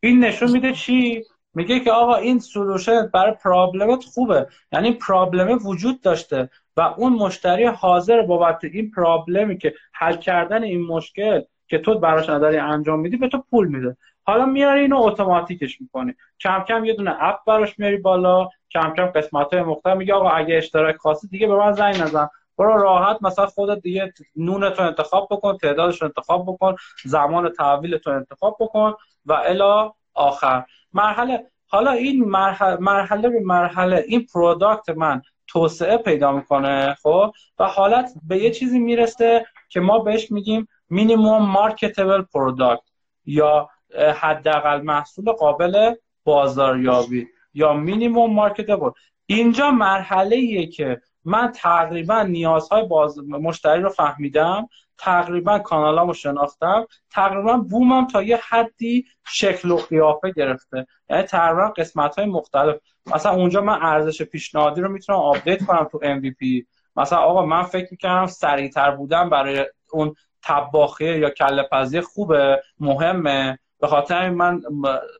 این 0.00 0.24
نشون 0.24 0.50
میده 0.50 0.72
چی؟ 0.72 1.24
میگه 1.54 1.80
که 1.80 1.92
آقا 1.92 2.14
این 2.14 2.38
سولوشن 2.38 3.06
برای 3.06 3.32
پرابلمت 3.32 4.04
خوبه 4.04 4.48
یعنی 4.72 4.92
پرابلم 4.92 5.58
وجود 5.66 6.00
داشته 6.00 6.50
و 6.76 6.80
اون 6.80 7.12
مشتری 7.12 7.66
حاضر 7.66 8.22
بابت 8.22 8.64
این 8.64 8.90
problem 8.90 9.49
ی 9.49 9.58
که 9.58 9.74
حل 9.92 10.16
کردن 10.16 10.62
این 10.62 10.86
مشکل 10.86 11.40
که 11.68 11.78
تو 11.78 11.98
براش 11.98 12.28
نداری 12.28 12.56
انجام 12.56 13.00
میدی 13.00 13.16
به 13.16 13.28
تو 13.28 13.44
پول 13.50 13.68
میده. 13.68 13.96
حالا 14.26 14.46
میاری 14.46 14.80
اینو 14.80 15.02
اتوماتیکش 15.02 15.80
می‌کنی. 15.80 16.14
کم 16.40 16.64
کم 16.68 16.84
یه 16.84 16.94
دونه 16.94 17.16
app 17.20 17.44
براش 17.46 17.78
میاری 17.78 17.96
بالا. 17.96 18.48
کم 18.70 18.92
کم 18.96 19.06
قسمت 19.06 19.54
های 19.54 19.62
مختلف. 19.62 19.96
میگه 19.96 20.14
آقا 20.14 20.28
اگه 20.28 20.56
اشتراک 20.56 20.96
خاصی 20.96 21.28
دیگه 21.28 21.46
به 21.46 21.56
من 21.56 21.72
زنگ 21.72 22.02
نزن. 22.02 22.28
برو 22.58 22.82
راحت. 22.82 23.22
مثلا 23.22 23.46
خودت 23.46 23.82
دیگه 23.82 24.12
نونتو 24.36 24.82
انتخاب 24.82 25.28
بکن 25.30 25.56
تعدادش 25.56 26.02
رو 26.02 26.06
انتخاب 26.06 26.42
بکن 26.46 26.76
زمان 27.04 27.52
تحویلتو 27.52 28.10
انتخاب 28.10 28.56
بکن 28.60 28.94
و 29.26 29.32
الا 29.32 29.92
آخر. 30.14 30.64
مرحله 30.92 31.46
حالا 31.66 31.90
این 31.90 32.24
مرحله 32.24 32.76
مرحله 32.80 33.28
به 33.28 33.40
مرحله 33.40 34.04
این 34.08 34.26
product 34.34 34.90
من 34.90 35.22
توسعه 35.46 35.96
پیدا 35.96 36.32
می‌کنه 36.32 36.96
خب؟ 37.02 37.32
و 37.58 37.64
حالا 37.64 38.12
به 38.28 38.38
یه 38.38 38.50
چیزی 38.50 38.78
می‌رسه 38.78 39.46
که 39.68 39.80
ما 39.80 39.98
بهش 39.98 40.30
میگیم 40.30 40.68
minimum 40.90 41.42
marketable 41.46 42.22
product 42.22 42.82
یا 43.26 43.70
حداقل 43.98 44.82
محصول 44.82 45.32
قابل 45.32 45.94
بازاریابی 46.24 47.26
یا 47.54 47.72
minimum 47.72 48.34
marketable 48.34 48.90
اینجا 49.26 49.70
مرحله 49.70 50.36
ایه 50.36 50.66
که 50.66 51.00
من 51.24 51.52
تقریبا 51.52 52.22
نیازهای 52.22 52.86
باز... 52.86 53.18
مشتری 53.18 53.82
رو 53.82 53.88
فهمیدم 53.88 54.68
تقریبا 54.98 55.58
کانالامو 55.58 56.14
شناختم 56.14 56.86
تقریبا 57.10 57.56
بومم 57.56 58.06
تا 58.06 58.22
یه 58.22 58.40
حدی 58.48 59.06
شکل 59.26 59.70
و 59.70 59.76
قیافه 59.76 60.30
گرفته. 60.30 60.86
یعنی 61.10 61.22
تقریبا 61.22 61.68
قسمت 61.68 62.18
های 62.18 62.26
مختلف. 62.26 62.76
مثلا 63.06 63.32
اونجا 63.32 63.60
من 63.60 63.78
ارزش 63.82 64.22
پیشنهادی 64.22 64.80
رو 64.80 64.88
می‌تونم 64.88 65.18
update 65.18 65.64
کنم 65.64 65.84
تو 65.84 65.98
MVP 65.98 66.66
مثلا 66.96 67.18
آقا 67.18 67.46
من 67.46 67.62
فکر 67.62 67.88
می‌کنم 67.90 68.26
سریعتر 68.26 68.90
بودن 68.90 69.30
برای 69.30 69.66
اون 69.92 70.14
طباخی 70.42 71.18
یا 71.18 71.30
کله 71.30 71.68
پزی 71.72 72.00
خوبه 72.00 72.62
مهمه. 72.80 73.58
به 73.84 73.88
خاطر 73.88 74.30
من 74.30 74.62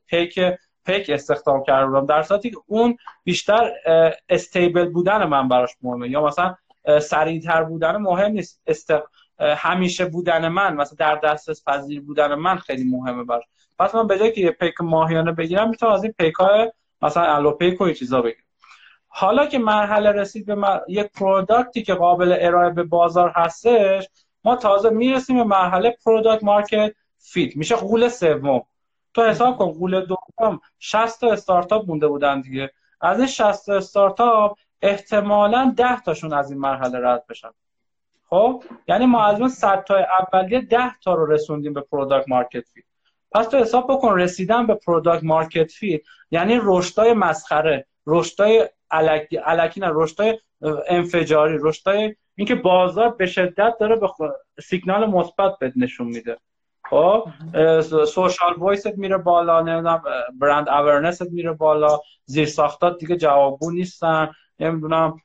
پیک 0.06 0.40
پیک 0.86 1.10
استخدام 1.10 1.62
کرده 1.62 1.86
بودم 1.86 2.06
در 2.06 2.22
صورتی 2.22 2.50
که 2.50 2.56
اون 2.66 2.96
بیشتر 3.24 3.70
stable 4.28 4.88
بودن 4.88 5.24
من 5.24 5.48
براش 5.48 5.70
مهمه. 5.82 6.08
یا 6.08 6.26
مثلا 6.26 6.54
سریعتر 7.00 7.62
بودن 7.62 7.96
مهم 7.96 8.32
نیست. 8.32 8.92
همیشه 9.40 10.04
بودن 10.04 10.48
من 10.48 10.74
مثلا 10.74 10.96
در 10.98 11.14
دسترس 11.14 11.64
پذیر 11.64 12.00
بودن 12.00 12.34
من 12.34 12.56
خیلی 12.56 12.84
مهمه 12.84 13.24
براش. 13.24 13.42
پس 13.78 13.94
من 13.94 14.06
به 14.06 14.18
جای 14.18 14.32
که 14.32 14.50
پیک 14.50 14.74
ماهیانه 14.80 15.32
بگیرم 15.32 15.70
می‌تونم 15.70 15.92
از 15.92 16.04
این 16.04 16.14
پیک 16.18 16.34
های 16.34 16.72
مثلا 17.02 17.34
الو 17.34 17.50
پیک 17.50 17.80
و 17.80 17.92
چیزا 17.92 18.22
بگیرم. 18.22 18.44
حالا 19.08 19.46
که 19.46 19.58
مرحله 19.58 20.12
رسید 20.12 20.46
به 20.46 20.54
من... 20.54 20.80
یک 20.88 21.12
product 21.12 21.73
ی 21.73 21.82
که 21.82 21.94
قابل 21.94 22.36
ارائه 22.40 22.70
به 22.70 22.82
بازار 22.82 23.32
هستش 23.36 24.08
ما 24.44 24.56
تازه 24.56 24.90
می‌رسیم 24.90 25.36
به 25.36 25.44
مرحله 25.44 25.96
product 26.04 26.44
market 26.44 26.94
fit. 27.24 27.56
میشه 27.56 27.76
غول 27.76 28.08
سوم. 28.08 28.62
تو 29.14 29.22
حساب 29.22 29.58
کن 29.58 29.72
غول 29.72 30.06
دوم 30.06 30.60
60 30.78 31.20
تا 31.20 31.32
استارتاپ 31.32 31.86
مونده 31.88 32.08
بودن 32.08 32.40
دیگه. 32.40 32.70
از 33.00 33.18
این 33.18 33.26
60 33.26 33.66
تا 33.66 33.76
استارتاپ 33.76 34.58
احتمالا 34.82 35.74
10 35.76 36.00
تاشون 36.00 36.32
از 36.32 36.50
این 36.50 36.60
مرحله 36.60 36.98
رد 36.98 37.26
بشن. 37.26 37.50
خب؟ 38.28 38.64
یعنی 38.88 39.06
ما 39.06 39.24
از 39.24 39.40
اون 39.40 39.48
100 39.48 39.84
تا 39.84 39.96
اولیه 39.96 40.60
10 40.60 40.78
تا 41.04 41.14
رو 41.14 41.26
رسوندیم 41.26 41.72
به 41.72 41.80
product 41.80 42.28
market 42.28 42.68
fit 42.68 42.84
پس 43.32 43.46
تو 43.46 43.56
حساب 43.56 43.92
بکن 43.92 44.18
رسیدن 44.18 44.66
به 44.66 44.74
product 44.74 45.24
market 45.24 45.70
fit 45.70 46.00
یعنی 46.30 46.58
رشدای 46.62 47.12
مسخره 47.12 47.86
رشدای 48.06 48.68
الکی 48.90 49.38
الکی 49.44 49.80
نه 49.80 49.90
رشدای 49.92 50.38
انفجاری 50.88 51.58
رشدای 51.60 52.16
اینکه 52.34 52.54
بازار 52.54 53.08
به 53.08 53.26
شدت 53.26 53.74
داره 53.80 53.96
به 53.96 54.08
سیگنال 54.62 55.06
مثبت 55.06 55.58
بد 55.60 55.72
نشون 55.76 56.06
میده. 56.06 56.38
خب 56.84 57.28
social 58.06 58.54
voice 58.58 58.91
ت 58.91 58.98
میره 58.98 59.18
بالا 59.18 59.60
نمی‌دونم 59.60 60.02
brand 60.40 60.68
awareness 60.68 61.17
ت 61.17 61.22
میره 61.22 61.52
بالا 61.52 62.00
زیر 62.24 62.46
ساختات 62.46 62.98
دیگه 62.98 63.16
جوابگو 63.16 63.70
نیستن 63.70 64.30
نمی‌دونم 64.58 65.16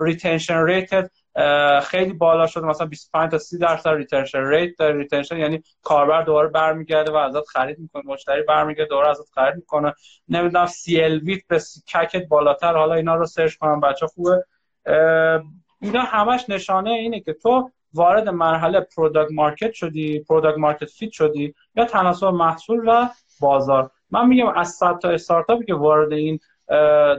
retention 0.00 0.64
rate 0.64 1.10
خیلی 1.82 2.12
بالا 2.12 2.46
شده 2.46 2.66
مثلا 2.66 2.86
25 2.86 3.30
تا 3.30 3.38
30 3.38 3.58
درصد 3.58 3.88
retention 3.88 4.44
rate 4.44 4.76
داره 4.78 4.98
retention 4.98 5.36
یعنی 5.36 5.62
کاربر 5.82 6.22
دوباره 6.22 6.48
برمیگرده 6.48 7.12
و 7.12 7.16
ازت 7.16 7.48
خرید 7.48 7.78
می‌کنه 7.78 8.02
مشتری 8.06 8.42
برمیگرده 8.42 8.88
دوباره 8.88 9.08
ازت 9.08 9.30
خرید 9.34 9.54
می‌کنه. 9.54 9.94
نمی‌دونم 10.28 10.66
CLV 10.66 11.18
ت 11.18 11.46
به 11.48 11.58
CAC 11.94 12.19
ت 12.19 12.28
بالاتر 12.28 12.76
حالا 12.76 12.94
اینا 12.94 13.14
رو 13.14 13.26
search 13.26 13.54
کنم 13.54 13.80
بچه 13.80 14.06
خوبه. 14.06 14.44
اینا 15.80 16.00
همش 16.00 16.44
نشانه 16.48 16.90
اینه 16.90 17.20
که 17.20 17.32
تو 17.32 17.70
وارد 17.94 18.28
مرحله 18.28 18.80
product 18.80 19.32
market 19.32 19.72
شدی 19.72 20.20
product 20.20 20.58
market 20.58 20.84
fit 20.84 21.12
شدی 21.12 21.54
یا 21.74 21.84
تناسب 21.84 22.26
محصول 22.26 22.82
و 22.86 23.08
بازار. 23.40 23.90
من 24.10 24.28
میگم 24.28 24.48
از 24.48 24.70
100 24.70 24.98
تا 24.98 25.10
استارتاپی 25.10 25.64
که 25.64 25.74
وارد 25.74 26.12
این 26.12 26.40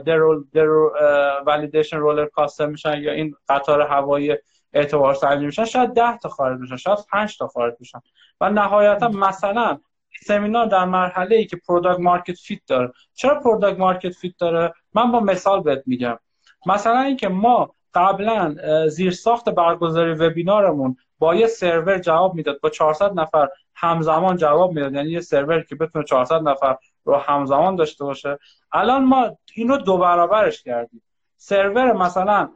در 0.06 0.44
validation 0.54 1.96
roller 1.96 2.26
coaster 2.26 2.66
میشن 2.66 3.02
یا 3.02 3.12
این 3.12 3.34
قطار 3.48 3.80
هوایی 3.80 4.36
اعتبار 4.72 5.14
سنجی 5.14 5.46
میشن 5.46 5.64
شاید 5.64 5.92
10 5.92 6.18
تا 6.18 6.28
خارج 6.28 6.60
میشن 6.60 6.76
شاید 6.76 6.98
5 7.10 7.38
تا 7.38 7.46
خارج 7.46 7.74
میشن 7.80 8.00
و 8.40 8.50
نهایتا 8.50 9.08
مثلا 9.08 9.78
سمینار 10.26 10.66
در 10.66 10.84
مرحله 10.84 11.36
ای 11.36 11.46
که 11.46 11.56
product 11.56 12.00
market 12.00 12.34
fit 12.34 12.60
داره. 12.66 12.92
چرا 13.14 13.40
product 13.40 13.78
market 13.78 14.10
fit 14.10 14.34
داره؟ 14.38 14.74
من 14.94 15.12
با 15.12 15.20
مثال 15.20 15.62
بهت 15.62 15.82
میگم. 15.86 16.18
مثلا 16.66 17.00
اینکه 17.00 17.28
ما 17.28 17.74
قبلا 17.98 18.56
زیر 18.88 19.10
ساخت 19.10 19.48
برگزاری 19.48 20.12
وبینارمون 20.12 20.96
با 21.18 21.34
یه 21.34 21.46
سرور 21.46 21.98
جواب 21.98 22.34
می‌داد. 22.34 22.60
با 22.60 22.70
400 22.70 23.12
نفر 23.20 23.48
همزمان 23.74 24.36
جواب 24.36 24.72
می‌داد. 24.72 24.94
یعنی 24.94 25.10
یه 25.10 25.20
سرور 25.20 25.62
که 25.62 25.74
بتونه 25.74 26.04
400 26.04 26.42
نفر 26.42 26.76
رو 27.04 27.16
همزمان 27.16 27.76
داشته 27.76 28.04
باشه. 28.04 28.38
الان 28.72 29.04
ما 29.04 29.38
اینو 29.54 29.76
دو 29.76 29.98
برابرش 29.98 30.62
کردیم. 30.62 31.02
سرور 31.36 31.92
مثلا 31.92 32.48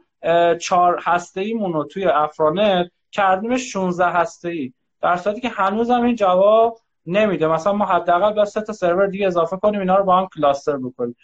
چهار 0.61 0.99
هسته 1.03 1.41
ایمون 1.41 1.73
رو 1.73 1.83
توی 1.83 2.05
افرانت 2.05 2.91
کردیم 3.11 3.57
16 3.57 4.05
هسته 4.05 4.49
ای 4.49 4.73
در 5.01 5.15
صورتی 5.15 5.41
که 5.41 5.49
هنوز 5.49 5.89
هم 5.89 6.03
این 6.03 6.15
جواب 6.15 6.79
نمیده. 7.05 7.47
مثلا 7.47 7.73
ما 7.73 7.85
حداقل 7.85 8.33
با 8.33 8.45
سه 8.45 8.61
تا 8.61 8.73
سرور 8.73 9.07
دیگه 9.07 9.27
اضافه 9.27 9.57
کنیم 9.57 9.79
اینا 9.79 9.95
رو 9.95 10.03
با 10.03 10.17
هم 10.17 10.27
cluster 10.35 10.77
بکنیم. 10.77 11.15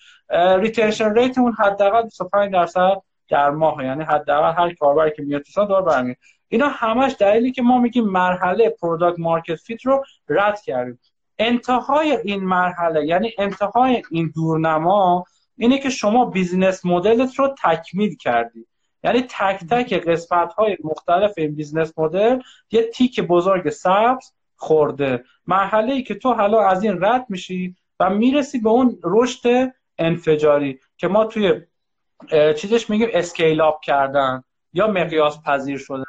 retention 0.60 1.14
rate 1.14 1.37
مون 1.37 1.54
حداقل 1.54 2.02
25 2.02 2.54
درصد. 2.54 3.02
در 3.30 3.50
ماه 3.50 3.86
یعنی 3.86 4.04
حداقل 4.04 4.64
هر 4.64 4.74
کاربری 4.74 5.12
که 5.16 5.22
میاد 5.22 5.42
تو 5.42 5.66
دور 5.66 5.82
برمیاد 5.82 6.18
اینا 6.48 6.68
همش 6.68 7.16
دلیلی 7.20 7.52
که 7.52 7.62
ما 7.62 7.78
میگیم 7.78 8.06
مرحله 8.06 8.70
product 8.70 9.20
market 9.20 9.56
fit 9.56 9.86
رو 9.86 10.04
رد 10.30 10.62
کردیم. 10.62 11.00
انتهای 11.40 12.18
این 12.24 12.44
مرحله 12.44 13.06
یعنی 13.06 13.34
انتهای 13.38 14.04
این 14.12 14.32
دورنما 14.36 15.26
اینه 15.58 15.78
که 15.78 15.90
شما 15.90 16.26
business 16.26 16.86
model 16.86 17.31
ت 17.31 17.40
رو 17.40 17.56
تکمیل 17.64 18.16
کردی. 18.16 18.66
یعنی 19.04 19.22
تک 19.22 19.60
تک 19.70 19.94
قسمت 19.94 20.54
های 20.54 20.78
مختلف 20.84 21.34
این 21.38 21.56
business 21.56 22.00
model 22.00 22.40
یه 22.72 22.84
تیک 22.84 23.22
بزرگ 23.22 23.70
سبز 23.70 24.32
خورده. 24.56 25.24
مرحله 25.48 25.94
ای 25.94 26.04
که 26.04 26.16
تو 26.16 26.34
حالا 26.34 26.62
از 26.62 26.84
این 26.84 27.06
رد 27.06 27.26
میشی 27.30 27.76
و 28.00 28.10
می‌رسی 28.10 28.60
به 28.60 28.70
اون 28.70 29.00
رشد 29.04 29.74
انفجاری 29.98 30.80
که 30.98 31.08
ما 31.08 31.26
توی 31.26 31.62
چیزش 32.58 32.90
میگیم 32.90 33.10
scale 33.14 33.62
up 33.62 33.82
کردن 33.82 34.44
یا 34.74 34.88
مقیاس 34.88 35.42
پذیر 35.42 35.78
شدن. 35.78 36.04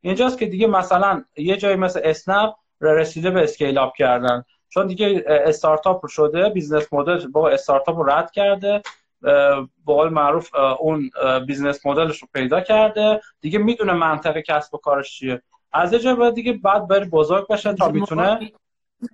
اینجاست 0.00 0.38
که 0.38 0.46
دیگه 0.46 0.66
مثلا 0.66 1.24
یه 1.36 1.56
جایی 1.56 1.76
مثل 1.76 2.00
اسنپ 2.04 2.54
رسیده 2.80 3.30
به 3.30 3.42
scale 3.42 3.78
up 3.78 3.96
کردن. 3.96 4.44
چون 4.68 4.86
دیگه 4.86 5.24
استارتاپ 5.26 6.06
شده 6.06 6.48
business 6.48 6.92
model 6.92 7.26
با 7.26 7.48
استارتاپ 7.48 7.96
رو 7.96 8.10
رد 8.10 8.30
کرده 8.30 8.82
به 9.20 9.66
قول 9.86 10.08
معروف 10.08 10.54
اون 10.80 11.10
business 11.46 11.86
model 11.86 12.12
ش 12.12 12.22
رو 12.22 12.28
پیدا 12.34 12.60
کرده. 12.60 13.20
دیگه 13.40 13.58
می‌دونه 13.58 13.92
منطق 13.92 14.42
کسب 14.42 14.74
و 14.74 14.78
کارش 14.78 15.18
چیه. 15.18 15.42
از 15.72 15.92
یه 15.92 16.14
باید 16.14 16.34
دیگه 16.34 16.52
بعد 16.52 16.88
بری 16.88 17.04
بزرگ 17.04 17.48
بشه 17.48 17.74
تا 17.74 17.88
می‌تونه 17.88 18.52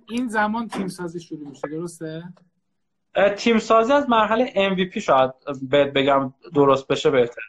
این 0.09 0.27
زمان 0.27 0.67
تیم 0.67 0.87
سازی 0.87 1.19
شروع 1.19 1.47
میشه 1.47 1.67
درسته؟ 1.67 2.23
تیم 3.29 3.59
سازی 3.59 3.93
از 3.93 4.09
مرحله 4.09 4.45
MVP 4.69 4.97
شاید 4.97 5.31
بگم 5.71 6.33
درست 6.55 6.87
بشه 6.87 7.09
بهتر. 7.09 7.41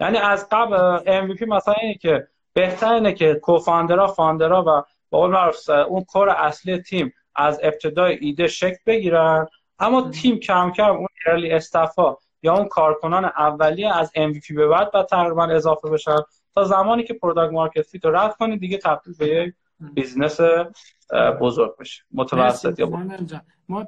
یعنی 0.00 0.18
از 0.18 0.48
قبل 0.52 0.98
MVP 0.98 1.42
مثلا 1.42 1.74
اینه 1.74 1.94
که 1.94 2.28
بهتر 2.52 2.94
اینه 2.94 3.12
که 3.12 3.34
co-founder 3.34 4.06
ا 4.06 4.12
founder 4.12 4.58
ا 4.58 4.64
و 4.66 4.82
با 5.10 5.54
اون 5.88 6.04
کار 6.04 6.28
اصلی 6.28 6.78
تیم 6.78 7.12
از 7.36 7.60
ابتدای 7.62 8.18
ایده 8.20 8.46
شکل 8.46 8.78
بگیرن. 8.86 9.46
اما 9.78 10.10
تیم 10.10 10.38
کم 10.38 10.72
کم 10.76 10.90
اون 10.90 11.08
early 11.26 11.50
staff 11.50 12.05
ا 12.05 12.16
یا 12.42 12.54
اون 12.54 12.68
کارکنان 12.68 13.24
اولیه 13.24 13.96
از 13.96 14.10
MVP 14.16 14.54
به 14.56 14.68
بعد 14.68 14.92
بعد 14.92 15.06
تقریبا 15.06 15.44
اضافه 15.44 15.90
بشن. 15.90 16.18
تا 16.54 16.64
زمانی 16.64 17.04
که 17.04 17.14
product 17.14 17.52
market 17.52 17.82
fit 17.82 18.04
رو 18.04 18.16
رد 18.16 18.36
کنید 18.36 18.60
دیگه 18.60 18.78
تبدیل 18.78 19.14
به 19.18 19.26
یک 19.26 19.54
business 19.94 20.40
بزرگ 21.40 21.76
بشه. 21.78 22.02
متوسط 22.12 22.78
یا 22.78 22.86
ما 23.68 23.84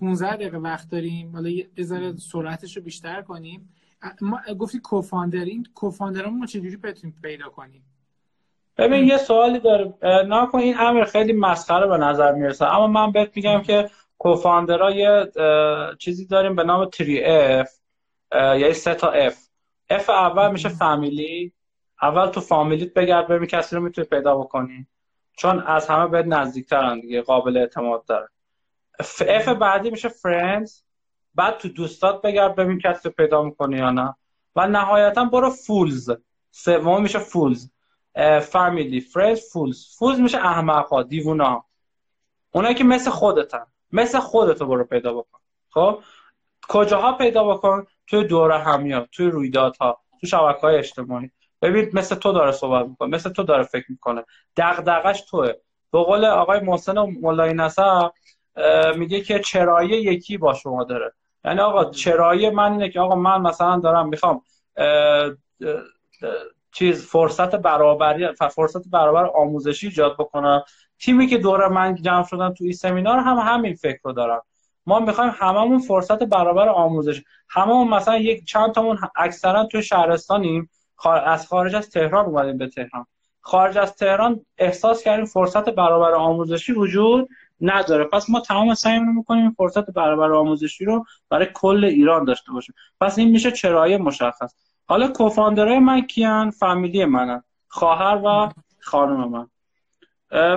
15 0.00 0.36
دقیقه 0.36 0.58
وقت 0.58 0.90
داریم. 0.90 1.32
حالا 1.32 1.48
یه 1.48 1.68
ذره 1.80 2.16
سرعتش 2.16 2.76
رو 2.76 2.82
بیشتر 2.82 3.22
کنیم. 3.22 3.74
ما 4.20 4.40
گفتی 4.58 4.78
کوفاندر 4.78 5.44
این 5.44 5.66
کوفاندرامون 5.74 6.40
ما 6.40 6.46
چجوری 6.46 6.76
بتونیم 6.76 7.16
پیدا 7.22 7.48
کنیم؟ 7.48 7.84
ببین 8.76 9.04
یه 9.04 9.16
سوالی 9.16 9.58
داره. 9.58 9.94
نکن 10.28 10.58
این 10.58 10.78
امر 10.78 11.04
خیلی 11.04 11.32
مسخره 11.32 11.86
به 11.86 11.96
نظر 11.96 12.32
می‌رسه. 12.32 12.74
اما 12.74 12.86
من 12.86 13.12
بهت 13.12 13.36
میگم 13.36 13.62
که 13.62 13.90
کوفاندرها 14.18 14.90
یه 14.90 15.32
چیزی 15.98 16.26
داریم 16.26 16.56
به 16.56 16.64
نام 16.64 16.90
3F 16.90 17.68
یعنی 18.34 18.72
سه 18.72 18.94
تا 18.94 19.28
F 19.30 19.34
F 19.90 20.10
اول 20.10 20.52
میشه 20.52 20.68
فامیلی. 20.68 21.52
اول 22.02 22.26
تو 22.26 22.40
فامیلیت 22.40 22.94
بگرد 22.94 23.28
ببین 23.28 23.46
کسی 23.46 23.76
رو 23.76 23.82
می‌تونی 23.82 24.06
پیدا 24.06 24.36
بکنی. 24.36 24.86
چون 25.36 25.60
از 25.60 25.88
همه 25.88 26.06
بهت 26.06 26.26
نزدیکترن 26.26 27.00
دیگه 27.00 27.22
قابل 27.22 27.56
اعتماد 27.56 28.04
داره 28.04 28.28
F 29.44 29.48
بعدی 29.48 29.90
میشه 29.90 30.08
friends 30.08 30.82
بعد 31.34 31.58
تو 31.58 31.68
دوستات 31.68 32.22
بگرد 32.22 32.56
ببین 32.56 32.78
کسی 32.78 33.08
پیدا 33.08 33.42
می‌کنی 33.42 33.76
یا 33.76 33.90
نه. 33.90 34.14
و 34.56 34.66
نهایتا 34.66 35.24
برو 35.24 35.50
fools 35.50 36.10
سوم 36.50 37.02
میشه 37.02 37.18
fools 37.18 37.70
family 38.40 39.00
friends 39.00 39.50
fools 39.52 39.96
fools 39.98 40.20
میشه 40.20 40.38
احمق 40.38 40.88
ها 40.88 41.02
دیوونا. 41.02 41.64
اونایی 42.50 42.74
که 42.74 42.84
مثل 42.84 43.10
خودتن. 43.10 43.66
مثل 43.92 44.18
خودتو 44.18 44.66
برو 44.66 44.84
پیدا 44.84 45.14
بکن. 45.14 45.38
خب؟ 45.70 46.02
کجاها 46.68 47.12
پیدا 47.12 47.44
بکن؟ 47.44 47.86
توی 48.06 48.24
دورهمیات 48.24 49.08
توی 49.12 49.26
رویدادها 49.26 50.00
تو 50.20 50.26
شبکه 50.26 50.60
های 50.60 50.76
اجتماعی. 50.76 51.30
ببین 51.62 51.90
مثل 51.92 52.14
تو 52.14 52.32
داره 52.32 52.52
صحبت 52.52 52.86
می‌کنه 52.86 53.08
مثل 53.08 53.30
تو 53.30 53.42
داره 53.42 53.62
فکر 53.62 53.86
می‌کنه. 53.88 54.24
دغدغش 54.56 55.20
توه. 55.20 55.52
به 55.92 55.98
قول 55.98 56.24
آقای 56.24 56.60
محسن 56.60 56.98
مولای 56.98 57.54
نصر 57.54 58.10
میگه 58.96 59.20
که 59.20 59.38
چرایی 59.38 59.90
یکی 59.90 60.38
با 60.38 60.54
شما 60.54 60.84
داره. 60.84 61.12
یعنی 61.44 61.60
آقا 61.60 61.90
چرایی 61.90 62.50
من 62.50 62.72
اینه 62.72 62.88
که 62.88 63.00
آقا 63.00 63.14
من 63.14 63.40
مثلا 63.40 63.80
دارم 63.80 64.08
می‌خوام 64.08 64.42
چیز 66.72 67.06
فرصت 67.06 67.54
برابری 67.54 68.28
فرصت 68.32 68.88
برابر 68.88 69.26
آموزشی 69.26 69.86
ایجاد 69.86 70.14
بکنم. 70.18 70.64
تیمی 70.98 71.26
که 71.26 71.38
دور 71.38 71.68
من 71.68 71.94
جمع 71.94 72.24
شدن 72.24 72.54
تو 72.54 72.64
این 72.64 72.72
سمینار 72.72 73.18
هم 73.18 73.36
همین 73.36 73.74
فکر 73.74 73.98
رو 74.02 74.12
دارن. 74.12 74.40
ما 74.86 75.00
می‌خوایم 75.00 75.32
هممون 75.36 75.78
فرصت 75.78 76.22
برابر 76.22 76.68
آموزش 76.68 77.22
هممون 77.48 77.88
مثلا 77.88 78.18
یک 78.18 78.44
چند 78.44 78.72
تامون 78.72 78.98
اکثرا 79.16 79.64
تو 79.64 79.82
شهرستانیم. 79.82 80.70
از 81.10 81.46
خارج 81.46 81.74
از 81.74 81.90
تهران 81.90 82.26
اومدیم 82.26 82.58
به 82.58 82.66
تهران. 82.68 83.06
خارج 83.40 83.78
از 83.78 83.96
تهران 83.96 84.44
احساس 84.58 85.02
کردیم 85.02 85.24
فرصت 85.24 85.70
برابر 85.70 86.12
آموزشی 86.14 86.72
وجود 86.72 87.28
نداره. 87.60 88.04
پس 88.04 88.30
ما 88.30 88.40
تمام 88.40 88.74
سعیمون 88.74 89.16
می‌کنیم 89.16 89.50
فرصت 89.50 89.90
برابر 89.90 90.32
آموزشی 90.32 90.84
رو 90.84 91.04
برای 91.30 91.46
کل 91.54 91.84
ایران 91.84 92.24
داشته 92.24 92.52
باشیم. 92.52 92.74
پس 93.00 93.18
این 93.18 93.30
میشه 93.30 93.50
چرای 93.50 93.98
مشخص. 93.98 94.54
حالا 94.86 95.08
co-founder 95.08 95.72
ای 95.72 95.78
من 95.78 96.00
کیان؟ 96.00 96.50
فامیلی 96.50 97.04
منن. 97.04 97.42
خواهر 97.68 98.20
و 98.24 98.48
خانم 98.80 99.28
من. 99.28 99.48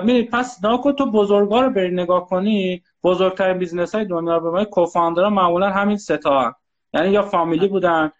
می 0.04 0.22
پس 0.22 0.64
ناکو 0.64 0.92
تو 0.92 1.10
بزرگا 1.10 1.60
رو 1.60 1.70
بری 1.70 1.90
نگاه 1.90 2.26
کنی 2.26 2.82
بزرگترین 3.04 3.58
business 3.58 3.94
های 3.94 4.04
دنیا 4.04 4.38
به 4.38 4.64
co-founder 4.64 5.24
ها 5.24 5.30
معمولا 5.30 5.70
همین 5.70 5.96
ستا 5.96 6.54
یعنی 6.94 7.10
یا 7.10 7.22
فامیلی 7.22 7.68
بودن 7.68 8.12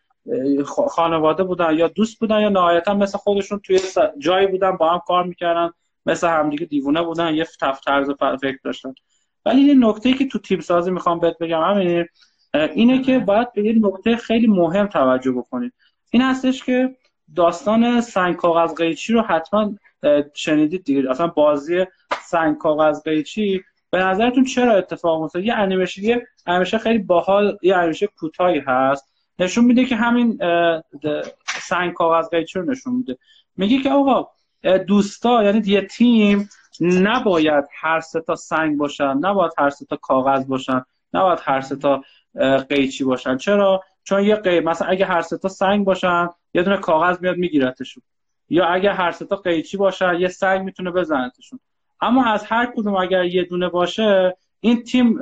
خانواده 0.64 1.44
بودن 1.44 1.78
یا 1.78 1.88
دوست 1.88 2.18
بودن 2.18 2.40
یا 2.40 2.48
نهایتا 2.48 2.94
مثل 2.94 3.18
خودشون 3.18 3.58
توی 3.58 3.80
جایی 4.18 4.46
بودن 4.46 4.76
با 4.76 4.92
هم 4.92 5.00
کار 5.06 5.24
می‌کردن 5.24 5.70
مثل 6.06 6.28
همدیگه 6.28 6.66
دیوونه 6.66 7.02
بودن 7.02 7.34
یه 7.34 7.46
تف 7.60 7.80
طرز 7.80 8.10
فکر 8.40 8.58
داشتن. 8.64 8.94
ولی 9.46 9.60
یه 9.60 9.74
نکته 9.74 10.12
که 10.12 10.26
تو 10.26 10.38
تیم 10.38 10.60
سازی 10.60 10.90
می‌خوام 10.90 11.20
بهت 11.20 11.38
بگم 11.38 11.60
همین 11.60 12.06
اینه 12.54 13.02
که 13.02 13.18
باید 13.18 13.52
به 13.52 13.64
یه 13.64 13.74
نکته 13.80 14.16
خیلی 14.16 14.46
مهم 14.46 14.86
توجه 14.86 15.32
بکنید 15.32 15.72
این 16.10 16.22
هستش 16.22 16.64
که 16.64 16.96
داستان 17.36 18.00
سنگ 18.00 18.36
کاغذ 18.36 18.74
قیچی 18.74 19.12
رو 19.12 19.22
حتما 19.22 19.74
شنیدید 20.34 20.84
دیگه. 20.84 21.10
اصلا 21.10 21.26
بازی 21.26 21.84
سنگ 22.22 22.58
کاغذ 22.58 23.02
قیچی 23.02 23.64
به 23.90 23.98
نظرتون 23.98 24.44
چرا 24.44 24.72
اتفاق 24.72 25.22
افتاد 25.22 25.44
یه 25.44 25.54
انیمیشن 25.54 26.02
یه 26.02 26.26
انیمیشن 26.46 26.78
خیلی 26.78 26.98
باحال 26.98 27.58
یه 27.62 27.76
انیمیشن 27.76 28.06
کوتاهی 28.06 28.58
هست. 28.58 29.15
نشون 29.38 29.64
میده 29.64 29.84
که 29.84 29.96
همین 29.96 30.38
سنگ 31.46 31.92
کاغذ 31.92 32.28
قیچی 32.28 32.58
رو 32.58 32.64
نشون 32.64 32.94
میده. 32.94 33.18
میگه 33.56 33.82
که 33.82 33.90
آقا 33.90 34.28
دوستا 34.86 35.44
یعنی 35.44 35.62
یه 35.64 35.80
تیم 35.80 36.48
نباید 36.80 37.64
هر 37.80 38.00
سه 38.00 38.20
تا 38.20 38.34
سنگ 38.34 38.78
باشن 38.78 39.18
نباید 39.20 39.52
هر 39.58 39.70
سه 39.70 39.84
تا 39.84 39.96
کاغذ 39.96 40.46
باشن 40.46 40.84
نباید 41.14 41.38
هر 41.42 41.60
سه 41.60 41.76
تا 41.76 42.02
قیچی 42.68 43.04
باشن. 43.04 43.36
چرا؟ 43.36 43.82
چون 44.04 44.24
یه 44.24 44.36
قی... 44.36 44.60
مثلا 44.60 44.88
اگه 44.88 45.06
هر 45.06 45.20
سه 45.20 45.38
تا 45.38 45.48
سنگ 45.48 45.84
باشن 45.84 46.28
یه 46.54 46.62
دونه 46.62 46.76
کاغذ 46.76 47.20
میاد 47.20 47.36
میگیرتشون. 47.36 48.02
یا 48.48 48.66
اگه 48.66 48.92
هر 48.92 49.10
سه 49.10 49.24
تا 49.24 49.36
قیچی 49.36 49.76
باشن 49.76 50.14
یه 50.14 50.28
سنگ 50.28 50.62
می‌تونه 50.62 50.90
بزنتشون. 50.90 51.60
اما 52.00 52.24
از 52.24 52.44
هر 52.44 52.72
کدوم 52.76 52.94
اگر 52.94 53.24
یه 53.24 53.44
دونه 53.44 53.68
باشه 53.68 54.36
این 54.60 54.82
تیم 54.82 55.20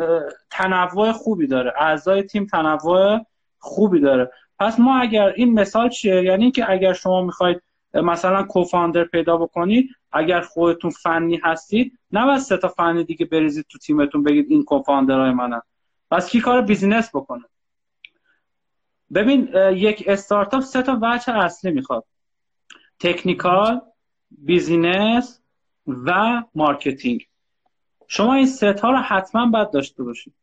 تنوع 0.51 1.12
خوبی 1.12 1.47
داره. 1.47 1.73
اعضای 1.79 2.23
تیم 2.23 2.47
تنوع 2.47 3.21
خوبی 3.65 4.01
داره. 4.01 4.31
پس 4.59 4.81
ما 4.81 4.99
اگر 4.99 5.29
این 5.29 5.53
مثال 5.53 5.89
چیه؟ 5.89 6.23
یعنی 6.23 6.51
که 6.51 6.71
اگر 6.71 6.93
شما 6.93 7.23
می‌خواید 7.23 7.62
مثلا 7.95 8.43
کوفاندر 8.43 9.05
پیدا 9.05 9.37
بکنید 9.37 9.91
اگر 10.12 10.41
خودتون 10.41 10.91
فنی 10.91 11.41
هستید 11.45 11.99
نه 12.12 12.39
سه 12.39 12.57
تا 12.57 12.69
فنی 12.69 13.05
دیگه 13.05 13.27
بریزید 13.27 13.67
تو 13.69 13.79
تیمتون 13.79 14.23
بگید 14.23 14.47
این 14.51 14.65
کوفاندرهای 14.65 15.31
منن. 15.31 15.62
پس 16.11 16.31
کی 16.31 16.41
کار 16.41 16.62
بیزینس 16.62 17.09
بکنه؟ 17.15 17.45
ببین 19.15 19.49
یک 19.73 20.05
استارتاپ 20.07 20.61
سه 20.62 20.83
تا 20.83 20.99
وجه 21.03 21.33
اصلی 21.33 21.71
می‌خواد. 21.71 22.05
technical 23.01 23.80
business 24.30 25.41
و 25.87 26.43
marketing. 26.55 27.26
شما 28.09 28.35
این 28.35 28.47
سه 28.47 28.73
تا 28.73 28.91
رو 28.91 28.97
حتما 28.97 29.47
باید 29.47 29.71
داشته 29.71 30.03
باشید. 30.03 30.35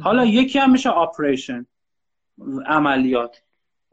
حالا 0.00 0.24
یکی 0.24 0.58
هم 0.58 0.72
میشه 0.72 0.90
operation 0.90 1.66
عملیات. 2.66 3.42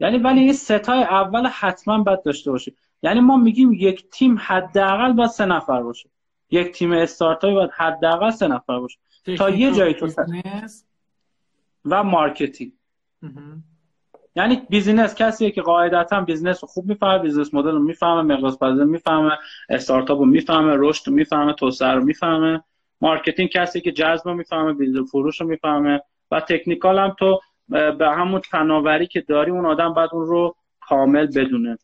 یعنی 0.00 0.18
ولی 0.18 0.40
این 0.40 0.52
ستای 0.52 1.02
اول 1.02 1.46
حتما 1.46 2.02
باید 2.02 2.22
داشته 2.22 2.50
باشید 2.50 2.78
یعنی 3.02 3.20
ما 3.20 3.36
میگیم 3.36 3.72
یک 3.72 4.10
تیم 4.10 4.38
حداقل 4.40 5.12
باید 5.12 5.30
سه 5.30 5.46
نفر 5.46 5.82
باشه. 5.82 6.10
یک 6.50 6.72
تیم 6.72 6.92
استارتاپی 6.92 7.54
باید 7.54 7.70
حداقل 7.76 8.30
سه 8.30 8.48
نفر 8.48 8.78
باشه. 8.78 8.98
تا 9.38 9.50
یه 9.50 9.72
جایی 9.72 9.94
تو 9.94 10.08
و 11.84 12.04
marketing. 12.04 12.72
یعنی 14.36 14.62
business 14.70 15.14
کسیه 15.14 15.50
که 15.50 15.62
قاعدتا 15.62 16.20
business 16.20 16.64
رو 16.64 16.68
خوب 16.68 16.86
می‌فهمه 16.86 17.18
business 17.18 17.54
model 17.54 17.70
رو 17.70 17.78
می‌فهمه 17.78 18.22
مقیاس 18.22 18.58
پذیر 18.58 18.84
می‌فهمه 18.84 19.38
استارتاپ 19.68 20.18
رو 20.18 20.24
می‌فهمه 20.24 20.72
رشد 20.76 21.08
رو 21.08 21.14
می‌فهمه 21.14 21.52
توسعه 21.52 21.92
رو 21.92 22.04
می‌فهمه. 22.04 22.64
marketing 23.00 23.48
کسی 23.48 23.80
که 23.80 23.92
جذب 23.92 24.28
رو 24.28 24.34
می‌فهمه 24.34 24.72
business 24.72 25.10
فروش 25.10 25.40
رو 25.40 25.46
می‌فهمه. 25.46 26.02
و 26.30 26.40
technical 26.40 26.98
هم 26.98 27.14
تو 27.18 27.40
به 27.72 28.08
همون 28.08 28.40
فناوری 28.40 29.06
که 29.06 29.20
داری 29.20 29.50
اون 29.50 29.66
آدم 29.66 29.94
بعد 29.94 30.08
اون 30.12 30.26
رو 30.26 30.56
کامل 30.80 31.26
بدونه. 31.26 31.78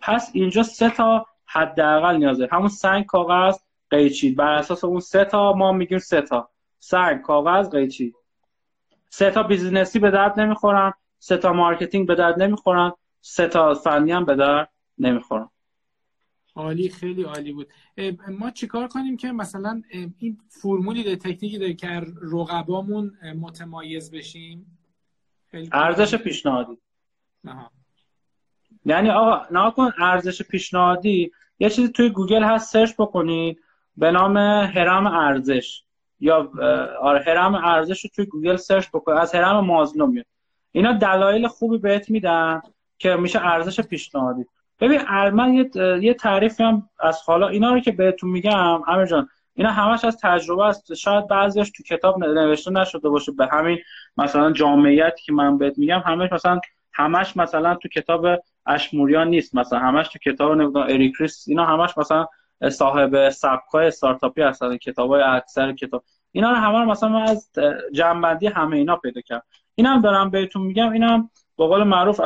پس 0.00 0.30
اینجا 0.34 0.62
سه 0.62 0.90
تا 0.90 1.26
حداقل 1.46 2.16
نیازه 2.16 2.48
همون 2.52 2.68
سنگ 2.68 3.06
کاغذ 3.06 3.58
قیچی. 3.90 4.34
بر 4.34 4.52
اساس 4.52 4.84
اون 4.84 5.00
سه 5.00 5.24
تا 5.24 5.52
ما 5.52 5.72
میگیم 5.72 5.98
سه 5.98 6.22
تا. 6.22 6.48
سنگ 6.78 7.20
کاغذ 7.20 7.70
قیچی. 7.70 8.14
سه 9.08 9.30
تا 9.30 9.42
business 9.42 9.92
ی 9.92 9.98
به 9.98 10.10
درد 10.10 10.40
نمی‌خورن. 10.40 10.92
سه 11.18 11.36
تا 11.36 11.52
marketing 11.52 12.06
به 12.06 12.14
درد 12.14 12.42
نمی‌خورن. 12.42 12.92
سه 13.20 13.46
تا 13.46 13.74
فنی 13.74 14.12
هم 14.12 14.24
به 14.24 14.34
درد 14.34 14.70
نمی‌خورن. 14.98 15.48
عالی 16.56 16.88
خیلی 16.88 17.22
عالی 17.22 17.52
بود. 17.52 17.68
ما 18.28 18.50
چیکار 18.50 18.88
کنیم 18.88 19.16
که 19.16 19.32
مثلا 19.32 19.82
این 20.18 20.38
فرمولی 20.48 21.16
تکنیکی 21.16 21.58
داره 21.58 21.74
که 21.74 22.02
رقبامون 22.32 23.12
متمایز 23.40 24.10
بشیم؟ 24.10 24.78
ارزش 25.72 26.14
پیشنهادی. 26.14 26.78
یعنی 28.84 29.10
آقا 29.10 29.46
نکن 29.50 29.92
ارزش 29.98 30.42
پیشنهادی. 30.42 31.32
یه 31.58 31.70
چیزی 31.70 31.92
توی 31.92 32.10
گوگل 32.10 32.44
هست 32.44 32.72
search 32.72 32.92
بکنید. 32.98 33.58
به 33.96 34.10
نام 34.10 34.36
هرم 34.36 35.06
ارزش. 35.06 35.82
یا 36.20 36.52
آره 37.00 37.24
هرم 37.26 37.54
ارزش 37.54 38.04
رو 38.04 38.10
توی 38.14 38.26
گوگل 38.26 38.56
search 38.56 38.88
بکنید. 38.88 39.18
از 39.18 39.34
هرم 39.34 39.64
مازلو 39.64 40.06
میاد. 40.06 40.26
اینا 40.72 40.92
دلایل 40.92 41.48
خوبی 41.48 41.78
بهت 41.78 42.10
میدن 42.10 42.62
که 42.98 43.16
میشه 43.16 43.40
ارزش 43.46 43.80
پیشنهادی. 43.80 44.44
ببین 44.82 45.00
من 45.30 45.54
یه, 45.54 45.70
یه 46.02 46.14
تعریفی 46.14 46.62
هم 46.62 46.88
از 47.00 47.20
حالا 47.26 47.48
اینا 47.48 47.72
رو 47.72 47.80
که 47.80 47.92
بهتون 47.92 48.30
میگم 48.30 48.82
امیر 48.86 49.06
جان 49.06 49.28
اینا 49.54 49.70
همش 49.70 50.04
از 50.04 50.18
تجربه 50.22 50.64
است. 50.64 50.94
شاید 50.94 51.28
بعضیش 51.28 51.70
تو 51.70 51.82
کتاب 51.82 52.24
نوشته 52.24 52.70
نشده 52.70 53.08
باشه. 53.08 53.32
به 53.32 53.46
همین 53.46 53.78
مثلا 54.16 54.52
جامعیتی 54.52 55.22
که 55.22 55.32
من 55.32 55.58
بهت 55.58 55.78
میگم 55.78 55.98
همش 56.06 56.32
مثلا 56.32 56.60
همش 56.92 57.36
مثلا 57.36 57.74
تو 57.74 57.88
کتاب 57.88 58.26
اش 58.66 58.87
موریا 58.87 59.28
نیست. 59.28 59.54
مثلا 59.54 59.78
همش 59.78 60.08
تو 60.08 60.18
کتاب 60.18 60.52
نمی‌دونم 60.52 60.86
اریک 60.86 61.19
ریس 61.19 61.44
اینا 61.48 61.66
همش 61.66 61.98
مثلا 61.98 62.26
صاحب 62.68 63.28
سبکای 63.28 63.86
استارتاپی 63.86 64.42
هستن. 64.42 64.76
کتابای 64.76 65.22
اکثر 65.22 65.72
کتاب. 65.72 66.04
اینا 66.32 66.50
رو 66.50 66.56
همه 66.56 66.84
مثلا 66.84 67.08
من 67.08 67.22
از 67.22 67.50
جنبندی 67.92 68.46
همه 68.46 68.76
اینا 68.76 68.96
پیدا 68.96 69.20
کردم. 69.20 69.42
اینم 69.74 70.00
دارم 70.00 70.30
بهتون 70.30 70.62
میگم. 70.62 70.92
اینم 70.92 71.30
با 71.56 71.66
قول 71.66 71.82
معروف 71.82 72.20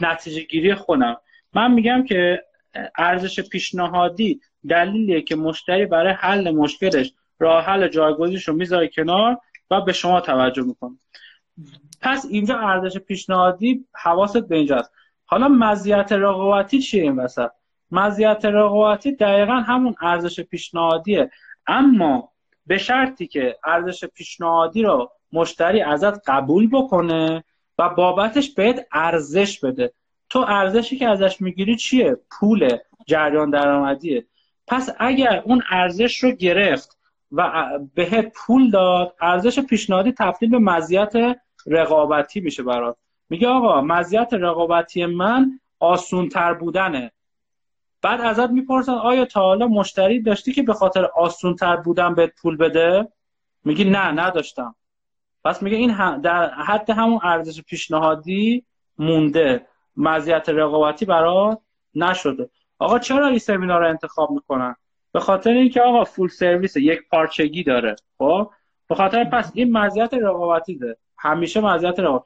نتیجه 0.00 0.40
گیری 0.40 0.74
خودم 0.74 1.16
من 1.54 1.72
میگم 1.72 2.04
که 2.04 2.42
ارزش 2.98 3.40
پیشنهادی 3.40 4.40
دلیلیه 4.68 5.22
که 5.22 5.36
مشتری 5.36 5.86
برای 5.86 6.12
حل 6.12 6.50
مشکلش 6.50 7.12
راه 7.38 7.64
حل 7.64 7.88
جایگزینش 7.88 8.48
رو 8.48 8.54
می‌ذاره 8.54 8.88
کنار 8.88 9.38
و 9.70 9.80
به 9.80 9.92
شما 9.92 10.20
توجه 10.20 10.62
می‌کنه. 10.62 10.96
پس 12.00 12.26
اینجا 12.30 12.58
ارزش 12.58 12.98
پیشنهادی 12.98 13.84
حواست 13.94 14.48
به 14.48 14.56
اینجاست. 14.56 14.92
حالا 15.26 15.48
مزیت 15.48 16.12
رقابتی 16.12 16.80
چیه 16.80 17.02
این 17.02 17.16
وسط؟ 17.16 17.50
مزیت 17.90 18.44
رقابتی 18.44 19.12
دقیقا 19.12 19.52
همون 19.52 19.94
ارزش 20.00 20.40
پیشنهادیه. 20.40 21.30
اما 21.66 22.32
به 22.66 22.78
شرطی 22.78 23.26
که 23.26 23.58
ارزش 23.64 24.04
پیشنهادی 24.04 24.82
رو 24.82 25.10
مشتری 25.32 25.82
ازت 25.82 26.30
قبول 26.30 26.68
بکنه 26.72 27.44
و 27.78 27.88
بابتش 27.88 28.54
بهت 28.54 28.86
ارزش 28.92 29.60
بده. 29.60 29.92
تو 30.30 30.38
ارزشی 30.38 30.96
که 30.96 31.08
ازش 31.08 31.40
می‌گیری 31.40 31.76
چیه؟ 31.76 32.16
پول 32.30 32.76
جریان 33.06 33.50
درآمدیه. 33.50 34.26
پس 34.66 34.90
اگر 34.98 35.42
اون 35.44 35.62
ارزش 35.70 36.24
رو 36.24 36.30
گرفت 36.30 36.98
و 37.32 37.68
بهت 37.94 38.32
پول 38.36 38.70
داد 38.70 39.14
ارزش 39.20 39.60
پیشنهادی 39.60 40.12
تبدیل 40.12 40.50
به 40.50 40.58
مزیت 40.58 41.12
رقابتی 41.66 42.40
میشه 42.40 42.62
برات. 42.62 42.96
میگه 43.30 43.48
آقا 43.48 43.80
مزیت 43.80 44.28
رقابتی 44.32 45.06
من 45.06 45.60
آسون 45.78 46.28
تر 46.28 46.54
بودنه. 46.54 47.12
بعد 48.02 48.20
ازت 48.20 48.50
می‌پرسن 48.50 48.92
آیا 48.92 49.24
تا 49.24 49.40
حالا 49.40 49.66
مشتری 49.66 50.22
داشتی 50.22 50.52
که 50.52 50.62
به 50.62 50.74
خاطر 50.74 51.04
آسون 51.04 51.54
تر 51.54 51.76
بودن 51.76 52.14
بهت 52.14 52.32
پول 52.42 52.56
بده؟ 52.56 53.08
میگی 53.64 53.84
نه 53.84 54.10
نداشتم. 54.10 54.74
پس 55.44 55.62
میگه 55.62 55.76
این 55.76 56.20
در 56.20 56.50
حد 56.50 56.90
همون 56.90 57.20
ارزش 57.22 57.62
پیشنهادی 57.62 58.64
مونده. 58.98 59.66
مزیت 59.98 60.48
رقابتی 60.48 61.04
برات 61.04 61.58
نشده. 61.94 62.50
آقا 62.78 62.98
چرا 62.98 63.26
این 63.26 63.38
سمینار 63.38 63.80
رو 63.80 63.88
انتخاب 63.88 64.30
می‌کنن؟ 64.30 64.76
به 65.12 65.20
خاطر 65.20 65.50
اینکه 65.50 65.80
آقا 65.80 66.04
فول 66.04 66.28
سرویس 66.28 66.76
یک 66.76 67.00
پارچگی 67.10 67.62
داره 67.62 67.96
خب؟ 68.18 68.50
به 68.88 68.94
خاطر 68.94 69.24
پس 69.24 69.50
این 69.54 69.72
مزیت 69.72 70.14
رقابتی 70.14 70.78
ده. 70.78 70.96
همیشه 71.18 71.60
مزیت 71.60 72.00
رقابت. 72.00 72.24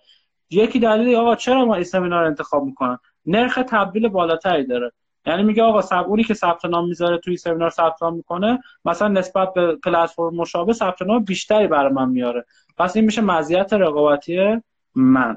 یکی 0.51 0.79
دلیل 0.79 1.17
آقا 1.17 1.37
چرا 1.37 1.65
ما 1.65 1.75
این 1.75 1.85
سمینار 1.85 2.21
رو 2.21 2.27
انتخاب 2.27 2.65
می‌کنن؟ 2.65 2.99
نرخ 3.27 3.59
تبدیل 3.69 4.09
بالاتری 4.09 4.67
داره. 4.67 4.93
یعنی 5.27 5.43
میگه 5.43 5.63
آقا 5.63 5.83
سب 5.83 6.05
اونی 6.09 6.25
که 6.25 6.35
ثبت 6.35 6.65
نام 6.65 6.89
می‌ذاره 6.89 7.19
توی 7.19 7.37
سمینار 7.37 7.71
ثبت 7.71 8.03
نام 8.03 8.15
می‌کنه 8.15 8.63
مثلا 8.85 9.09
نسبت 9.09 9.55
به 9.55 9.77
پلتفرم 9.77 10.35
مشابه 10.35 10.73
ثبت 10.73 11.03
نام 11.03 11.25
بیشتری 11.25 11.67
برای 11.67 11.93
من 11.93 12.09
میاره 12.09 12.45
پس 12.77 12.97
این 12.97 13.05
میشه 13.05 13.21
مزیت 13.21 13.73
رقابتی 13.73 14.63
من. 14.95 15.37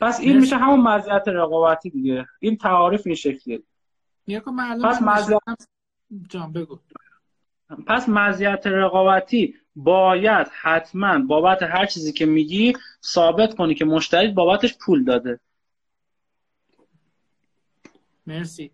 پس 0.00 0.20
این 0.20 0.38
میشه 0.38 0.56
همون 0.56 0.80
مزیت 0.80 1.22
رقابتی 1.26 1.90
دیگه. 1.90 2.26
این 2.40 2.56
تعاریف 2.56 3.02
این 3.06 3.14
شکلیه. 3.14 3.62
پس 4.84 5.02
مزیت 5.02 5.40
جان 6.28 6.52
بگو. 6.52 6.78
پس 7.86 8.08
مزیت 8.08 8.66
رقابتی 8.66 9.54
باید 9.76 10.46
حتما 10.60 11.18
بابت 11.18 11.62
هر 11.62 11.86
چیزی 11.86 12.12
که 12.12 12.26
میگی 12.26 12.72
ثابت 13.04 13.54
کنی 13.54 13.74
که 13.74 13.84
مشتری 13.84 14.28
بابتش 14.28 14.78
پول 14.78 15.04
داده. 15.04 15.40
مرسی. 18.26 18.70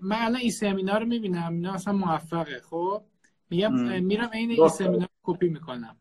من 0.00 0.16
الان 0.16 0.36
این 0.36 0.50
سمینار 0.50 1.00
رو 1.00 1.06
می‌بینم. 1.06 1.52
اینا 1.52 1.72
اصلا 1.72 1.92
موفقه. 1.92 2.60
خب؟ 2.70 3.02
میگم 3.50 4.02
میرم 4.02 4.30
این 4.32 4.50
این 4.50 4.68
سمینار 4.68 5.08
کپی 5.22 5.48
می‌کنم. 5.48 5.96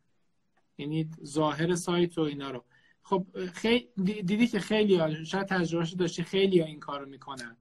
یعنی 0.78 1.10
ظاهر 1.24 1.76
سایت 1.76 2.18
و 2.18 2.22
اینا 2.22 2.52
رو. 2.52 2.64
خب 3.04 3.26
خیلی 3.54 3.90
دیدی 3.98 4.48
که 4.48 4.60
خیلی 4.60 5.26
شاید 5.26 5.48
تجربهش 5.48 5.94
داشتی 5.94 6.24
خیلی 6.24 6.60
ها 6.60 6.66
این 6.66 6.80
کارو 6.80 7.06
می‌کنن. 7.06 7.58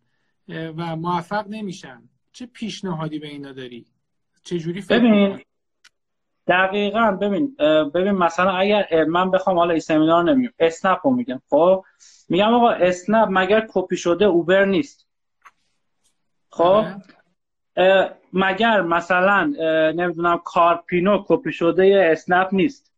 و 0.49 0.97
موفق 0.97 1.49
نمیشن. 1.49 2.03
چه 2.32 2.47
پیشنهادی 2.47 3.18
به 3.18 3.28
اینا 3.28 3.53
داری؟ 3.53 3.86
چه 4.45 4.59
جوری 4.59 4.80
فکر 4.80 4.99
ببین 4.99 5.41
دقیقا 6.47 7.11
ببین 7.12 7.57
ببین 7.95 8.12
مثلا 8.12 8.51
اگر 8.51 9.05
من 9.05 9.30
بخوام 9.30 9.59
حالا 9.59 9.70
این 9.70 9.80
سمینار 9.80 10.24
نمیام 10.24 10.53
اسنپ 10.59 10.99
رو 11.05 11.11
میگم 11.14 11.43
خب؟ 11.51 11.84
میگم 12.28 12.55
آقا 12.55 12.70
اسنپ 12.70 13.28
مگر 13.30 13.66
کپی 13.72 13.97
شده 13.97 14.24
اوبر 14.24 14.64
نیست؟ 14.64 15.07
خب؟ 16.51 16.84
آره. 17.76 18.16
مگر 18.32 18.80
مثلا 18.80 19.45
نمی‌دونم 19.97 20.41
کارپینو 20.45 21.24
کپی 21.28 21.53
شده 21.53 22.09
اسنپ 22.12 22.49
نیست؟ 22.53 22.93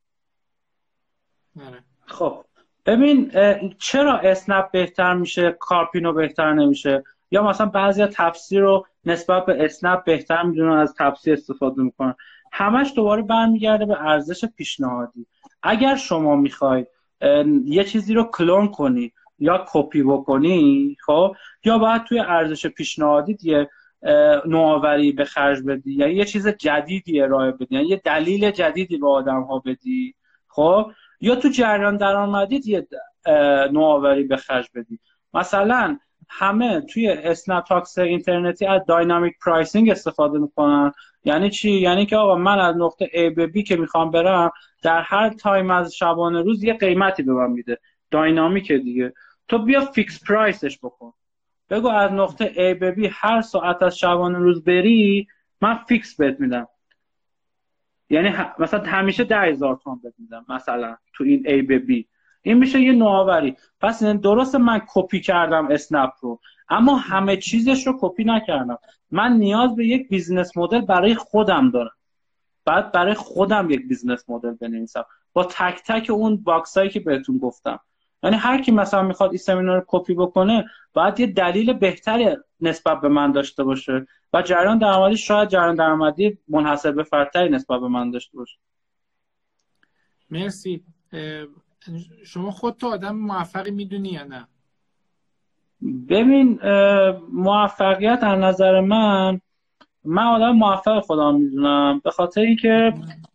آره. 1.67 1.85
خب 2.13 2.45
ببین 2.87 3.33
چرا 3.79 4.19
اسنپ 4.19 4.71
بهتر 4.71 5.15
میشه 5.15 5.57
کارپینو 5.61 6.13
بهتر 6.13 6.53
نمیشه؟ 6.53 7.05
یا 7.31 7.43
مثلا 7.43 7.67
بعضی 7.67 8.07
تفسیر 8.07 8.61
رو 8.61 8.87
نسبت 9.05 9.47
به 9.47 9.65
اسنپ 9.65 10.05
بهتر 10.05 10.43
می‌دونن 10.43 10.73
از 10.73 10.95
تفسیر 10.99 11.33
استفاده 11.33 11.83
می‌کنن. 11.83 12.15
همش 12.53 12.93
دوباره 12.97 13.23
برمیگرده 13.23 13.87
به 13.87 14.01
ارزش 14.01 14.45
پیشنهادی. 14.45 15.27
اگر 15.63 15.97
شما 15.97 16.37
می‌خواید 16.37 16.87
یه 17.65 17.85
چیزی 17.85 18.15
رو 18.15 18.25
کلون 18.25 18.69
کنی 18.69 19.13
یا 19.39 19.65
کپی 19.73 20.03
بکنی 20.03 20.97
خب 21.07 21.37
یا 21.65 21.79
باید 21.79 22.05
توی 22.05 22.19
ارزش 22.19 22.67
پیشنهادی 22.67 23.37
یه 23.43 23.71
نوآوری 24.47 25.13
به 25.13 25.25
خرج 25.25 25.63
بدی 25.63 25.93
یا 25.93 26.09
یه 26.09 26.25
چیز 26.25 26.49
جدیدی 26.49 27.21
ارائه 27.21 27.51
بدی 27.53 27.75
یعنی 27.75 27.87
یه 27.87 28.01
دلیل 28.05 28.51
جدیدی 28.51 28.97
به 28.97 29.09
آدم 29.09 29.43
ها 29.43 29.59
بدی 29.59 30.15
خب 30.49 30.93
یا 31.23 31.37
تو 31.37 31.49
جریان 31.49 31.97
درآمدی 31.97 32.61
یه 32.65 32.87
نوآوری 33.73 34.25
به 34.25 34.37
خرج 34.37 34.69
بدی. 34.75 34.99
مثلا 35.35 35.99
همه 36.29 36.81
توی 36.81 37.09
اسنپ 37.09 37.65
تاکسی 37.65 37.99
اینترنتی 37.99 38.67
از 38.67 38.83
dynamic 38.89 39.35
pricing 39.45 39.91
استفاده 39.91 40.39
می‌کنن. 40.39 40.93
یعنی 41.25 41.51
چی؟ 41.51 41.71
یعنی 41.71 42.07
که 42.07 42.17
آقا 42.17 42.37
من 42.37 42.59
از 42.59 42.77
نقطه 42.77 43.07
A 43.07 43.35
به 43.35 43.47
B 43.47 43.63
که 43.63 43.77
می‌خوام 43.77 44.11
برم 44.11 44.51
در 44.83 45.01
هر 45.01 45.29
time 45.29 45.71
از 45.71 45.95
شبانه 45.95 46.43
روز 46.43 46.65
یه 46.65 46.75
قیمتی 46.75 47.23
به 47.23 47.33
من 47.33 47.51
میده. 47.51 47.79
dynamic 48.11 48.73
دیگه. 48.73 49.13
تو 49.49 49.59
بیا 49.59 49.81
fix 49.81 50.25
price 50.25 50.63
ش 50.63 50.79
بکن. 50.79 51.13
بگو 51.71 51.89
از 51.89 52.13
نقطه 52.13 52.49
A 52.49 52.79
به 52.79 52.95
B 52.95 53.09
هر 53.13 53.41
ساعت 53.41 53.83
از 53.83 53.99
شبانه 53.99 54.39
روز 54.39 54.65
بری 54.65 55.27
من 55.61 55.79
fix 55.89 56.17
بهت 56.17 56.41
میدم. 56.41 56.69
یعنی 58.13 58.35
مثلا 58.59 58.85
همیشه 58.85 59.25
ده 59.25 59.41
هزار 59.41 59.81
تومن 59.85 59.99
بهت 60.03 60.15
میدم 60.19 60.45
مثلا 60.49 60.97
تو 61.15 61.25
این 61.25 61.43
A 61.43 61.67
به 61.67 61.79
B. 61.79 62.05
این 62.43 62.59
میشه 62.59 62.81
یه 62.81 62.93
نوآوری. 62.93 63.57
پس 63.81 64.03
درست 64.03 64.55
من 64.55 64.81
کپی 64.89 65.21
کردم 65.21 65.69
اسنپ 65.71 66.11
رو 66.21 66.41
اما 66.69 66.97
همه 66.97 67.37
چیزش 67.37 67.87
رو 67.87 67.99
کپی 68.01 68.25
نکردم. 68.25 68.79
من 69.11 69.33
نیاز 69.33 69.77
به 69.77 69.87
یک 69.87 70.09
business 70.09 70.57
model 70.57 70.81
برای 70.81 71.15
خودم 71.15 71.71
دارم. 71.71 71.93
بعد 72.65 72.93
برای 72.93 73.15
خودم 73.15 73.71
یک 73.71 73.89
business 73.89 74.25
model 74.29 74.51
بنویسم. 74.51 75.05
با 75.33 75.45
تک 75.45 75.83
تک 75.87 76.11
اون 76.11 76.37
box 76.37 76.79
هایی 76.79 76.91
که 76.91 77.01
بهتون 77.01 77.39
گفتم. 77.39 77.81
یعنی 78.23 78.37
هر 78.37 78.63
کی 78.63 78.73
مثلا 78.73 79.03
می‌خواد 79.03 79.31
این 79.31 79.39
سمینار 79.39 79.77
رو 79.79 79.85
کپی 79.87 80.15
بکنه 80.15 80.71
باید 80.95 81.21
یه 81.21 81.27
دلیل 81.27 81.73
بهتری 81.73 82.37
نسبت 82.61 83.01
به 83.01 83.09
من 83.09 83.33
داشته 83.33 83.65
باشه. 83.65 84.07
و 84.33 84.43
جریان 84.43 84.79
درآمدی 84.79 85.17
شاید 85.17 85.49
جریان 85.49 85.75
درآمدی 85.75 86.39
منحصر 86.49 86.93
به 86.93 87.03
فردتری 87.03 87.49
نسبت 87.49 87.81
به 87.81 87.89
من 87.89 88.11
داشته 88.11 88.37
باشه. 88.37 88.59
مرسی. 90.31 90.85
شما 92.27 92.51
خود 92.51 92.77
تو 92.77 92.89
آدم 92.89 93.17
موفقی 93.17 93.71
می‌دونی 93.71 94.09
یا 94.09 94.25
نه؟ 94.25 94.47
ببین 96.09 96.61
موفقیت 97.33 98.19
از 98.23 98.39
نظر 98.39 98.81
من 98.81 99.41
من 100.05 100.27
آدم 100.27 100.51
موفق 100.51 101.01
خودم 101.01 101.35
می‌دونم. 101.35 102.01
به 102.05 102.11
خاطر 102.11 102.41
اینکه 102.41 102.95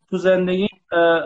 تو 0.09 0.17
زندگی 0.17 0.67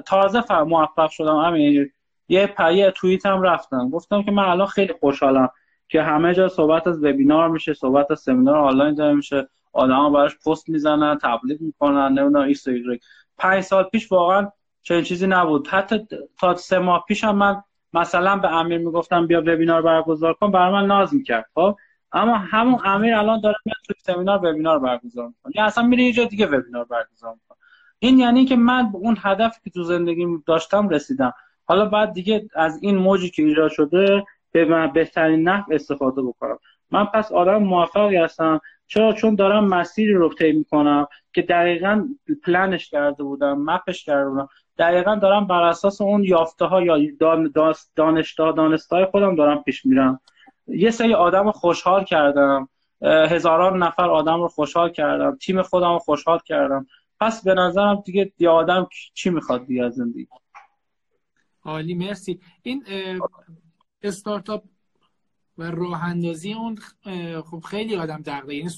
تازه 0.05 0.41
فهم 0.41 0.67
موفق 0.67 1.09
شدم 1.09 1.35
امیر. 1.35 1.93
یه 2.31 2.47
پیه 2.47 2.91
توییت 2.91 3.25
هم 3.25 3.41
رفتم 3.41 3.89
گفتم 3.89 4.23
که 4.23 4.31
من 4.31 4.43
الان 4.43 4.67
خیلی 4.67 4.93
خوشحالم 4.99 5.49
که 5.87 6.01
همه 6.01 6.33
جا 6.33 6.47
صحبت 6.47 6.87
از 6.87 7.03
وبینار 7.03 7.49
میشه 7.49 7.73
صحبت 7.73 8.11
از 8.11 8.19
سمینار 8.19 8.55
آنلاین 8.55 8.95
داره 8.95 9.13
میشه. 9.13 9.47
آدما 9.73 10.09
براش 10.09 10.37
پست 10.45 10.69
می‌زنن 10.69 11.17
تبلیغ 11.17 11.61
می‌کنن 11.61 12.19
نمی‌دونم 12.19 12.47
X 12.47 12.65
پنج 13.37 13.63
سال 13.63 13.83
پیش 13.83 14.11
واقعا 14.11 14.51
چنین 14.81 15.03
چیزی 15.03 15.27
نبود. 15.27 15.67
حتی 15.67 16.07
تا 16.39 16.55
سه 16.55 16.79
ماه 16.79 17.05
پیش 17.07 17.23
هم 17.23 17.35
من 17.35 17.63
مثلا 17.93 18.35
به 18.35 18.51
امیر 18.51 18.77
می‌گفتم 18.77 19.27
بیا 19.27 19.41
وبینار 19.41 19.81
برگزار 19.81 20.33
کن 20.33 20.51
برای 20.51 20.73
من 20.73 20.85
ناز 20.85 21.13
می‌کرد 21.13 21.45
خب؟ 21.53 21.75
اما 22.11 22.37
همون 22.37 22.79
امیر 22.85 23.15
الان 23.15 23.41
داره 23.41 23.57
میاد 23.65 23.77
تو 23.87 23.93
سمینار 23.97 24.37
وبینار 24.37 24.79
برگزار 24.79 25.27
می‌کنه. 25.27 25.53
یا 25.55 25.65
اصلا 25.65 25.83
میره 25.83 26.03
یه 26.03 26.13
جا 26.13 26.25
دیگه 26.25 26.45
وبینار 26.45 26.85
برگزار 26.85 27.33
می‌کنه. 27.33 27.57
این 27.99 28.19
یعنی 28.19 28.45
که 28.45 28.55
من 28.55 28.91
به 28.91 28.97
اون 28.97 29.17
هدفی 29.21 29.59
که 29.63 29.69
تو 29.69 29.83
زندگی 29.83 30.27
داشتم 30.45 30.89
رسیدم. 30.89 31.33
حالا 31.71 31.85
بعد 31.85 32.13
دیگه 32.13 32.47
از 32.55 32.79
این 32.81 32.97
موجی 32.97 33.29
که 33.29 33.43
ایجاد 33.43 33.71
شده 33.71 34.23
به 34.51 34.65
من 34.65 34.87
بهترین 34.87 35.49
نحو 35.49 35.73
استفاده 35.73 36.21
بکنم. 36.21 36.57
من 36.91 37.05
پس 37.05 37.31
آدم 37.31 37.57
موفقی 37.57 38.15
هستم. 38.15 38.61
چرا؟ 38.87 39.13
چون 39.13 39.35
دارم 39.35 39.67
مسیری 39.67 40.13
رو 40.13 40.33
طی 40.33 40.51
می‌کنم 40.51 41.07
که 41.33 41.41
دقیقا 41.41 42.07
پلنش 42.43 42.89
کرده 42.89 43.23
بودم 43.23 43.61
مپش 43.61 44.05
کرده 44.05 44.29
بودم. 44.29 44.49
دقیقا 44.77 45.15
دارم 45.15 45.47
بر 45.47 45.63
اساس 45.63 46.01
اون 46.01 46.23
یافته 46.23 46.65
ها 46.65 46.81
یا 46.81 46.97
دانشتا 47.95 48.51
دانسته 48.51 49.05
خودم 49.11 49.35
دارم 49.35 49.63
پیش 49.63 49.85
میرم. 49.85 50.19
یه 50.67 50.91
سری 50.91 51.13
آدم 51.13 51.51
خوشحال 51.51 52.03
کردم. 52.03 52.69
هزاران 53.03 53.83
نفر 53.83 54.09
آدم 54.09 54.41
رو 54.41 54.47
خوشحال 54.47 54.89
کردم. 54.89 55.37
تیم 55.41 55.61
خودم 55.61 55.93
رو 55.93 55.99
خوشحال 55.99 56.39
کردم. 56.45 56.85
پس 57.19 57.43
به 57.43 57.53
نظرم 57.53 58.03
دیگه 58.05 58.31
یه 58.39 58.49
آدم 58.49 58.87
چی 59.13 59.29
می‌خواد 59.29 59.65
دیگه 59.65 59.83
از 59.83 59.93
زندگی؟ 59.93 60.27
عالی 61.63 61.93
مرسی. 61.93 62.39
این 62.63 62.83
استارتاپ 64.01 64.63
و 65.57 65.63
راه 65.63 66.03
اندازی 66.03 66.53
اون 66.53 66.77
خب 67.41 67.59
خیلی 67.59 67.95
آدم 67.95 68.21
دغدغه 68.25 68.55
یعنی 68.55 68.69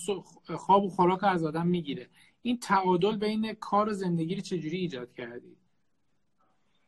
خواب 0.55 0.83
و 0.83 0.89
خوراک 0.89 1.23
از 1.23 1.43
آدم 1.43 1.67
می‌گیره. 1.67 2.07
این 2.41 2.59
تعادل 2.59 3.17
بین 3.17 3.53
کار 3.53 3.89
و 3.89 3.93
زندگی 3.93 4.35
رو 4.35 4.41
چجوری 4.41 4.77
ایجاد 4.77 5.13
کردی؟ 5.13 5.55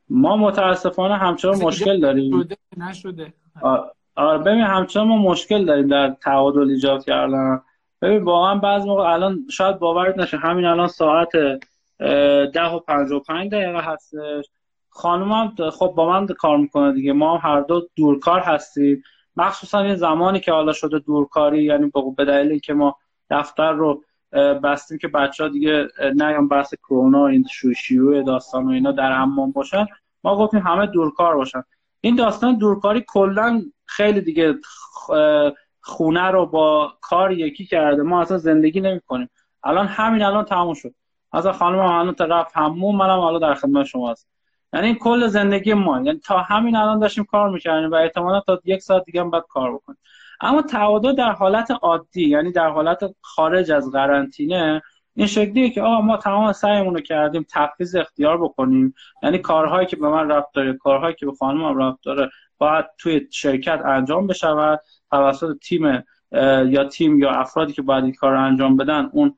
ما 0.09 0.37
متاسفانه 0.37 1.17
همچنان 1.17 1.57
مشکل 1.61 1.99
داریم. 1.99 2.41
شده 2.41 2.57
نشده. 2.77 3.33
آره 4.15 4.37
ببین 4.37 4.61
همچنان 4.61 5.07
ما 5.07 5.17
مشکل 5.17 5.65
داریم 5.65 5.87
در 5.87 6.17
تعادل 6.21 6.69
ایجاد 6.69 7.05
کردن. 7.05 7.61
ببین 8.01 8.23
واقعا 8.23 8.55
بعض 8.55 8.85
موقع 8.85 9.13
الان 9.13 9.47
شاید 9.51 9.79
باورت 9.79 10.17
نشه 10.17 10.37
همین 10.37 10.65
الان 10.65 10.87
ساعت 10.87 11.31
ده 12.53 12.69
و 12.69 12.79
پنج 12.79 13.11
و 13.11 13.19
پنج 13.19 13.51
دقیقه 13.51 13.81
هستش. 13.81 14.45
خانم 14.95 15.31
هم 15.31 15.69
خب 15.69 15.93
با 15.97 16.09
من 16.09 16.27
کار 16.27 16.57
می‌کنه 16.57 16.93
دیگه. 16.93 17.13
ما 17.13 17.37
هم 17.37 17.51
هر 17.51 17.61
دو 17.61 17.87
دورکار 17.95 18.39
هستیم. 18.39 19.03
مخصوصا 19.35 19.85
یه 19.85 19.95
زمانی 19.95 20.39
که 20.39 20.51
حالا 20.51 20.73
شده 20.73 20.99
دورکاری 20.99 21.63
یعنی 21.63 21.91
به 22.17 22.25
دلیل 22.25 22.51
اینکه 22.51 22.73
ما 22.73 22.97
دفتر 23.29 23.71
رو 23.71 24.03
بستیم 24.63 24.97
که 24.97 25.07
بچه 25.07 25.43
ها 25.43 25.49
دیگه 25.49 25.87
نیام 26.15 26.47
بحث 26.47 26.73
کرونا 26.73 27.27
این 27.27 27.45
شوشیو 27.51 28.23
داستان 28.23 28.65
و 28.65 28.69
اینا 28.69 28.91
در 28.91 29.11
حمام 29.11 29.51
باشن. 29.51 29.85
ما 30.23 30.37
گفتیم 30.37 30.59
همه 30.59 30.85
دورکار 30.85 31.35
باشن. 31.35 31.63
این 32.01 32.15
داستان 32.15 32.57
دورکاری 32.57 33.05
کلا 33.07 33.61
خیلی 33.85 34.21
دیگه 34.21 34.55
خونه 35.81 36.31
رو 36.31 36.45
با 36.45 36.93
کار 37.01 37.31
یکی 37.31 37.65
کرده. 37.65 38.01
ما 38.03 38.21
اصلا 38.21 38.37
زندگی 38.37 38.81
نمی 38.81 38.99
کنیم 38.99 39.29
الان 39.63 39.87
همین 39.87 40.21
الان 40.21 40.45
تموم 40.45 40.73
شد. 40.73 40.93
از 41.31 41.47
خانم 41.47 41.79
هم 41.79 41.85
الان 41.85 42.15
رفت 42.19 42.57
همون 42.57 42.95
منم 42.95 43.19
حالا 43.19 43.39
در 43.39 43.53
خدمت 43.53 43.85
شما 43.85 44.11
هست 44.11 44.34
یعنی 44.75 44.95
کل 44.95 45.27
زندگی 45.27 45.73
ما. 45.73 46.01
یعنی 46.01 46.19
تا 46.19 46.37
همین 46.37 46.75
الان 46.75 46.99
داشتیم 46.99 47.23
کار 47.23 47.49
می‌کردیم 47.49 47.91
و 47.91 47.95
احتمالا 47.95 48.39
تا 48.39 48.61
یک 48.65 48.81
ساعت 48.81 49.03
دیگه 49.03 49.21
هم 49.21 49.29
باید 49.29 49.43
کار 49.49 49.73
بکنیم. 49.75 49.97
اما 50.41 50.61
تعادل 50.61 51.15
در 51.15 51.31
حالت 51.31 51.71
عادی 51.71 52.29
یعنی 52.29 52.51
در 52.51 52.69
حالت 52.69 52.99
خارج 53.21 53.71
از 53.71 53.91
قرنطینه 53.91 54.81
این 55.15 55.27
شکلیه 55.27 55.69
که 55.69 55.81
آقا 55.81 56.01
ما 56.01 56.17
تمام 56.17 56.51
سعیمون 56.51 56.93
رو 56.95 57.01
کردیم 57.01 57.45
تفویض 57.49 57.95
اختیار 57.95 58.37
بکنیم. 58.37 58.93
یعنی 59.23 59.37
کارهایی 59.37 59.87
که 59.87 59.95
به 59.95 60.09
من 60.09 60.29
رفت 60.29 60.47
داره 60.53 60.73
کارهایی 60.73 61.15
که 61.15 61.25
به 61.25 61.31
خانمم 61.31 61.77
رفت 61.77 62.03
داره 62.03 62.29
باید 62.57 62.85
توی 62.97 63.27
شرکت 63.31 63.81
انجام 63.85 64.27
بشود. 64.27 64.79
توسط 65.11 65.57
تیم 65.57 66.03
یا 66.71 66.83
تیم 66.83 67.19
یا 67.19 67.31
افرادی 67.31 67.73
که 67.73 67.81
باید 67.81 68.03
این 68.03 68.13
کار 68.13 68.31
رو 68.31 68.43
انجام 68.43 68.77
بدن 68.77 69.09
اون 69.13 69.37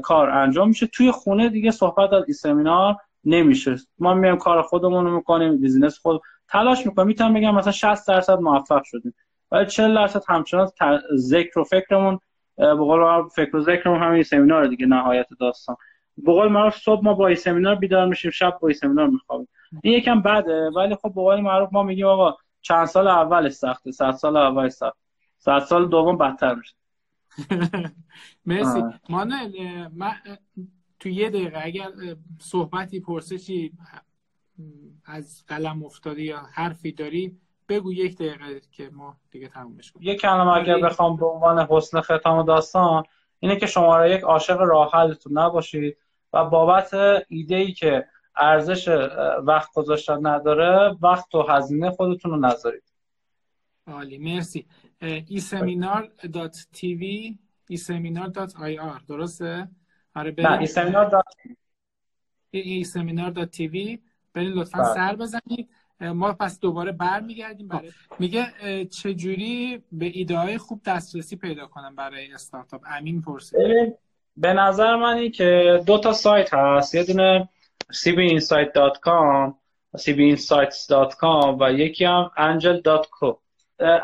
کار 0.00 0.30
انجام 0.30 0.68
میشه. 0.68 0.86
توی 0.86 1.10
خونه 1.10 1.48
دیگه 1.48 1.70
صحبت 1.70 2.12
از 2.12 2.24
این 2.26 2.34
سمینار 2.34 2.96
نمیشه. 3.24 3.76
ما 3.98 4.14
میایم 4.14 4.36
کار 4.36 4.62
خودمون 4.62 5.04
رو 5.04 5.16
می‌کنیم 5.16 5.60
بیزینس 5.60 5.98
خود 5.98 6.20
تلاش 6.48 6.86
می‌کنیم. 6.86 7.08
می‌تونم 7.08 7.34
بگم 7.34 7.54
مثلا 7.54 7.72
60 7.72 8.08
درصد 8.08 8.38
موفق 8.38 8.82
شدیم. 8.84 9.14
ولی 9.50 9.66
40 9.66 9.94
درصد 9.94 10.22
همچنان 10.28 10.70
ذکر 11.16 11.58
و 11.58 11.64
فکرمون 11.64 12.18
به 12.56 12.74
قول 12.74 13.28
فکر 13.28 13.56
و 13.56 13.60
ذکرمون 13.60 14.02
همین 14.02 14.22
سمینار 14.22 14.66
دیگه 14.66 14.86
نهایت 14.86 15.26
داستان. 15.40 15.76
به 16.16 16.32
قول 16.32 16.48
معروف 16.48 16.76
صبح 16.76 17.04
ما 17.04 17.14
با 17.14 17.26
این 17.26 17.36
سمینار 17.36 17.74
بیدار 17.74 18.06
میشیم 18.06 18.30
شب 18.30 18.58
با 18.62 18.68
این 18.68 18.76
سمینار 18.76 19.06
میخوابیم. 19.06 19.48
این 19.82 19.94
یکم 19.94 20.22
بده 20.22 20.70
ولی 20.70 20.94
خب 20.94 21.08
به 21.14 21.20
قول 21.20 21.40
معروف 21.40 21.68
ما 21.72 21.82
میگیم 21.82 22.06
آقا 22.06 22.36
چند 22.60 22.84
سال 22.86 23.08
اول 23.08 23.48
سخته 23.48 23.90
صد 23.92 24.10
سال 24.10 24.36
اول 24.36 24.68
سخت 24.68 24.96
صد 25.38 25.58
سال 25.58 25.88
دوم 25.88 26.18
بدتر 26.18 26.54
میشه. 26.54 26.74
مرسی. 28.46 28.82
مانل 29.08 29.48
من 29.96 30.12
تو 31.00 31.08
یه 31.08 31.30
دقیقه 31.30 31.60
اگر 31.62 31.90
صحبتی 32.38 33.00
پرسشی 33.00 33.72
از 35.04 35.44
قلم 35.46 35.84
افتاده 35.84 36.22
یا 36.22 36.38
حرفی 36.38 36.92
داری 36.92 37.36
بگو 37.68 37.92
یک 37.92 38.16
دقیقه 38.16 38.60
که 38.70 38.90
ما 38.90 39.16
دیگه 39.30 39.48
تمومش 39.48 39.92
کنیم. 39.92 40.08
یک 40.08 40.20
کلمه 40.20 40.52
اگر 40.52 40.80
بخوام 40.80 41.16
به 41.16 41.26
عنوان 41.26 41.66
حسن 41.70 42.00
ختام 42.00 42.42
داستان 42.42 43.02
اینه 43.38 43.56
که 43.56 43.66
شما 43.66 44.06
یک 44.06 44.20
عاشق 44.20 44.60
راه 44.60 44.90
حلتون 44.92 45.38
نباشید 45.38 45.96
و 46.32 46.44
بابت 46.44 46.94
ایده 47.28 47.56
ای 47.56 47.72
که 47.72 48.06
ارزش 48.36 48.88
وقت 49.42 49.74
گذاشتن 49.74 50.26
نداره 50.26 50.96
وقت 51.02 51.34
و 51.34 51.42
هزینه 51.42 51.90
خودتون 51.90 52.30
رو 52.30 52.36
نذارید. 52.36 52.82
عالی 53.86 54.18
مرسی. 54.18 54.66
eSeminar 55.02 56.12
dot 56.32 56.66
TV 56.72 57.38
eSeminar 57.68 58.26
dot 58.26 58.56
IR 58.56 59.02
درسته؟ 59.08 59.68
آره 60.18 60.34
نه 60.38 60.58
eSeminar 60.58 61.04
dot 61.04 61.24
eSeminar 62.50 63.30
dot 63.30 63.50
TV. 63.50 63.98
لطفا 64.34 64.78
بله. 64.78 64.94
سر 64.94 65.16
بزنید. 65.16 65.68
ما 66.00 66.32
پس 66.32 66.60
دوباره 66.60 66.92
برمیگردیم 66.92 67.68
برای 67.68 67.92
میگه 68.18 68.46
چجوری 68.84 69.82
به 69.92 70.06
ایده 70.06 70.36
های 70.36 70.58
خوب 70.58 70.80
دسترسی 70.86 71.36
پیدا 71.36 71.66
کنم 71.66 71.94
برای 71.96 72.32
استارتاپ؟ 72.32 72.80
امین 72.86 73.22
پرسید. 73.22 73.58
به 74.36 74.52
نظر 74.52 74.96
من 74.96 75.14
این 75.14 75.32
که 75.32 75.80
دو 75.86 75.98
تا 75.98 76.12
سایت 76.12 76.54
هست. 76.54 76.94
یه 76.94 77.04
دونه 77.04 77.48
cbinsight.com 77.92 79.54
cbinsights.com 79.96 81.56
و 81.60 81.72
یکی 81.72 82.04
هم 82.04 82.30
angel.co 82.36 83.36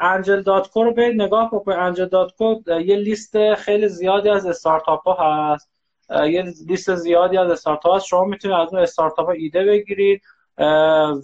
angel.co 0.00 0.76
رو 0.76 0.94
برید 0.94 1.22
نگاه 1.22 1.50
بکنید 1.54 1.78
angel.co 1.78 2.70
یه 2.70 2.96
لیست 2.96 3.54
خیلی 3.54 3.88
زیادی 3.88 4.28
از 4.28 4.46
استارتاپ 4.46 5.08
ها 5.08 5.52
هست. 5.54 5.73
یه 6.10 6.44
لیست 6.66 6.94
زیادی 6.94 7.36
از 7.36 7.50
استارتاپ 7.50 7.94
هست. 7.94 8.06
شما 8.06 8.24
می‌تونید 8.24 8.56
از 8.56 8.68
اون 8.74 8.82
استارتاپ 8.82 9.28
ایده 9.28 9.64
بگیرید. 9.64 10.22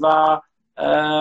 و 0.02 0.40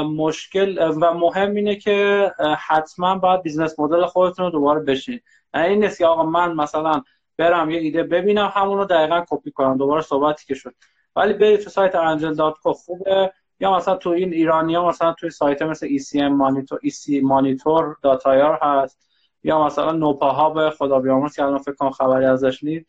مشکل 0.03 0.93
و 1.01 1.13
مهم 1.13 1.55
اینه 1.55 1.75
که 1.75 2.31
حتما 2.67 3.17
باید 3.17 3.41
business 3.41 3.79
model 3.79 4.05
خودتون 4.05 4.45
رو 4.45 4.51
دوباره 4.51 4.79
بشین 4.79 5.19
یعنی 5.53 5.67
این 5.67 5.83
نیست 5.83 5.97
که 5.97 6.05
آقا 6.05 6.23
من 6.23 6.53
مثلا 6.53 7.01
برم 7.37 7.69
یه 7.69 7.79
ایده 7.79 8.03
ببینم 8.03 8.51
همون 8.53 8.77
رو 8.77 8.85
دقیقا 8.85 9.23
کپی 9.29 9.51
کنم 9.51 9.77
دوباره 9.77 10.01
صحبتی 10.01 10.45
که 10.45 10.53
شد. 10.53 10.73
ولی 11.15 11.33
برید 11.33 11.59
تو 11.59 11.69
سایت 11.69 11.93
angel.co 11.93 12.71
خوبه. 12.71 13.33
یا 13.59 13.75
مثلا 13.75 13.95
تو 13.95 14.09
این 14.09 14.33
ایرانی 14.33 14.75
ها 14.75 14.87
مثلا 14.87 15.13
توی 15.13 15.29
سایت 15.29 15.61
مثل 15.61 15.87
ECM 15.87 16.31
monitor 16.31 16.79
EC 16.79 17.23
monitor 17.23 17.97
dot 18.01 18.36
ir 18.36 18.59
هست. 18.61 19.09
یا 19.43 19.65
مثلا 19.65 19.91
نوپاها 19.91 20.49
به 20.49 20.69
خدا 20.69 20.99
بیامرز 20.99 21.35
که 21.35 21.43
الان 21.43 21.57
فکر 21.57 21.75
کنم 21.75 21.91
خبری 21.91 22.25
ازش 22.25 22.63
نیست. 22.63 22.85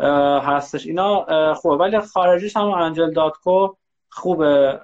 هستش. 0.00 0.86
اینا 0.86 1.54
خوبه. 1.54 1.76
ولی 1.76 2.00
خارجیش 2.00 2.56
هم 2.56 2.94
angel.co 2.94 3.76
خوبه 4.08 4.80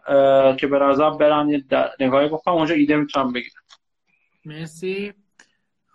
که 0.61 0.67
به 0.67 0.79
نظرم 0.79 1.51
یه 1.51 1.65
نگاهی 2.01 2.29
بکنم 2.29 2.55
اونجا 2.55 2.75
ایده 2.75 2.97
می‌تونم 2.97 3.33
بگیرم. 3.33 3.63
مرسی. 4.45 5.13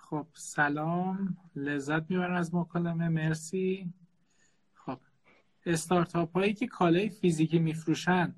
خب 0.09 0.25
سلام. 0.33 1.37
لذت 1.55 2.11
می‌برم 2.11 2.35
از 2.35 2.55
مکالمه. 2.55 3.09
مرسی. 3.09 3.93
خب 4.85 4.97
استارتاپ 5.65 6.37
هایی 6.37 6.53
که 6.53 6.67
کالای 6.67 7.09
فیزیکی 7.09 7.59
میفروشن 7.59 8.35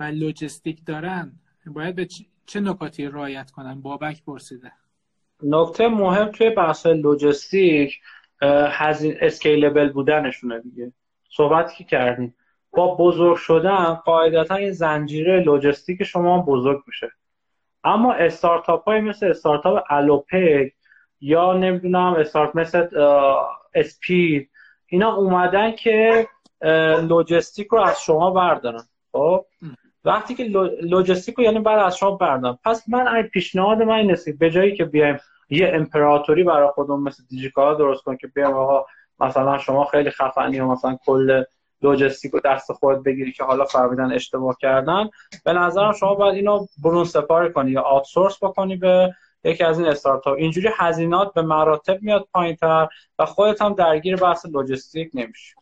و 0.00 0.04
لوجستیک 0.04 0.86
دارن 0.86 1.32
باید 1.66 1.94
به 1.94 2.08
چه 2.46 2.60
نکاتی 2.60 3.06
رعایت 3.06 3.50
کنن؟ 3.50 3.80
بابک 3.80 4.24
پرسیده. 4.24 4.72
نکته 5.42 5.88
مهم 5.88 6.28
توی 6.28 6.50
بحث 6.50 6.86
لوجستیک 6.86 8.00
هزین 8.70 9.16
اسکیلبل 9.20 9.92
بودنشونه 9.92 10.60
دیگه. 10.60 10.92
صحبتی 11.30 11.76
که 11.76 11.84
کردیم؟ 11.84 12.34
با 12.70 12.94
بزرگ 12.94 13.36
شدن 13.36 13.94
قاعدتا 13.94 14.54
این 14.54 14.70
زنجیره 14.70 15.40
لوجستیک 15.40 16.02
شما 16.02 16.42
بزرگ 16.42 16.82
میشه. 16.86 17.10
اما 17.84 18.12
استارتاپ 18.12 18.84
های 18.84 19.00
مثل 19.00 19.26
استارتاپ 19.26 19.84
الوپک 19.90 20.72
یا 21.20 21.52
نمی‌دونم 21.52 22.14
استارت 22.18 22.56
مثل 22.56 22.86
اسپید 23.74 24.50
اینا 24.86 25.14
اومدن 25.14 25.72
که 25.72 26.28
لوجستیک 27.08 27.66
رو 27.66 27.80
از 27.80 28.02
شما 28.02 28.30
بردارن. 28.30 28.82
خب؟ 29.12 29.44
وقتی 30.04 30.34
که 30.34 30.44
لوجستیک 30.82 31.34
رو 31.34 31.44
یعنی 31.44 31.58
بعد 31.58 31.78
از 31.78 31.96
شما 31.96 32.10
بردارن. 32.10 32.58
پس 32.64 32.88
من 32.88 33.22
پیشنهاد 33.22 33.82
من 33.82 33.94
این 33.94 34.16
به 34.38 34.50
جایی 34.50 34.76
که 34.76 34.84
بیایم 34.84 35.18
یه 35.50 35.70
امپراتوری 35.74 36.44
برای 36.44 36.68
خودمون 36.74 37.00
مثل 37.00 37.22
دیجیکالا 37.28 37.74
درست 37.74 38.02
کن 38.02 38.16
که 38.16 38.26
بیایم 38.26 38.54
آقا 38.54 38.86
مثلا 39.20 39.58
شما 39.58 39.84
خیلی 39.84 40.10
خفنی 40.10 40.60
و 40.60 40.66
مثلا 40.66 40.98
کل 41.04 41.44
لوجستیک 41.82 42.32
رو 42.32 42.40
دست 42.44 42.72
خود 42.72 43.02
بگیری 43.02 43.32
که 43.32 43.44
حالا 43.44 43.64
فهمیدن 43.64 44.12
اشتباه 44.12 44.56
کردن. 44.60 45.08
به 45.44 45.52
نظرم 45.52 45.92
شما 45.92 46.14
باید 46.14 46.34
اینو 46.34 46.66
برون 46.82 47.04
سپاری 47.04 47.52
کنی 47.52 47.70
یا 47.70 47.82
آتسورس 47.82 48.44
بکنی 48.44 48.76
به 48.76 49.14
یکی 49.44 49.64
از 49.64 49.78
این 49.78 49.88
استارتاپ. 49.88 50.38
اینجوری 50.38 50.68
هزینات 50.76 51.34
به 51.34 51.42
مراتب 51.42 52.02
میاد 52.02 52.28
پایینتر 52.32 52.88
و 53.18 53.26
خودت 53.26 53.62
هم 53.62 53.74
درگیر 53.74 54.16
بحث 54.16 54.46
لوجستیک 54.46 55.10
نمیشی. 55.14 55.54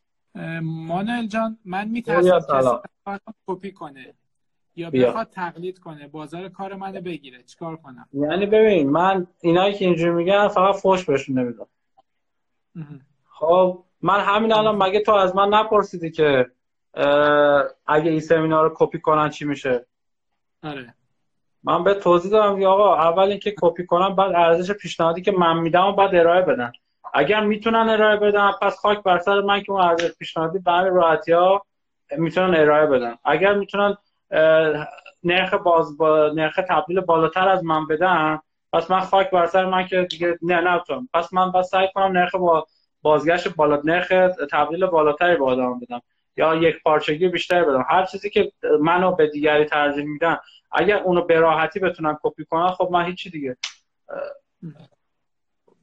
مانل 0.63 1.27
جان 1.27 1.59
من 1.65 1.89
میترسم 1.89 2.41
کسی 2.41 3.19
کپی 3.47 3.73
کنه. 3.73 4.15
یا 4.77 4.91
بخواد 4.91 5.31
تقلید 5.31 5.79
کنه 5.79 6.09
بازار 6.09 6.49
کار 6.49 6.75
منو 6.75 7.01
بگیره 7.01 7.43
چیکار 7.43 7.77
کنم؟ 7.77 8.09
یعنی 8.13 8.47
ببین 8.47 8.91
من 8.91 9.27
اینایی 9.41 9.75
که 9.75 9.85
اینجوری 9.85 10.11
میگن 10.11 10.49
فقط 10.49 10.75
فوش 10.75 11.05
بهشون 11.05 11.39
نمیدم 11.39 11.67
خب 13.31 13.85
من 14.03 14.21
همین 14.21 14.53
الان 14.53 14.83
مگه 14.83 15.01
تو 15.01 15.13
از 15.13 15.37
من 15.37 15.49
نپرسیدی 15.49 16.11
که 16.11 16.51
اگه 17.87 18.11
این 18.11 18.21
سمینار 18.21 18.69
رو 18.69 18.75
کپی 18.77 19.01
کنن 19.01 19.31
چی 19.31 19.45
میشه؟ 19.45 19.87
آره. 20.63 20.95
من 21.65 21.85
به 21.85 21.95
توضیح 21.95 22.31
دادم 22.31 22.61
که 22.61 22.67
آقا 22.67 22.97
اول 22.97 23.29
اینکه 23.29 23.55
کپی 23.63 23.87
کنن 23.87 24.15
بعد 24.15 24.33
ارزش 24.35 24.75
پیشنهادی 24.75 25.23
که 25.23 25.33
من 25.33 25.59
میدم 25.59 25.85
و 25.85 25.93
بعد 25.93 26.15
ارائه 26.15 26.43
بدن. 26.43 26.73
اگر 27.15 27.41
می‌تونن 27.41 27.89
ارائه 27.89 28.17
بدن 28.17 28.51
پس 28.63 28.77
خاک 28.77 29.03
بر 29.03 29.19
سر 29.19 29.41
من 29.41 29.63
که 29.63 29.73
اون 29.73 29.81
ارزش 29.81 30.13
پیشنهادی 30.19 30.59
به 30.59 30.73
همین 30.73 30.95
راحتی 30.95 31.33
ها 31.33 31.67
می‌تونن 32.19 32.61
ارائه 32.61 32.87
بدن. 32.87 33.17
اگر 33.25 33.55
می‌تونن 33.55 33.97
نرخ 35.25 35.55
باز 35.55 35.97
با 35.97 36.33
نرخ 36.35 36.61
تبدیل 36.69 37.01
بالاتر 37.01 37.49
از 37.49 37.65
من 37.65 37.87
بدن 37.87 38.39
پس 38.73 38.91
من 38.91 39.01
خاک 39.01 39.31
بر 39.31 39.47
سر 39.47 39.65
من 39.65 39.87
که 39.87 40.03
دیگه 40.11 40.39
نه 40.43 40.61
نتونم 40.61 41.09
پس 41.15 41.33
من 41.33 41.53
بس 41.53 41.69
سعی 41.71 41.89
کنم 41.95 42.13
نرخ 42.13 42.35
با 42.35 42.67
بازگشت 43.03 43.49
بالا 43.49 43.81
نرخ 43.85 44.13
تبدیل 44.53 44.87
بالاتری 44.87 45.37
به 45.37 45.45
آدم 45.45 45.81
بدم 45.81 46.03
یا 46.37 46.55
یک 46.55 46.83
پارچگی 46.83 47.29
بیشتری 47.29 47.65
بدم. 47.65 47.87
هر 47.89 48.05
چیزی 48.05 48.31
که 48.31 48.53
منو 48.81 49.13
به 49.13 49.27
دیگری 49.27 49.65
ترجیح 49.65 50.05
میدن 50.05 50.39
اگر 50.73 50.97
اونو 50.99 51.23
به 51.23 51.39
راحتی 51.41 51.81
بتونم 51.81 52.19
کپی 52.23 52.45
کنم 52.45 52.71
خب 52.71 52.89
من 52.93 53.05
هیچی 53.05 53.31
دیگه. 53.31 53.57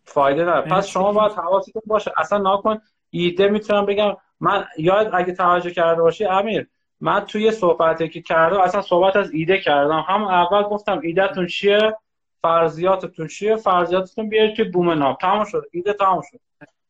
فایده 0.05 0.41
نداره 0.41 0.61
پس 0.61 0.87
شما 0.87 1.11
باید 1.11 1.31
حواستون 1.31 1.81
باشه. 1.85 2.11
اصلا 2.17 2.37
ناکن. 2.37 2.81
ایده 3.09 3.47
می‌تونم 3.47 3.85
بگم. 3.85 4.17
من 4.39 4.65
یاد 4.77 5.09
اگه 5.13 5.33
توجه 5.33 5.71
کرده 5.71 6.01
باشی 6.01 6.25
امیر 6.25 6.67
من 7.01 7.19
توی 7.19 7.51
صحبتی 7.51 8.09
که 8.09 8.21
کردم 8.21 8.61
اصلا 8.61 8.81
صحبت 8.81 9.15
از 9.15 9.31
ایده 9.31 9.59
کردم. 9.59 10.05
هم 10.07 10.23
اول 10.23 10.63
گفتم 10.63 10.99
ایدهتون 10.99 11.47
چیه؟ 11.47 11.97
فرضیاتتون 12.41 13.27
چیه؟ 13.27 13.55
فرضیاتتون 13.55 14.29
بیارید 14.29 14.55
که 14.55 14.63
بوم 14.63 14.89
ناب. 14.89 15.17
تمام 15.21 15.45
شد. 15.45 15.65
ایده 15.71 15.93
تمام 15.93 16.21
شد. 16.31 16.39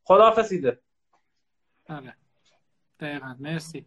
خداحافظ 0.03 0.51
ایده. 0.51 0.79
بله. 1.89 2.13
دقیقا. 2.99 3.35
مرسی. 3.39 3.85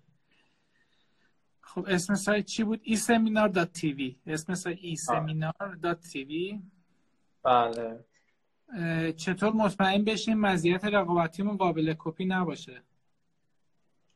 خب 1.75 1.87
اسم 1.89 2.15
سایت 2.15 2.45
چی 2.45 2.65
بود؟ 2.65 2.81
eSeminar 2.83 3.49
dot 3.49 3.73
tv 3.73 4.17
اسم 4.27 4.55
سایت 4.55 4.79
eSeminar 4.81 5.79
dot 5.83 6.01
tv 6.01 6.63
بله 7.43 8.05
چطور 9.17 9.53
مطمئن 9.53 10.05
بشیم 10.05 10.41
مزیت 10.41 10.85
رقابتیمون 10.85 11.57
قابل 11.57 11.95
کپی 11.99 12.25
نباشه؟ 12.25 12.83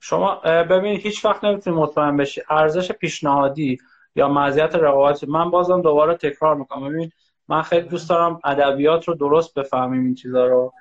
شما 0.00 0.34
ببین 0.44 1.00
هیچ 1.00 1.24
وقت 1.24 1.44
نمی‌تونی 1.44 1.76
مطمئن 1.76 2.16
بشی 2.16 2.42
ارزش 2.50 2.92
پیشنهادی 2.92 3.78
یا 4.14 4.28
مزیت 4.28 4.74
رقابتی. 4.74 5.26
من 5.26 5.50
بازم 5.50 5.82
دوباره 5.82 6.14
تکرار 6.14 6.54
می‌کنم. 6.54 6.88
ببین 6.88 7.10
من 7.48 7.62
خیلی 7.62 7.88
دوست 7.88 8.10
دارم 8.10 8.40
ادبیات 8.44 9.08
رو 9.08 9.14
درست 9.14 9.54
بفهمیم 9.54 10.04
این 10.04 10.14
چیزا 10.14 10.46
رو. 10.46 10.72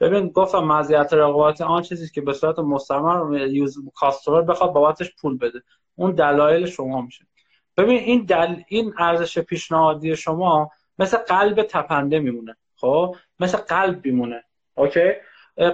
ببین 0.00 0.28
گفتم 0.28 0.64
مزیت 0.64 1.12
رقابتی 1.12 1.64
آن 1.64 1.82
چیزی 1.82 2.10
که 2.10 2.20
به 2.20 2.32
صورت 2.32 2.58
مستمر 2.58 3.46
یوز 3.46 3.76
کاستمر 3.94 4.42
بخواد 4.42 4.72
بابتش 4.72 5.14
پول 5.20 5.38
بده. 5.38 5.62
اون 5.94 6.10
دلایل 6.10 6.66
شما 6.66 7.02
میشه. 7.02 7.26
ببین 7.76 7.98
این 7.98 8.24
دل... 8.24 8.56
این 8.68 8.94
ارزش 8.98 9.38
پیشنهادی 9.38 10.16
شما 10.16 10.70
مثل 10.98 11.16
قلب 11.16 11.62
تپنده 11.62 12.18
میمونه. 12.18 12.56
خب؟ 12.76 13.16
مثل 13.40 13.58
قلب 13.58 14.06
میمونه. 14.06 14.44
اوکی؟ 14.74 15.10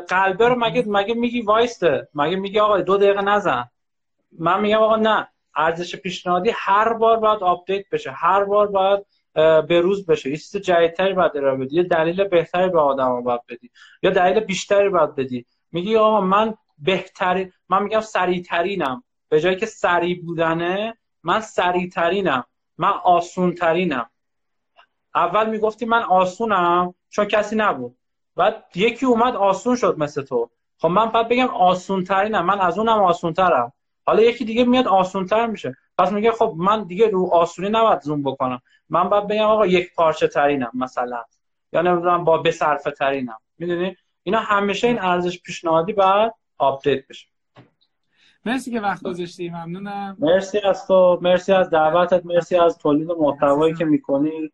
قلبه 0.09 0.49
رو 0.49 0.57
مگه 0.59 0.85
مگه 0.87 1.15
میگی 1.15 1.41
وایسته؟ 1.41 2.09
مگه 2.15 2.37
میگی 2.37 2.61
آقا 2.61 2.81
دو 2.81 2.97
دقیقه 2.97 3.23
نزن. 3.23 3.71
من 4.39 4.61
میگم 4.61 4.79
آقا 4.79 4.97
نه. 4.97 5.29
ارزش 5.57 5.97
پیشنهادی 5.97 6.51
هر 6.55 6.93
بار 6.93 7.17
باید 7.17 7.43
update 7.43 7.91
بشه. 7.93 8.11
هر 8.11 8.45
بار 8.45 8.67
باید 8.67 9.07
به 9.67 9.81
روز 9.81 10.07
بشه. 10.07 10.31
یه 10.31 10.37
چیز 10.37 10.57
جدیدتری 10.57 11.15
باید 11.15 11.37
ارائه 11.37 11.57
بدی. 11.57 11.77
یه 11.77 11.83
دلیل 11.83 12.25
بهتری 12.25 12.69
به 12.69 12.81
آدم 12.81 13.23
باید 13.23 13.41
بدی. 13.49 13.71
یا 14.03 14.11
دلیل 14.11 14.41
بیشتری 14.41 14.89
باید 14.89 15.15
بدی. 15.15 15.47
میگی 15.73 15.97
آقا 15.97 16.21
من 16.21 16.55
بهتری 16.79 17.53
من 17.69 17.83
میگم 17.83 18.01
سریعترینم. 18.01 19.05
به 19.29 19.41
جایی 19.41 19.57
که 19.57 19.67
سریع 19.67 20.23
بودنه 20.25 20.99
من 21.23 21.41
سریعترینم. 21.41 22.45
من 22.79 22.93
آسونترینم. 23.05 24.11
اول 25.15 25.51
می‌گفتی 25.51 25.85
من 25.85 26.03
آسونم 26.03 26.95
چون 27.09 27.25
کسی 27.25 27.57
نبود. 27.57 27.97
بعد 28.41 28.65
یکی 28.75 29.07
اومد 29.07 29.37
آسون 29.37 29.77
شد 29.77 29.99
مثل 29.99 30.23
تو. 30.23 30.51
خب 30.79 30.89
من 30.89 31.07
بعد 31.07 31.29
بگم 31.29 31.47
آسون 31.47 32.05
ترینم 32.05 32.47
من 32.47 32.61
از 32.61 32.79
اونم 32.79 33.03
آسون 33.03 33.33
ترم 33.33 33.73
حالا 34.07 34.23
یکی 34.23 34.45
دیگه 34.45 34.65
میاد 34.65 34.89
آسون 34.89 35.27
تر 35.27 35.47
میشه. 35.47 35.77
پس 35.99 36.13
میگه 36.13 36.33
خب 36.33 36.55
من 36.57 36.85
دیگه 36.85 37.09
رو 37.09 37.31
آسونی 37.33 37.69
نباید 37.69 38.01
زوم 38.01 38.23
بکنم. 38.23 38.61
من 38.89 39.09
باید 39.09 39.27
بگم 39.27 39.45
آقا 39.45 39.67
یک 39.67 39.95
پارچه 39.95 40.29
ترینم 40.29 40.71
مثلا. 40.75 41.25
یا 41.73 41.83
نمی‌دونم 41.83 42.25
با 42.25 42.39
به 42.39 42.51
صرفه 42.51 42.91
ترینم. 42.91 43.39
می‌دونی؟ 43.59 43.97
اینا 44.23 44.39
همیشه 44.39 44.87
این 44.87 45.01
ارزش 45.01 45.43
پیشنهادی 45.43 45.93
باید 45.93 46.35
update 46.59 47.09
بشه. 47.09 47.27
مرسی 48.45 48.71
که 48.71 48.81
وقت 48.81 49.03
گذاشتی. 49.03 49.51
ممنونم. 49.51 50.17
مرسی 50.19 50.59
از 50.59 50.87
تو. 50.87 51.19
مرسی 51.23 51.53
از 51.53 51.71
دعوتت. 51.71 52.27
مرسی 52.27 52.57
از 52.57 52.79
تولید 52.79 53.09
محتوایی 53.11 53.75
که 53.75 53.85
می‌کنی. 53.85 54.53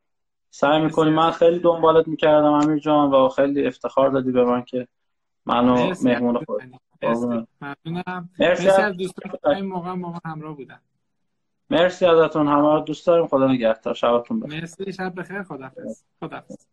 سعی 0.56 0.80
می‌کنی. 0.80 1.10
من 1.10 1.30
خیلی 1.30 1.58
دنبالت 1.58 2.08
می‌کردم 2.08 2.52
امیر 2.52 2.78
جان 2.78 3.10
و 3.10 3.28
خیلی 3.28 3.66
افتخار 3.66 4.10
دادی 4.10 4.32
به 4.32 4.44
من 4.44 4.62
که 4.62 4.88
منو 5.46 5.94
مهمون 6.02 6.44
خود 6.44 6.62
ممنونم. 7.60 8.30
مرسی 8.38 8.68
از 8.68 8.96
دوستان. 8.96 9.54
این 9.54 9.64
موقع 9.66 9.92
ما 9.92 10.20
همراه 10.24 10.56
بودن. 10.56 10.80
مرسی 11.70 12.06
ازتون. 12.06 12.48
همه 12.48 12.84
دوست 12.84 13.06
داریم. 13.06 13.26
خدا 13.26 13.46
نگهدار. 13.52 13.94
شبتون 13.94 14.40
بخیر. 14.40 14.60
مرسی. 14.60 14.92
شب 14.92 15.20
بخیر. 15.20 15.42
خدافظ 15.42 16.02
خدافظ 16.20 16.66